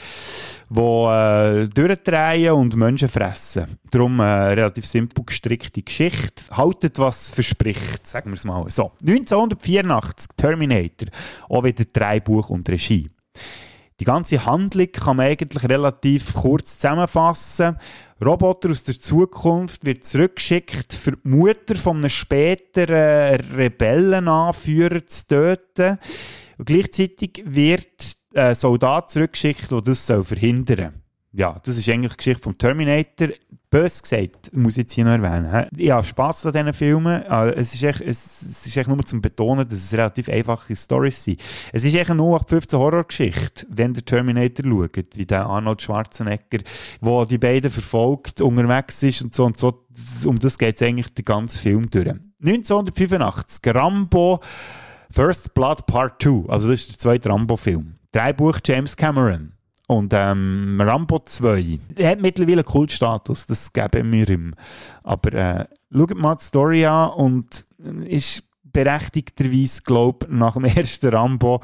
die 0.68 0.80
äh, 0.80 1.68
durchdrehen 1.68 2.52
und 2.52 2.76
Menschen 2.76 3.08
fressen. 3.08 3.78
Darum 3.90 4.18
äh, 4.20 4.24
relativ 4.24 4.86
simpel 4.86 5.24
gestrickte 5.24 5.82
Geschichte. 5.82 6.42
Haltet, 6.50 6.98
was 6.98 7.30
verspricht, 7.30 8.06
sagen 8.06 8.30
wir 8.30 8.34
es 8.34 8.44
mal. 8.44 8.68
So, 8.70 8.92
1984, 9.00 10.28
Terminator. 10.36 11.08
Auch 11.48 11.64
wieder 11.64 11.84
Drehbuch 11.84 12.50
und 12.50 12.68
Regie. 12.68 13.10
Die 14.00 14.04
ganze 14.04 14.44
Handlung 14.44 14.90
kann 14.90 15.16
man 15.16 15.26
eigentlich 15.26 15.68
relativ 15.68 16.34
kurz 16.34 16.78
zusammenfassen. 16.78 17.76
Roboter 18.22 18.70
aus 18.70 18.84
der 18.84 18.98
Zukunft 18.98 19.84
wird 19.84 20.04
zurückgeschickt, 20.04 20.92
für 20.92 21.12
die 21.12 21.28
Mutter 21.28 21.76
von 21.76 21.98
einem 21.98 22.08
späteren 22.08 23.40
Rebellenanführer 23.56 25.06
zu 25.06 25.26
töten. 25.26 25.98
Und 26.58 26.66
gleichzeitig 26.66 27.42
wird 27.44 28.16
ein 28.34 28.54
Soldat 28.54 29.10
zurückgeschickt, 29.10 29.70
der 29.70 29.80
das 29.80 30.06
verhindern 30.06 30.92
soll. 30.92 31.03
Ja, 31.36 31.60
das 31.64 31.78
ist 31.78 31.88
eigentlich 31.88 32.12
die 32.12 32.16
Geschichte 32.18 32.42
vom 32.42 32.56
Terminator. 32.56 33.28
Bös 33.68 34.00
gesagt, 34.00 34.52
muss 34.52 34.74
ich 34.74 34.84
jetzt 34.84 34.92
hier 34.92 35.04
noch 35.04 35.12
erwähnen. 35.12 35.66
Ich 35.76 35.90
habe 35.90 36.04
Spass 36.04 36.46
an 36.46 36.52
diesen 36.52 36.72
Filmen. 36.72 37.24
Ah, 37.28 37.48
es 37.48 37.74
ist 37.74 37.82
echt, 37.82 38.00
es 38.02 38.40
ist 38.40 38.76
echt 38.76 38.88
nur 38.88 39.04
zum 39.04 39.20
Betonen, 39.20 39.66
dass 39.66 39.78
es 39.78 39.92
relativ 39.92 40.28
einfache 40.28 40.76
Storys 40.76 41.24
sind. 41.24 41.40
Es 41.72 41.82
ist 41.82 41.96
echt 41.96 42.08
eine 42.08 42.22
0815 42.22 42.78
Horrorgeschichte, 42.78 43.66
wenn 43.68 43.94
der 43.94 44.04
Terminator 44.04 44.64
schaut, 44.64 45.16
wie 45.16 45.26
der 45.26 45.46
Arnold 45.46 45.82
Schwarzenegger, 45.82 46.62
wo 47.00 47.24
die 47.24 47.38
beiden 47.38 47.68
verfolgt, 47.68 48.40
unterwegs 48.40 49.02
ist 49.02 49.22
und 49.22 49.34
so 49.34 49.46
und 49.46 49.58
so. 49.58 49.86
Um 50.24 50.38
das 50.38 50.56
geht 50.56 50.76
es 50.76 50.82
eigentlich 50.82 51.12
den 51.14 51.24
ganzen 51.24 51.58
Film 51.58 51.90
durch. 51.90 52.14
1985, 52.44 53.74
Rambo 53.74 54.40
First 55.10 55.52
Blood 55.52 55.86
Part 55.86 56.22
2. 56.22 56.48
Also 56.48 56.70
das 56.70 56.82
ist 56.82 56.90
der 56.92 56.98
zweite 56.98 57.28
Rambo-Film. 57.28 57.96
Drei-Buch 58.12 58.60
James 58.64 58.96
Cameron. 58.96 59.53
Und 59.86 60.12
ähm, 60.14 60.80
Rambo 60.80 61.18
2, 61.18 61.78
er 61.96 62.10
hat 62.10 62.20
mittlerweile 62.20 62.62
einen 62.62 62.64
Kultstatus, 62.64 63.46
das 63.46 63.72
geben 63.72 64.12
wir 64.12 64.28
ihm. 64.30 64.54
Aber 65.02 65.32
äh, 65.32 65.66
schaut 65.92 66.14
mal 66.14 66.36
die 66.36 66.44
Story 66.44 66.86
an 66.86 67.10
und 67.10 67.64
ist 68.06 68.44
berechtigterweise, 68.74 69.80
glaube 69.82 70.26
nach 70.28 70.54
dem 70.54 70.64
ersten 70.64 71.08
Rambo 71.08 71.62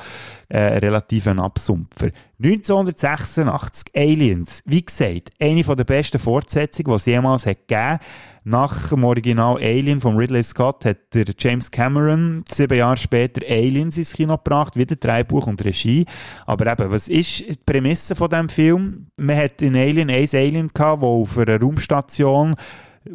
äh, 0.49 0.59
relativ 0.79 1.27
ein 1.27 1.39
Absumpfer. 1.39 2.11
1986, 2.43 3.95
Aliens. 3.95 4.63
Wie 4.65 4.83
gesagt, 4.83 5.31
eine 5.39 5.63
der 5.63 5.85
besten 5.85 6.19
Fortsetzungen, 6.19 6.91
die 6.91 6.97
es 6.97 7.05
jemals 7.05 7.45
hat 7.45 7.69
gegeben 7.69 7.99
Nach 8.45 8.89
dem 8.89 9.05
Original 9.05 9.57
Alien 9.57 10.01
von 10.01 10.17
Ridley 10.17 10.43
Scott 10.43 10.87
hat 10.87 11.13
der 11.13 11.27
James 11.39 11.71
Cameron 11.71 12.45
sieben 12.51 12.79
Jahre 12.79 12.97
später 12.97 13.43
Aliens 13.47 13.99
ins 13.99 14.15
Kino 14.15 14.39
gebracht, 14.39 14.77
wieder 14.77 14.97
Drehbuch 14.97 15.47
und 15.49 15.63
Regie. 15.63 16.07
Aber 16.47 16.73
eben, 16.73 16.91
was 16.91 17.09
ist 17.09 17.41
die 17.41 17.59
Prämisse 17.67 18.15
von 18.15 18.31
diesem 18.31 18.49
Film? 18.49 19.09
Man 19.17 19.37
hat 19.37 19.61
in 19.61 19.77
Alien 19.77 20.09
ein 20.09 20.29
Alien 20.33 20.69
gehabt, 20.73 21.03
das 21.03 21.09
auf 21.09 21.37
einer 21.37 21.61
Raumstation 21.61 22.55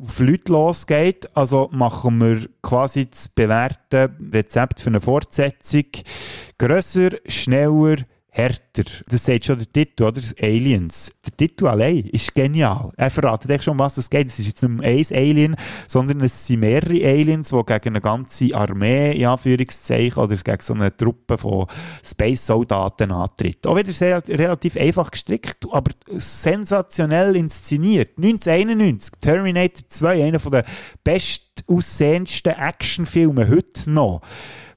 auf 0.02 0.20
Leute 0.20 0.52
losgeht. 0.52 1.30
Also 1.36 1.70
machen 1.72 2.20
wir 2.20 2.50
quasi 2.62 3.10
das 3.10 3.30
bewährte 3.30 4.16
Rezept 4.32 4.80
für 4.80 4.90
eine 4.90 5.02
Fortsetzung. 5.02 5.86
Grösser, 6.58 7.12
schneller, 7.28 7.98
härter. 8.36 8.84
Das 9.08 9.24
sagt 9.24 9.46
schon 9.46 9.58
der 9.58 9.72
Titel, 9.72 10.04
oder? 10.04 10.20
Das 10.20 10.36
Aliens. 10.42 11.14
Der 11.26 11.38
Titel 11.38 11.68
allein 11.68 12.06
ist 12.12 12.34
genial. 12.34 12.92
Er 12.98 13.10
verratet 13.10 13.50
echt 13.50 13.64
schon, 13.64 13.80
was 13.80 13.98
es 13.98 14.10
geht. 14.10 14.28
Es 14.28 14.38
ist 14.38 14.48
jetzt 14.48 14.62
nicht 14.62 14.72
nur 14.72 14.86
ein 14.86 15.06
Alien, 15.12 15.56
sondern 15.88 16.20
es 16.20 16.46
sind 16.46 16.60
mehrere 16.60 17.06
Aliens, 17.06 17.50
die 17.50 17.64
gegen 17.66 17.90
eine 17.90 18.02
ganze 18.02 18.54
Armee, 18.54 19.14
in 19.14 19.26
Anführungszeichen, 19.26 20.22
oder 20.22 20.36
gegen 20.36 20.62
so 20.62 20.74
eine 20.74 20.96
Truppe 20.96 21.38
von 21.38 21.68
Space-Soldaten 22.04 23.14
antritt. 23.14 23.66
Auch 23.66 23.78
wieder 23.78 23.94
sehr, 23.94 24.22
relativ 24.28 24.76
einfach 24.76 25.12
gestrickt, 25.12 25.66
aber 25.72 25.92
sensationell 26.08 27.38
inszeniert. 27.38 28.18
1991, 28.18 29.16
Terminator 29.22 29.88
2, 29.88 30.26
einer 30.26 30.40
der 30.40 30.66
bestaussehendsten 31.06 32.52
Actionfilme 32.52 33.48
heute 33.48 33.90
noch 33.90 34.22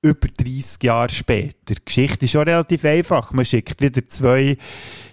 über 0.02 0.28
30 0.28 0.82
Jahre 0.82 1.08
später. 1.08 1.54
Die 1.68 1.84
Geschichte 1.84 2.24
ist 2.24 2.32
schon 2.32 2.42
relativ 2.42 2.84
einfach. 2.84 3.32
Man 3.32 3.44
schickt 3.44 3.80
wieder 3.80 4.06
zwei 4.06 4.56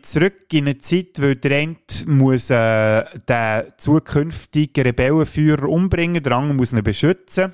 zurück 0.02 0.52
in 0.52 0.65
eine 0.65 0.78
Zeit, 0.78 1.19
weil 1.21 1.36
der 1.36 1.58
eine 1.58 1.76
muss 2.06 2.50
äh, 2.50 3.04
den 3.28 3.63
zukünftigen 3.78 4.84
Rebellenführer 4.84 5.67
umbringen, 5.67 6.21
der 6.21 6.34
andere 6.34 6.56
muss 6.56 6.74
ihn 6.74 6.84
beschützen 6.84 7.54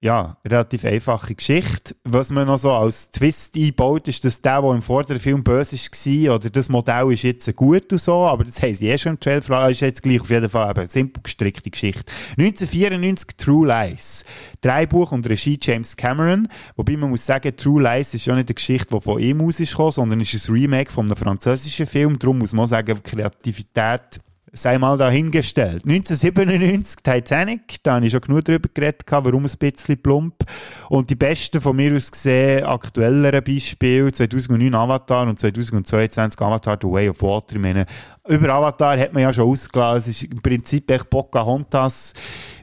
ja, 0.00 0.36
relativ 0.44 0.84
einfache 0.84 1.34
Geschichte. 1.34 1.94
Was 2.04 2.30
man 2.30 2.46
noch 2.46 2.58
so 2.58 2.72
als 2.72 3.10
Twist 3.10 3.56
einbaut, 3.56 4.08
ist, 4.08 4.24
dass 4.24 4.40
der, 4.40 4.62
der 4.62 4.70
im 4.72 4.82
vorderen 4.82 5.20
Film 5.20 5.42
böse 5.42 5.76
war, 5.76 6.34
oder 6.36 6.50
das 6.50 6.68
Modell 6.68 7.12
ist 7.12 7.22
jetzt 7.22 7.56
gut 7.56 7.92
und 7.92 8.00
so, 8.00 8.26
aber 8.26 8.44
das 8.44 8.60
haben 8.62 8.74
sie 8.74 8.88
eh 8.88 8.98
schon 8.98 9.12
im 9.12 9.20
Trailer, 9.20 9.70
ist 9.70 9.80
jetzt 9.80 10.02
gleich 10.02 10.20
auf 10.20 10.30
jeden 10.30 10.48
Fall 10.48 10.72
eine 10.72 10.88
simpel 10.88 11.22
gestrickte 11.22 11.70
Geschichte. 11.70 12.10
1994 12.38 13.36
True 13.36 13.66
Lies. 13.66 14.24
Drei-Buch 14.60 15.12
und 15.12 15.28
Regie 15.28 15.58
James 15.60 15.96
Cameron, 15.96 16.48
wobei 16.76 16.96
man 16.96 17.10
muss 17.10 17.26
sagen, 17.26 17.56
True 17.56 17.82
Lies 17.82 18.14
ist 18.14 18.26
ja 18.26 18.34
nicht 18.34 18.48
eine 18.48 18.54
Geschichte, 18.54 18.94
die 18.94 19.00
von 19.00 19.18
ihm 19.18 19.40
aus 19.40 19.60
ist 19.60 19.70
gekommen, 19.70 19.92
sondern 19.92 20.20
ist 20.20 20.48
ein 20.48 20.54
Remake 20.54 20.90
von 20.90 21.06
einem 21.06 21.16
französischen 21.16 21.86
Film, 21.86 22.18
darum 22.18 22.38
muss 22.38 22.52
man 22.52 22.66
sagen, 22.66 23.02
Kreativität 23.02 24.20
sei 24.54 24.78
mal 24.78 24.96
dahingestellt. 24.96 25.82
1997 25.86 27.02
Titanic, 27.02 27.82
da 27.82 27.94
habe 27.94 28.06
ich 28.06 28.12
schon 28.12 28.20
genug 28.20 28.44
darüber 28.44 28.68
geredet, 28.72 29.02
warum 29.08 29.44
ein 29.44 29.58
bisschen 29.58 30.00
plump. 30.00 30.44
Und 30.88 31.10
die 31.10 31.16
besten 31.16 31.60
von 31.60 31.76
mir 31.76 31.94
aus 31.94 32.10
gesehen, 32.10 32.64
aktuelleren 32.64 33.42
Beispiele, 33.42 34.12
2009 34.12 34.74
Avatar 34.74 35.28
und 35.28 35.38
2022 35.38 36.40
Avatar 36.40 36.78
The 36.80 36.88
Way 36.88 37.08
of 37.10 37.22
Water. 37.22 37.58
Meine, 37.58 37.86
über 38.26 38.48
Avatar 38.50 38.98
hat 38.98 39.12
man 39.12 39.22
ja 39.22 39.32
schon 39.32 39.48
ausgelassen, 39.48 40.10
es 40.10 40.22
ist 40.22 40.32
im 40.32 40.40
Prinzip 40.40 40.90
echt 40.90 41.10
Pocahontas. 41.10 42.14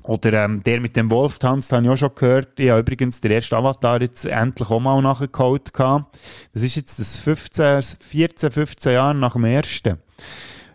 Oder 0.04 0.46
ähm, 0.46 0.64
der 0.64 0.80
mit 0.82 0.96
dem 0.96 1.12
Wolf 1.12 1.38
tanzt, 1.38 1.72
habe 1.72 1.84
ich 1.84 1.90
auch 1.90 1.98
schon 1.98 2.16
gehört. 2.16 2.60
Ich 2.60 2.70
habe 2.70 2.80
übrigens 2.80 3.20
den 3.20 3.32
ersten 3.32 3.56
Avatar 3.56 4.02
jetzt 4.02 4.26
endlich 4.26 4.70
auch 4.70 4.80
mal 4.80 5.02
nachgeholt. 5.02 5.72
Das 5.76 6.64
ist 6.64 6.76
jetzt 6.76 7.00
das 7.00 7.20
15, 7.20 7.82
14, 8.00 8.52
15 8.52 8.94
Jahre 8.94 9.14
nach 9.16 9.34
dem 9.34 9.46
ersten. 9.46 10.00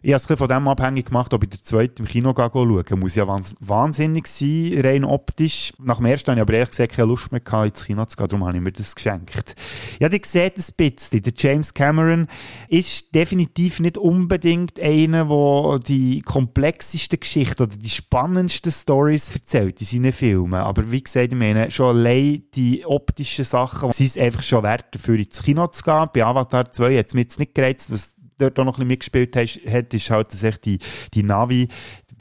Ich 0.07 0.13
habe 0.13 0.23
es 0.35 0.39
von 0.39 0.47
dem 0.47 0.69
abhängig 0.69 1.07
gemacht, 1.07 1.35
ob 1.35 1.43
ich 1.43 1.51
den 1.51 1.65
zweiten 1.65 2.03
im 2.03 2.07
Kino 2.09 2.33
schaue. 2.33 2.85
Muss 2.95 3.17
ja 3.17 3.27
wahnsinnig 3.27 4.29
sein, 4.29 4.81
rein 4.81 5.05
optisch. 5.05 5.73
Nach 5.83 5.97
dem 5.97 6.07
ersten 6.07 6.31
habe 6.31 6.39
ich 6.39 6.43
aber 6.43 6.53
ehrlich 6.53 6.71
gesagt 6.71 6.93
keine 6.93 7.09
Lust 7.09 7.33
mehr 7.33 7.41
gehabt, 7.41 7.71
ins 7.71 7.85
Kino 7.87 8.05
zu 8.05 8.17
gehen, 8.17 8.29
darum 8.29 8.47
habe 8.47 8.57
ich 8.57 8.63
mir 8.63 8.71
das 8.71 8.95
geschenkt. 8.95 9.57
Ja, 9.99 10.09
die 10.09 10.23
seht 10.25 10.59
ein 10.59 10.65
bisschen, 10.77 11.23
der 11.23 11.33
James 11.37 11.75
Cameron 11.75 12.29
ist 12.69 13.13
definitiv 13.17 13.81
nicht 13.81 13.99
unbedingt 13.99 14.79
einer, 14.81 15.25
der 15.25 15.81
die 15.81 16.23
komplexesten 16.23 17.19
Geschichten 17.19 17.65
oder 17.65 17.77
die 17.77 17.91
spannendsten 17.91 18.71
Stories 18.71 19.35
erzählt 19.35 19.81
in 19.81 19.87
seinen 19.87 20.13
Filmen. 20.13 20.55
Aber 20.55 20.93
wie 20.93 21.03
gesagt, 21.03 21.33
ich 21.33 21.39
meine, 21.39 21.69
schon 21.73 21.97
allein 21.97 22.45
die 22.55 22.87
optischen 22.87 23.45
Sachen 23.45 23.93
sind 23.93 24.07
es 24.07 24.17
einfach 24.17 24.45
schon 24.45 24.63
wert, 24.63 24.85
dafür 24.93 25.19
ins 25.19 25.43
Kino 25.43 25.67
zu 25.67 25.83
gehen. 25.83 26.07
Bei 26.15 26.25
Avatar 26.25 26.71
2 26.71 26.97
hat 26.97 27.09
es 27.09 27.15
mir 27.15 27.23
jetzt 27.23 27.41
nicht 27.41 27.57
gereizt, 27.57 27.91
was 27.91 28.15
dort 28.39 28.59
auch 28.59 28.65
noch 28.65 28.79
ein 28.79 28.89
bisschen 28.89 28.89
mitgespielt 28.89 29.37
hat, 29.37 29.95
ist 29.95 30.11
halt 30.11 30.33
dass 30.33 30.43
echt 30.43 30.65
die, 30.65 30.79
die 31.15 31.23
Navi, 31.23 31.69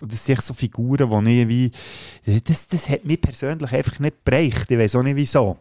das 0.01 0.25
sind 0.25 0.41
so 0.41 0.53
Figuren, 0.53 1.25
die 1.25 1.41
ich 1.41 1.47
wie, 1.47 1.71
das, 2.41 2.67
das 2.67 2.89
hat 2.89 3.05
mich 3.05 3.21
persönlich 3.21 3.71
einfach 3.71 3.99
nicht 3.99 4.23
bereicht. 4.25 4.69
Ich 4.69 4.77
weiß 4.77 4.95
auch 4.97 5.03
nicht 5.03 5.15
wieso. 5.15 5.57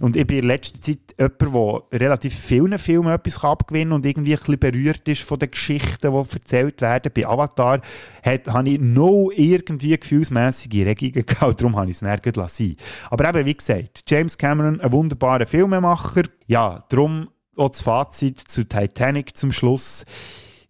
Und 0.00 0.16
ich 0.16 0.26
bin 0.26 0.38
in 0.38 0.46
letzter 0.46 0.80
Zeit 0.80 1.14
jemand, 1.18 1.90
der 1.92 2.00
relativ 2.00 2.34
vielen 2.34 2.78
Filmen 2.78 3.12
etwas 3.12 3.42
abgewinnen 3.42 3.90
kann 3.90 3.96
und 3.96 4.06
irgendwie 4.06 4.34
ein 4.34 4.38
bisschen 4.38 4.58
berührt 4.58 5.08
ist 5.08 5.22
von 5.22 5.38
den 5.38 5.50
Geschichten, 5.50 6.12
die 6.12 6.34
erzählt 6.34 6.80
werden. 6.80 7.12
Bei 7.14 7.26
Avatar 7.26 7.80
hat, 8.22 8.46
habe 8.46 8.70
ich 8.70 8.80
noch 8.80 9.30
irgendwie 9.34 9.98
gefühlsmässige 9.98 10.86
Regungen 10.86 11.12
gehabt, 11.26 11.60
darum 11.60 11.76
habe 11.76 11.90
ich 11.90 11.96
es 11.96 12.02
nirgends 12.02 12.36
lassen. 12.36 12.76
Aber 13.10 13.28
eben, 13.28 13.46
wie 13.46 13.54
gesagt, 13.54 14.04
James 14.06 14.38
Cameron, 14.38 14.80
ein 14.80 14.92
wunderbarer 14.92 15.46
Filmemacher. 15.46 16.22
Ja, 16.46 16.84
darum 16.88 17.28
auch 17.56 17.70
das 17.70 17.82
Fazit 17.82 18.40
zu 18.40 18.66
Titanic 18.66 19.36
zum 19.36 19.52
Schluss. 19.52 20.04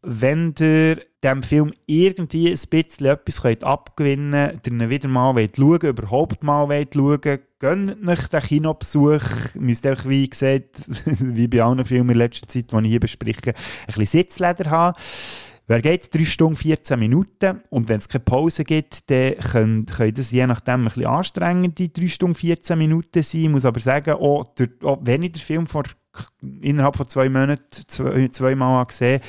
Wenn 0.02 0.54
ihr 0.58 1.00
dem 1.22 1.42
Film 1.44 1.72
irgendwie 1.86 2.50
ein 2.50 2.58
bisschen 2.68 3.06
etwas 3.06 3.42
könnt 3.42 3.62
abgewinnen 3.62 4.60
könnt, 4.62 4.82
ihr 4.82 4.90
wieder 4.90 5.08
mal 5.08 5.36
wollt 5.36 5.56
schauen 5.56 5.80
überhaupt 5.80 6.42
mal 6.42 6.68
wollt 6.68 6.94
schauen 6.94 7.38
gönnt 7.60 8.08
euch 8.08 8.26
den 8.26 8.40
Kinobesuch. 8.40 9.22
Müsst 9.54 9.86
einfach, 9.86 10.08
wie 10.08 10.28
gesagt, 10.28 10.82
wie 11.04 11.46
bei 11.46 11.62
allen 11.62 11.84
Filmen 11.84 12.10
in 12.10 12.18
letzter 12.18 12.48
Zeit, 12.48 12.72
die 12.72 12.76
ich 12.78 12.90
hier 12.90 13.00
bespreche, 13.00 13.50
ein 13.50 13.86
bisschen 13.86 14.06
Sitzleder 14.06 14.70
haben. 14.70 14.98
Wer 15.68 15.80
geht 15.80 16.12
3 16.12 16.24
Stunden 16.24 16.56
14 16.56 16.98
Minuten 16.98 17.62
und 17.70 17.88
wenn 17.88 17.98
es 17.98 18.08
keine 18.08 18.24
Pause 18.24 18.64
gibt, 18.64 19.08
dann 19.08 19.36
können, 19.36 19.86
können 19.86 20.14
das 20.14 20.32
je 20.32 20.44
nachdem 20.44 20.80
ein 20.80 20.84
bisschen 20.86 21.06
anstrengend 21.06 21.78
die 21.78 21.92
3 21.92 22.08
Stunden 22.08 22.34
14 22.34 22.76
Minuten 22.76 23.22
sein. 23.22 23.42
Ich 23.42 23.48
muss 23.48 23.64
aber 23.64 23.78
sagen, 23.78 24.14
auch, 24.14 24.44
der, 24.54 24.68
auch 24.82 24.98
wenn 25.02 25.22
ich 25.22 25.32
den 25.32 25.40
Film 25.40 25.66
vor 25.68 25.84
innerhalb 26.60 26.96
von 26.96 27.08
zwei 27.08 27.28
Monaten 27.28 27.62
zwei, 27.86 28.28
zweimal 28.28 28.84
gesehen 28.86 29.20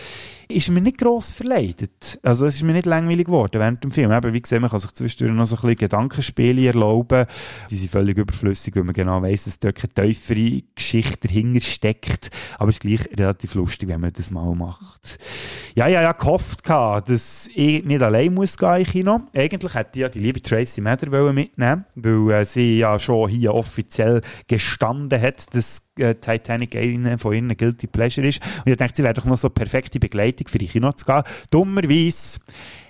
ist 0.54 0.70
mir 0.70 0.82
nicht 0.82 0.97
gross 0.97 1.32
verleidet. 1.32 2.20
Also 2.24 2.45
es 2.45 2.56
ist 2.56 2.64
mir 2.64 2.74
nicht 2.74 2.86
langweilig 2.86 3.26
geworden 3.26 3.60
während 3.60 3.84
dem 3.84 3.91
Film. 3.91 4.12
Eben, 4.12 4.34
wie 4.34 4.41
gesagt, 4.41 4.62
man 4.62 4.70
kann 4.70 4.80
sich 4.80 4.93
zwischendurch 4.93 5.36
noch 5.36 5.45
so 5.45 5.56
ein 5.56 5.62
bisschen 5.62 5.78
Gedankenspiele 5.78 6.68
erlauben. 6.68 7.26
Die 7.70 7.78
sind 7.78 7.91
völlig 7.91 8.18
überflüssig, 8.18 8.76
weil 8.76 8.84
man 8.84 8.93
genau 8.93 9.22
weiss, 9.22 9.45
dass 9.45 9.60
dort 9.60 9.76
keine 9.76 9.93
tiefere 9.93 10.64
Geschichte 10.76 11.28
dahinter 11.28 11.62
steckt. 11.62 12.30
Aber 12.58 12.70
es 12.70 12.78
ist 12.78 12.82
gleich 12.82 13.10
relativ 13.18 13.56
lustig, 13.56 13.89
wenn 13.89 14.01
man 14.01 14.14
das 14.14 14.32
mal 14.32 14.54
macht. 14.56 15.20
Ja, 15.76 15.88
ja, 15.88 16.01
ja, 16.01 16.12
gehofft 16.12 16.64
gehabt, 16.64 17.10
dass 17.10 17.49
ich 17.54 17.84
nicht 17.84 18.01
allein 18.01 18.34
muss 18.34 18.58
gehen 18.58 18.78
im 18.78 18.86
Kino. 18.86 19.22
Eigentlich 19.34 19.74
hätte 19.74 19.91
ich 19.93 20.01
ja 20.01 20.10
die 20.10 20.20
liebe 20.20 20.41
Tracy 20.41 20.82
Mather 20.82 21.10
mitnehmen 21.34 21.86
weil 21.95 22.41
äh, 22.41 22.45
sie 22.45 22.78
ja 22.78 22.99
schon 22.99 23.30
hier 23.30 23.54
offiziell 23.54 24.22
gestanden 24.47 25.22
hat, 25.22 25.54
dass 25.56 25.91
äh, 25.97 26.16
Titanic 26.16 26.76
eine 26.76 27.18
von 27.18 27.34
ihren 27.34 27.56
Guilty 27.56 27.88
Pleasure 27.88 28.28
ist. 28.28 28.41
Und 28.66 28.72
ich 28.72 28.78
dachte, 28.78 28.97
sie 28.97 29.04
wäre 29.04 29.14
doch 29.14 29.26
noch 29.26 29.38
so 29.38 29.49
perfekte 29.49 29.99
Begleitung 29.99 30.43
für 30.50 30.58
die 30.58 30.68
Kino 30.68 30.91
zu 30.91 31.06
gehen. 31.06 31.24
Dummerweise 31.50 32.39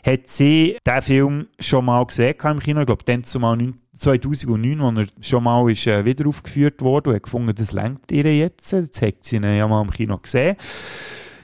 hat 0.05 0.27
sie 0.27 0.77
diesen 0.85 1.01
Film 1.01 1.47
schon 1.59 1.85
mal 1.85 2.05
gesehen 2.05 2.35
im 2.43 2.59
Kino. 2.59 2.81
Ich 2.81 2.85
glaube, 2.85 3.03
dann 3.05 3.23
zumal 3.23 3.73
2009, 3.95 4.97
als 4.97 5.09
er 5.09 5.23
schon 5.23 5.43
mal 5.43 5.71
ist, 5.71 5.87
äh, 5.87 6.03
wieder 6.03 6.27
aufgeführt 6.27 6.81
wurde 6.81 7.11
und 7.11 7.15
hat 7.15 7.23
gefunden, 7.23 7.55
das 7.55 7.71
lenkt 7.71 8.11
ihr 8.11 8.35
jetzt. 8.35 8.71
Jetzt 8.71 9.01
hat 9.01 9.15
sie 9.21 9.37
ihn 9.37 9.43
ja 9.43 9.67
mal 9.67 9.81
im 9.81 9.91
Kino 9.91 10.17
gesehen. 10.17 10.55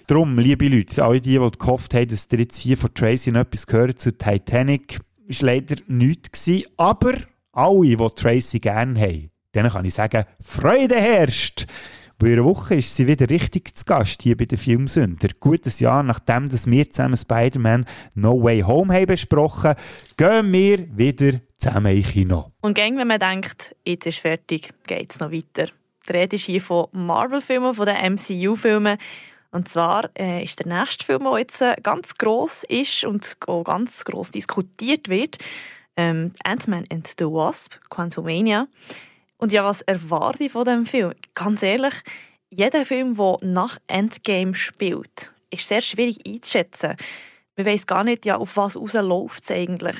Darum, 0.07 0.39
liebe 0.39 0.67
Leute, 0.67 1.03
alle 1.03 1.21
die, 1.21 1.37
die 1.37 1.59
gehofft 1.59 1.93
haben, 1.93 2.07
dass 2.07 2.27
ihr 2.31 2.39
jetzt 2.39 2.59
hier 2.59 2.77
von 2.77 2.93
Tracy 2.93 3.31
noch 3.31 3.41
etwas 3.41 3.67
gehört 3.67 3.99
zu 3.99 4.17
Titanic, 4.17 4.99
ist 5.27 5.43
leider 5.43 5.75
nichts. 5.87 6.49
Aber 6.77 7.13
alle, 7.51 7.95
die 7.95 8.07
Tracy 8.15 8.59
gerne 8.59 8.99
haben, 8.99 9.29
denen 9.53 9.71
kann 9.71 9.85
ich 9.85 9.93
sagen, 9.93 10.25
Freude 10.41 10.95
herrscht. 10.95 11.67
Bei 12.21 12.33
einer 12.33 12.43
Woche 12.43 12.75
ist 12.75 12.97
sie 12.97 13.07
wieder 13.07 13.29
richtig 13.29 13.73
zu 13.77 13.85
Gast 13.85 14.23
hier 14.23 14.35
bei 14.35 14.43
den 14.43 14.57
Filmsünder. 14.57 15.29
Gutes 15.39 15.79
Jahr 15.79 16.03
nachdem 16.03 16.49
dass 16.49 16.69
wir 16.69 16.91
zusammen 16.91 17.15
Spider-Man 17.15 17.85
No 18.13 18.43
Way 18.43 18.59
Home 18.63 18.93
haben 18.93 19.05
besprochen, 19.05 19.75
gehen 20.17 20.51
wir 20.51 20.97
wieder 20.97 21.39
zusammen 21.57 21.95
in 21.95 22.03
Kino. 22.03 22.51
Und 22.59 22.73
gäng, 22.73 22.97
wenn 22.97 23.07
man 23.07 23.21
denkt, 23.21 23.73
jetzt 23.85 24.05
ist 24.05 24.19
fertig, 24.19 24.73
geht 24.85 25.11
es 25.11 25.21
noch 25.21 25.31
weiter. 25.31 25.71
Die 26.09 26.11
Rede 26.11 26.35
ist 26.35 26.43
hier 26.43 26.61
von 26.61 26.87
Marvel-Filmen, 26.91 27.73
von 27.73 27.85
den 27.85 28.15
MCU-Filmen. 28.15 28.97
Und 29.51 29.69
zwar 29.69 30.09
äh, 30.19 30.43
ist 30.43 30.59
der 30.59 30.67
nächste 30.67 31.05
Film, 31.05 31.23
der 31.23 31.39
jetzt 31.39 31.61
äh, 31.61 31.77
ganz 31.81 32.17
gross 32.17 32.65
ist 32.67 33.05
und 33.05 33.37
auch 33.47 33.63
ganz 33.63 34.03
gross 34.03 34.31
diskutiert 34.31 35.07
wird, 35.07 35.37
ähm, 35.95 36.33
Ant-Man 36.43 36.83
and 36.91 37.07
the 37.17 37.25
Wasp, 37.25 37.75
Quantumania. 37.89 38.67
Und 39.39 39.53
ja, 39.53 39.63
was 39.63 39.81
erwarte 39.81 40.43
ich 40.43 40.51
von 40.51 40.65
diesem 40.65 40.85
Film? 40.85 41.13
Ganz 41.33 41.63
ehrlich, 41.63 41.93
jeder 42.49 42.85
Film, 42.85 43.15
der 43.15 43.37
nach 43.41 43.79
Endgame 43.87 44.53
spielt, 44.53 45.33
ist 45.49 45.67
sehr 45.67 45.81
schwierig 45.81 46.19
einzuschätzen. 46.27 46.97
Man 47.55 47.65
weiß 47.65 47.87
gar 47.87 48.03
nicht, 48.03 48.25
ja, 48.25 48.35
auf 48.37 48.57
was 48.57 48.75
rausläuft 48.75 49.43
es 49.43 49.51
eigentlich. 49.51 49.95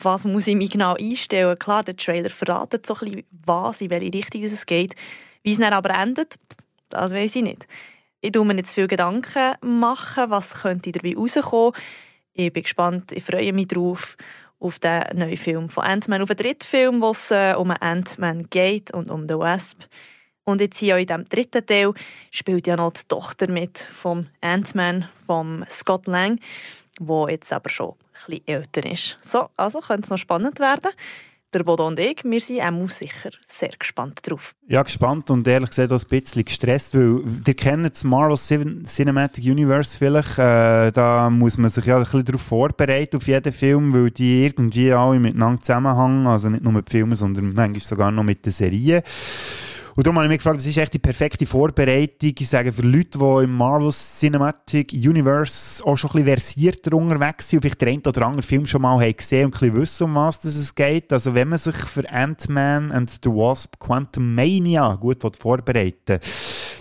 Was 0.00 0.24
muss 0.24 0.48
ich 0.48 0.56
mich 0.56 0.70
genau 0.70 0.94
einstellen? 0.94 1.58
Klar, 1.58 1.84
der 1.84 1.96
Trailer 1.96 2.30
verratet 2.30 2.84
so 2.84 2.94
ein 2.94 3.10
bisschen, 3.10 3.26
was, 3.30 3.80
in 3.80 3.90
welche 3.90 4.12
Richtung 4.12 4.42
es 4.42 4.66
geht. 4.66 4.96
Wie 5.44 5.52
es 5.52 5.58
dann 5.58 5.72
aber 5.72 5.90
endet, 5.90 6.34
das 6.88 7.12
weiß 7.12 7.36
ich 7.36 7.42
nicht. 7.42 7.68
Ich 8.20 8.34
mache 8.34 8.44
mir 8.44 8.54
nicht 8.54 8.66
zu 8.66 8.74
viel 8.74 8.88
Gedanken, 8.88 9.54
machen, 9.60 10.30
was 10.30 10.62
könnte 10.62 10.90
dabei 10.90 11.14
rauskommen. 11.14 11.74
Ich 12.32 12.52
bin 12.52 12.62
gespannt, 12.64 13.12
ich 13.12 13.22
freue 13.22 13.52
mich 13.52 13.68
drauf 13.68 14.16
auf 14.60 14.78
den 14.78 15.02
neuen 15.14 15.36
Film 15.36 15.68
von 15.68 15.84
Ant-Man, 15.84 16.22
auf 16.22 16.28
den 16.28 16.36
dritten 16.36 16.64
Film, 16.64 17.00
wo 17.00 17.10
es 17.10 17.30
äh, 17.30 17.54
um 17.54 17.70
Ant-Man 17.70 18.48
geht 18.50 18.92
und 18.92 19.10
um 19.10 19.26
den 19.26 19.38
Wasp. 19.38 19.84
Und 20.44 20.60
jetzt 20.60 20.78
hier 20.78 20.96
in 20.96 21.06
diesem 21.06 21.28
dritten 21.28 21.64
Teil 21.64 21.92
spielt 22.30 22.66
ja 22.66 22.76
noch 22.76 22.92
die 22.92 23.06
Tochter 23.06 23.50
mit 23.50 23.78
vom 23.78 24.28
Ant-Man, 24.40 25.06
vom 25.26 25.64
Scott 25.68 26.06
Lang, 26.06 26.40
wo 26.98 27.28
jetzt 27.28 27.52
aber 27.52 27.70
schon 27.70 27.90
ein 27.90 27.96
bisschen 28.26 28.48
älter 28.48 28.90
ist. 28.90 29.18
So, 29.20 29.50
also 29.56 29.80
könnte 29.80 30.04
es 30.04 30.10
noch 30.10 30.18
spannend 30.18 30.58
werden 30.58 30.90
der 31.52 31.64
Bodo 31.64 31.86
und 31.86 31.98
ich, 31.98 32.24
wir 32.24 32.40
sind 32.40 32.60
auch 32.60 32.90
sicher 32.90 33.30
sehr 33.44 33.70
gespannt 33.78 34.20
drauf. 34.22 34.54
Ja, 34.66 34.82
gespannt 34.82 35.30
und 35.30 35.46
ehrlich 35.48 35.70
gesagt 35.70 35.92
auch 35.92 36.02
ein 36.02 36.08
bisschen 36.08 36.44
gestresst, 36.44 36.94
weil 36.94 37.22
ihr 37.46 37.54
kennt 37.54 37.86
das 37.86 38.04
Marvel 38.04 38.36
Cinematic 38.36 39.44
Universe 39.44 39.96
vielleicht, 39.96 40.38
äh, 40.38 40.92
da 40.92 41.30
muss 41.30 41.56
man 41.58 41.70
sich 41.70 41.86
ja 41.86 41.96
ein 41.96 42.04
bisschen 42.04 42.24
darauf 42.24 42.42
vorbereiten, 42.42 43.16
auf 43.16 43.26
jeden 43.26 43.52
Film, 43.52 43.94
weil 43.94 44.10
die 44.10 44.44
irgendwie 44.44 44.92
alle 44.92 45.18
miteinander 45.18 45.62
zusammenhängen, 45.62 46.26
also 46.26 46.50
nicht 46.50 46.64
nur 46.64 46.72
mit 46.72 46.90
Filmen, 46.90 47.16
sondern 47.16 47.52
manchmal 47.54 47.80
sogar 47.80 48.10
noch 48.10 48.24
mit 48.24 48.44
den 48.44 48.52
Serien. 48.52 49.02
Und 49.98 50.06
darum 50.06 50.18
habe 50.18 50.26
ich 50.26 50.30
mich 50.30 50.38
gefragt, 50.38 50.58
das 50.58 50.66
ist 50.66 50.76
echt 50.76 50.94
die 50.94 51.00
perfekte 51.00 51.44
Vorbereitung, 51.44 52.32
ich 52.38 52.48
sage, 52.48 52.72
für 52.72 52.82
Leute, 52.82 53.18
die 53.18 53.42
im 53.42 53.56
Marvel 53.56 53.90
Cinematic 53.90 54.92
Universe 54.92 55.84
auch 55.84 55.96
schon 55.96 56.10
ein 56.10 56.24
bisschen 56.24 56.38
versierter 56.38 56.96
unterwegs 56.96 57.48
sind 57.48 57.56
und 57.56 57.62
vielleicht 57.62 57.80
den 57.80 57.88
einen 57.88 58.06
oder 58.06 58.26
anderen 58.26 58.42
Film 58.44 58.64
schon 58.64 58.82
mal 58.82 59.00
haben 59.00 59.16
gesehen 59.16 59.46
und 59.46 59.54
ein 59.56 59.58
bisschen 59.58 59.76
wissen, 59.76 60.04
um 60.04 60.14
was 60.14 60.44
es 60.44 60.72
geht. 60.72 61.12
Also 61.12 61.34
wenn 61.34 61.48
man 61.48 61.58
sich 61.58 61.74
für 61.74 62.08
Ant-Man 62.08 62.92
and 62.92 63.10
the 63.10 63.28
Wasp 63.28 63.80
Quantum 63.80 64.36
Mania 64.36 64.94
gut 64.94 65.36
vorbereiten 65.36 66.20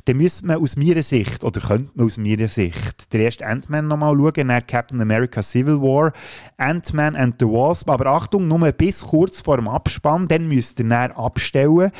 dann 0.06 0.18
müsste 0.18 0.46
man 0.46 0.62
aus 0.62 0.78
meiner 0.78 1.02
Sicht, 1.02 1.44
oder 1.44 1.60
könnte 1.60 1.90
man 1.96 2.06
aus 2.06 2.20
meiner 2.20 2.48
Sicht, 2.48 3.12
den 3.12 3.22
ersten 3.22 3.46
Ant-Man 3.46 3.88
nochmal 3.88 4.16
schauen, 4.16 4.46
nach 4.46 4.68
Captain 4.68 5.02
America 5.02 5.42
Civil 5.42 5.82
War, 5.82 6.14
Ant-Man 6.58 7.16
and 7.16 7.38
the 7.40 7.48
Wasp, 7.48 7.90
aber 7.90 8.06
Achtung, 8.12 8.48
nur 8.48 8.72
bis 8.74 9.02
kurz 9.02 9.42
vor 9.42 9.58
dem 9.58 9.68
Abspann, 9.68 10.28
dann 10.28 10.48
müsst 10.48 10.80
ihr 10.80 10.88
dann 10.88 11.14
abstellen. 11.14 11.92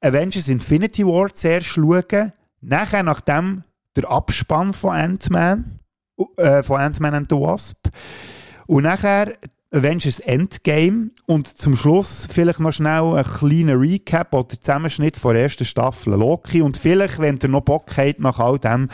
Avengers 0.00 0.48
Infinity 0.48 1.04
War 1.04 1.32
zuerst 1.32 1.66
schauen, 1.66 2.32
nachher 2.60 3.02
nachdem 3.02 3.64
der 3.96 4.10
Abspann 4.10 4.72
von 4.72 4.94
Ant-Man, 4.94 5.80
äh, 6.36 6.62
von 6.62 6.80
Ant-Man 6.80 7.14
and 7.14 7.30
the 7.30 7.36
Wasp, 7.36 7.88
und 8.66 8.84
nachher 8.84 9.34
Avengers 9.70 10.18
Endgame 10.20 11.10
und 11.26 11.46
zum 11.46 11.76
Schluss 11.76 12.26
vielleicht 12.30 12.58
noch 12.58 12.72
schnell 12.72 13.16
ein 13.16 13.24
kleiner 13.24 13.78
Recap 13.78 14.32
oder 14.32 14.58
Zusammenschnitt 14.58 15.18
von 15.18 15.34
der 15.34 15.42
ersten 15.42 15.66
Staffel. 15.66 16.14
Loki 16.14 16.62
und 16.62 16.78
vielleicht, 16.78 17.18
wenn 17.18 17.38
ihr 17.42 17.50
noch 17.50 17.60
Bock 17.60 17.98
habt, 17.98 18.18
nach 18.18 18.38
all 18.38 18.58
dem 18.58 18.88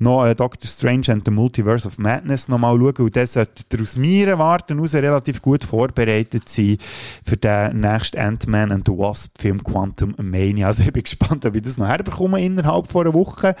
noch 0.00 0.26
äh, 0.26 0.34
Doctor 0.34 0.68
Strange 0.68 1.12
and 1.12 1.24
the 1.24 1.30
Multiverse 1.30 1.86
of 1.86 1.98
Madness 1.98 2.48
noch 2.48 2.58
mal 2.58 2.76
schauen 2.76 3.06
und 3.06 3.14
dann 3.14 3.26
solltet 3.26 3.72
ihr 3.72 3.80
aus 3.80 3.96
meiner 3.96 4.36
Warte 4.36 4.76
aus 4.76 4.94
relativ 4.94 5.40
gut 5.40 5.62
vorbereitet 5.62 6.48
sein 6.48 6.78
für 7.24 7.36
den 7.36 7.80
nächsten 7.80 8.18
Ant-Man 8.18 8.72
and 8.72 8.86
the 8.86 8.92
Wasp 8.92 9.40
Film 9.40 9.62
Quantum 9.62 10.14
Mania. 10.18 10.66
Also 10.66 10.82
ich 10.82 10.92
bin 10.92 11.04
gespannt, 11.04 11.46
ob 11.46 11.54
ich 11.54 11.62
das 11.62 11.78
noch 11.78 11.86
herbekomme 11.86 12.44
innerhalb 12.44 12.90
von 12.90 13.06
einer 13.06 13.14
Woche. 13.14 13.54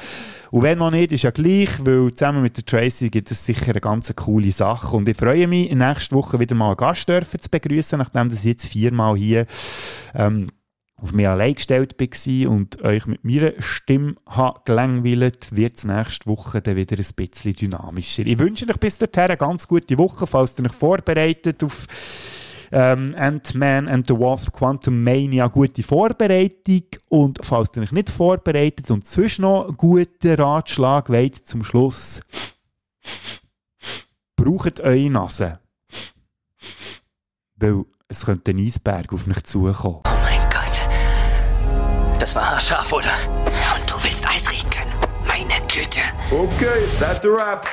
Und 0.50 0.62
wenn 0.62 0.78
noch 0.78 0.90
nicht, 0.90 1.12
ist 1.12 1.22
ja 1.22 1.30
gleich, 1.30 1.84
weil 1.84 2.12
zusammen 2.14 2.42
mit 2.42 2.56
der 2.56 2.66
Tracy 2.66 3.08
gibt 3.08 3.30
es 3.30 3.44
sicher 3.44 3.70
eine 3.70 3.80
ganz 3.80 4.12
coole 4.16 4.50
Sache. 4.50 4.96
Und 4.96 5.08
ich 5.08 5.16
freue 5.16 5.46
mich, 5.46 5.72
nächste 5.72 6.14
Woche 6.16 6.40
wieder 6.40 6.55
mal 6.56 6.68
einen 6.68 6.76
Gast 6.76 7.08
dürfen 7.08 7.40
zu 7.40 7.50
begrüßen, 7.50 7.98
nachdem 7.98 8.28
das 8.28 8.44
jetzt 8.44 8.66
viermal 8.66 9.16
hier 9.16 9.46
ähm, 10.14 10.50
auf 10.96 11.12
mich 11.12 11.28
allein 11.28 11.54
gestellt 11.54 11.94
war 11.98 12.50
und 12.50 12.82
euch 12.82 13.06
mit 13.06 13.22
meiner 13.22 13.52
Stimme 13.58 14.14
gelangweilt, 14.64 15.54
wird 15.54 15.76
es 15.76 15.84
nächste 15.84 16.26
Woche 16.26 16.62
dann 16.62 16.76
wieder 16.76 16.96
ein 16.96 17.06
bisschen 17.14 17.52
dynamischer. 17.52 18.26
Ich 18.26 18.38
wünsche 18.38 18.68
euch 18.68 18.78
bis 18.78 18.98
dahin 18.98 19.30
eine 19.30 19.36
ganz 19.36 19.68
gute 19.68 19.98
Woche, 19.98 20.26
falls 20.26 20.58
ihr 20.58 20.64
euch 20.64 20.72
vorbereitet 20.72 21.62
auf 21.62 21.86
ähm, 22.72 23.14
Ant-Man 23.16 23.88
and 23.88 24.06
the 24.06 24.14
Wasp 24.14 24.52
Quantum 24.52 25.02
Mania 25.02 25.48
gute 25.48 25.82
Vorbereitung 25.82 26.82
und 27.08 27.40
falls 27.42 27.70
ihr 27.76 27.82
euch 27.82 27.92
nicht 27.92 28.10
vorbereitet 28.10 28.90
und 28.90 29.06
zwischen 29.06 29.42
noch 29.42 29.66
einen 29.66 29.76
guten 29.76 30.34
Ratschlag 30.34 31.10
wollt 31.10 31.46
zum 31.46 31.62
Schluss, 31.62 32.20
braucht 34.36 34.80
eure 34.80 35.10
Nase. 35.10 35.58
Weil 37.58 37.84
es 38.08 38.26
könnte 38.26 38.50
ein 38.50 38.58
Eisberg 38.58 39.12
auf 39.14 39.26
mich 39.26 39.42
zukommen. 39.44 40.02
Oh 40.06 40.10
mein 40.22 40.40
Gott. 40.50 40.88
Das 42.18 42.34
war 42.34 42.50
haarscharf, 42.50 42.92
oder? 42.92 43.10
Und 43.74 43.90
du 43.90 43.94
willst 44.02 44.28
Eis 44.28 44.50
riechen 44.50 44.68
können. 44.68 44.92
Meine 45.26 45.54
Güte. 45.66 46.00
Okay, 46.30 46.86
that's 47.00 47.24
a 47.24 47.28
wrap. 47.28 47.66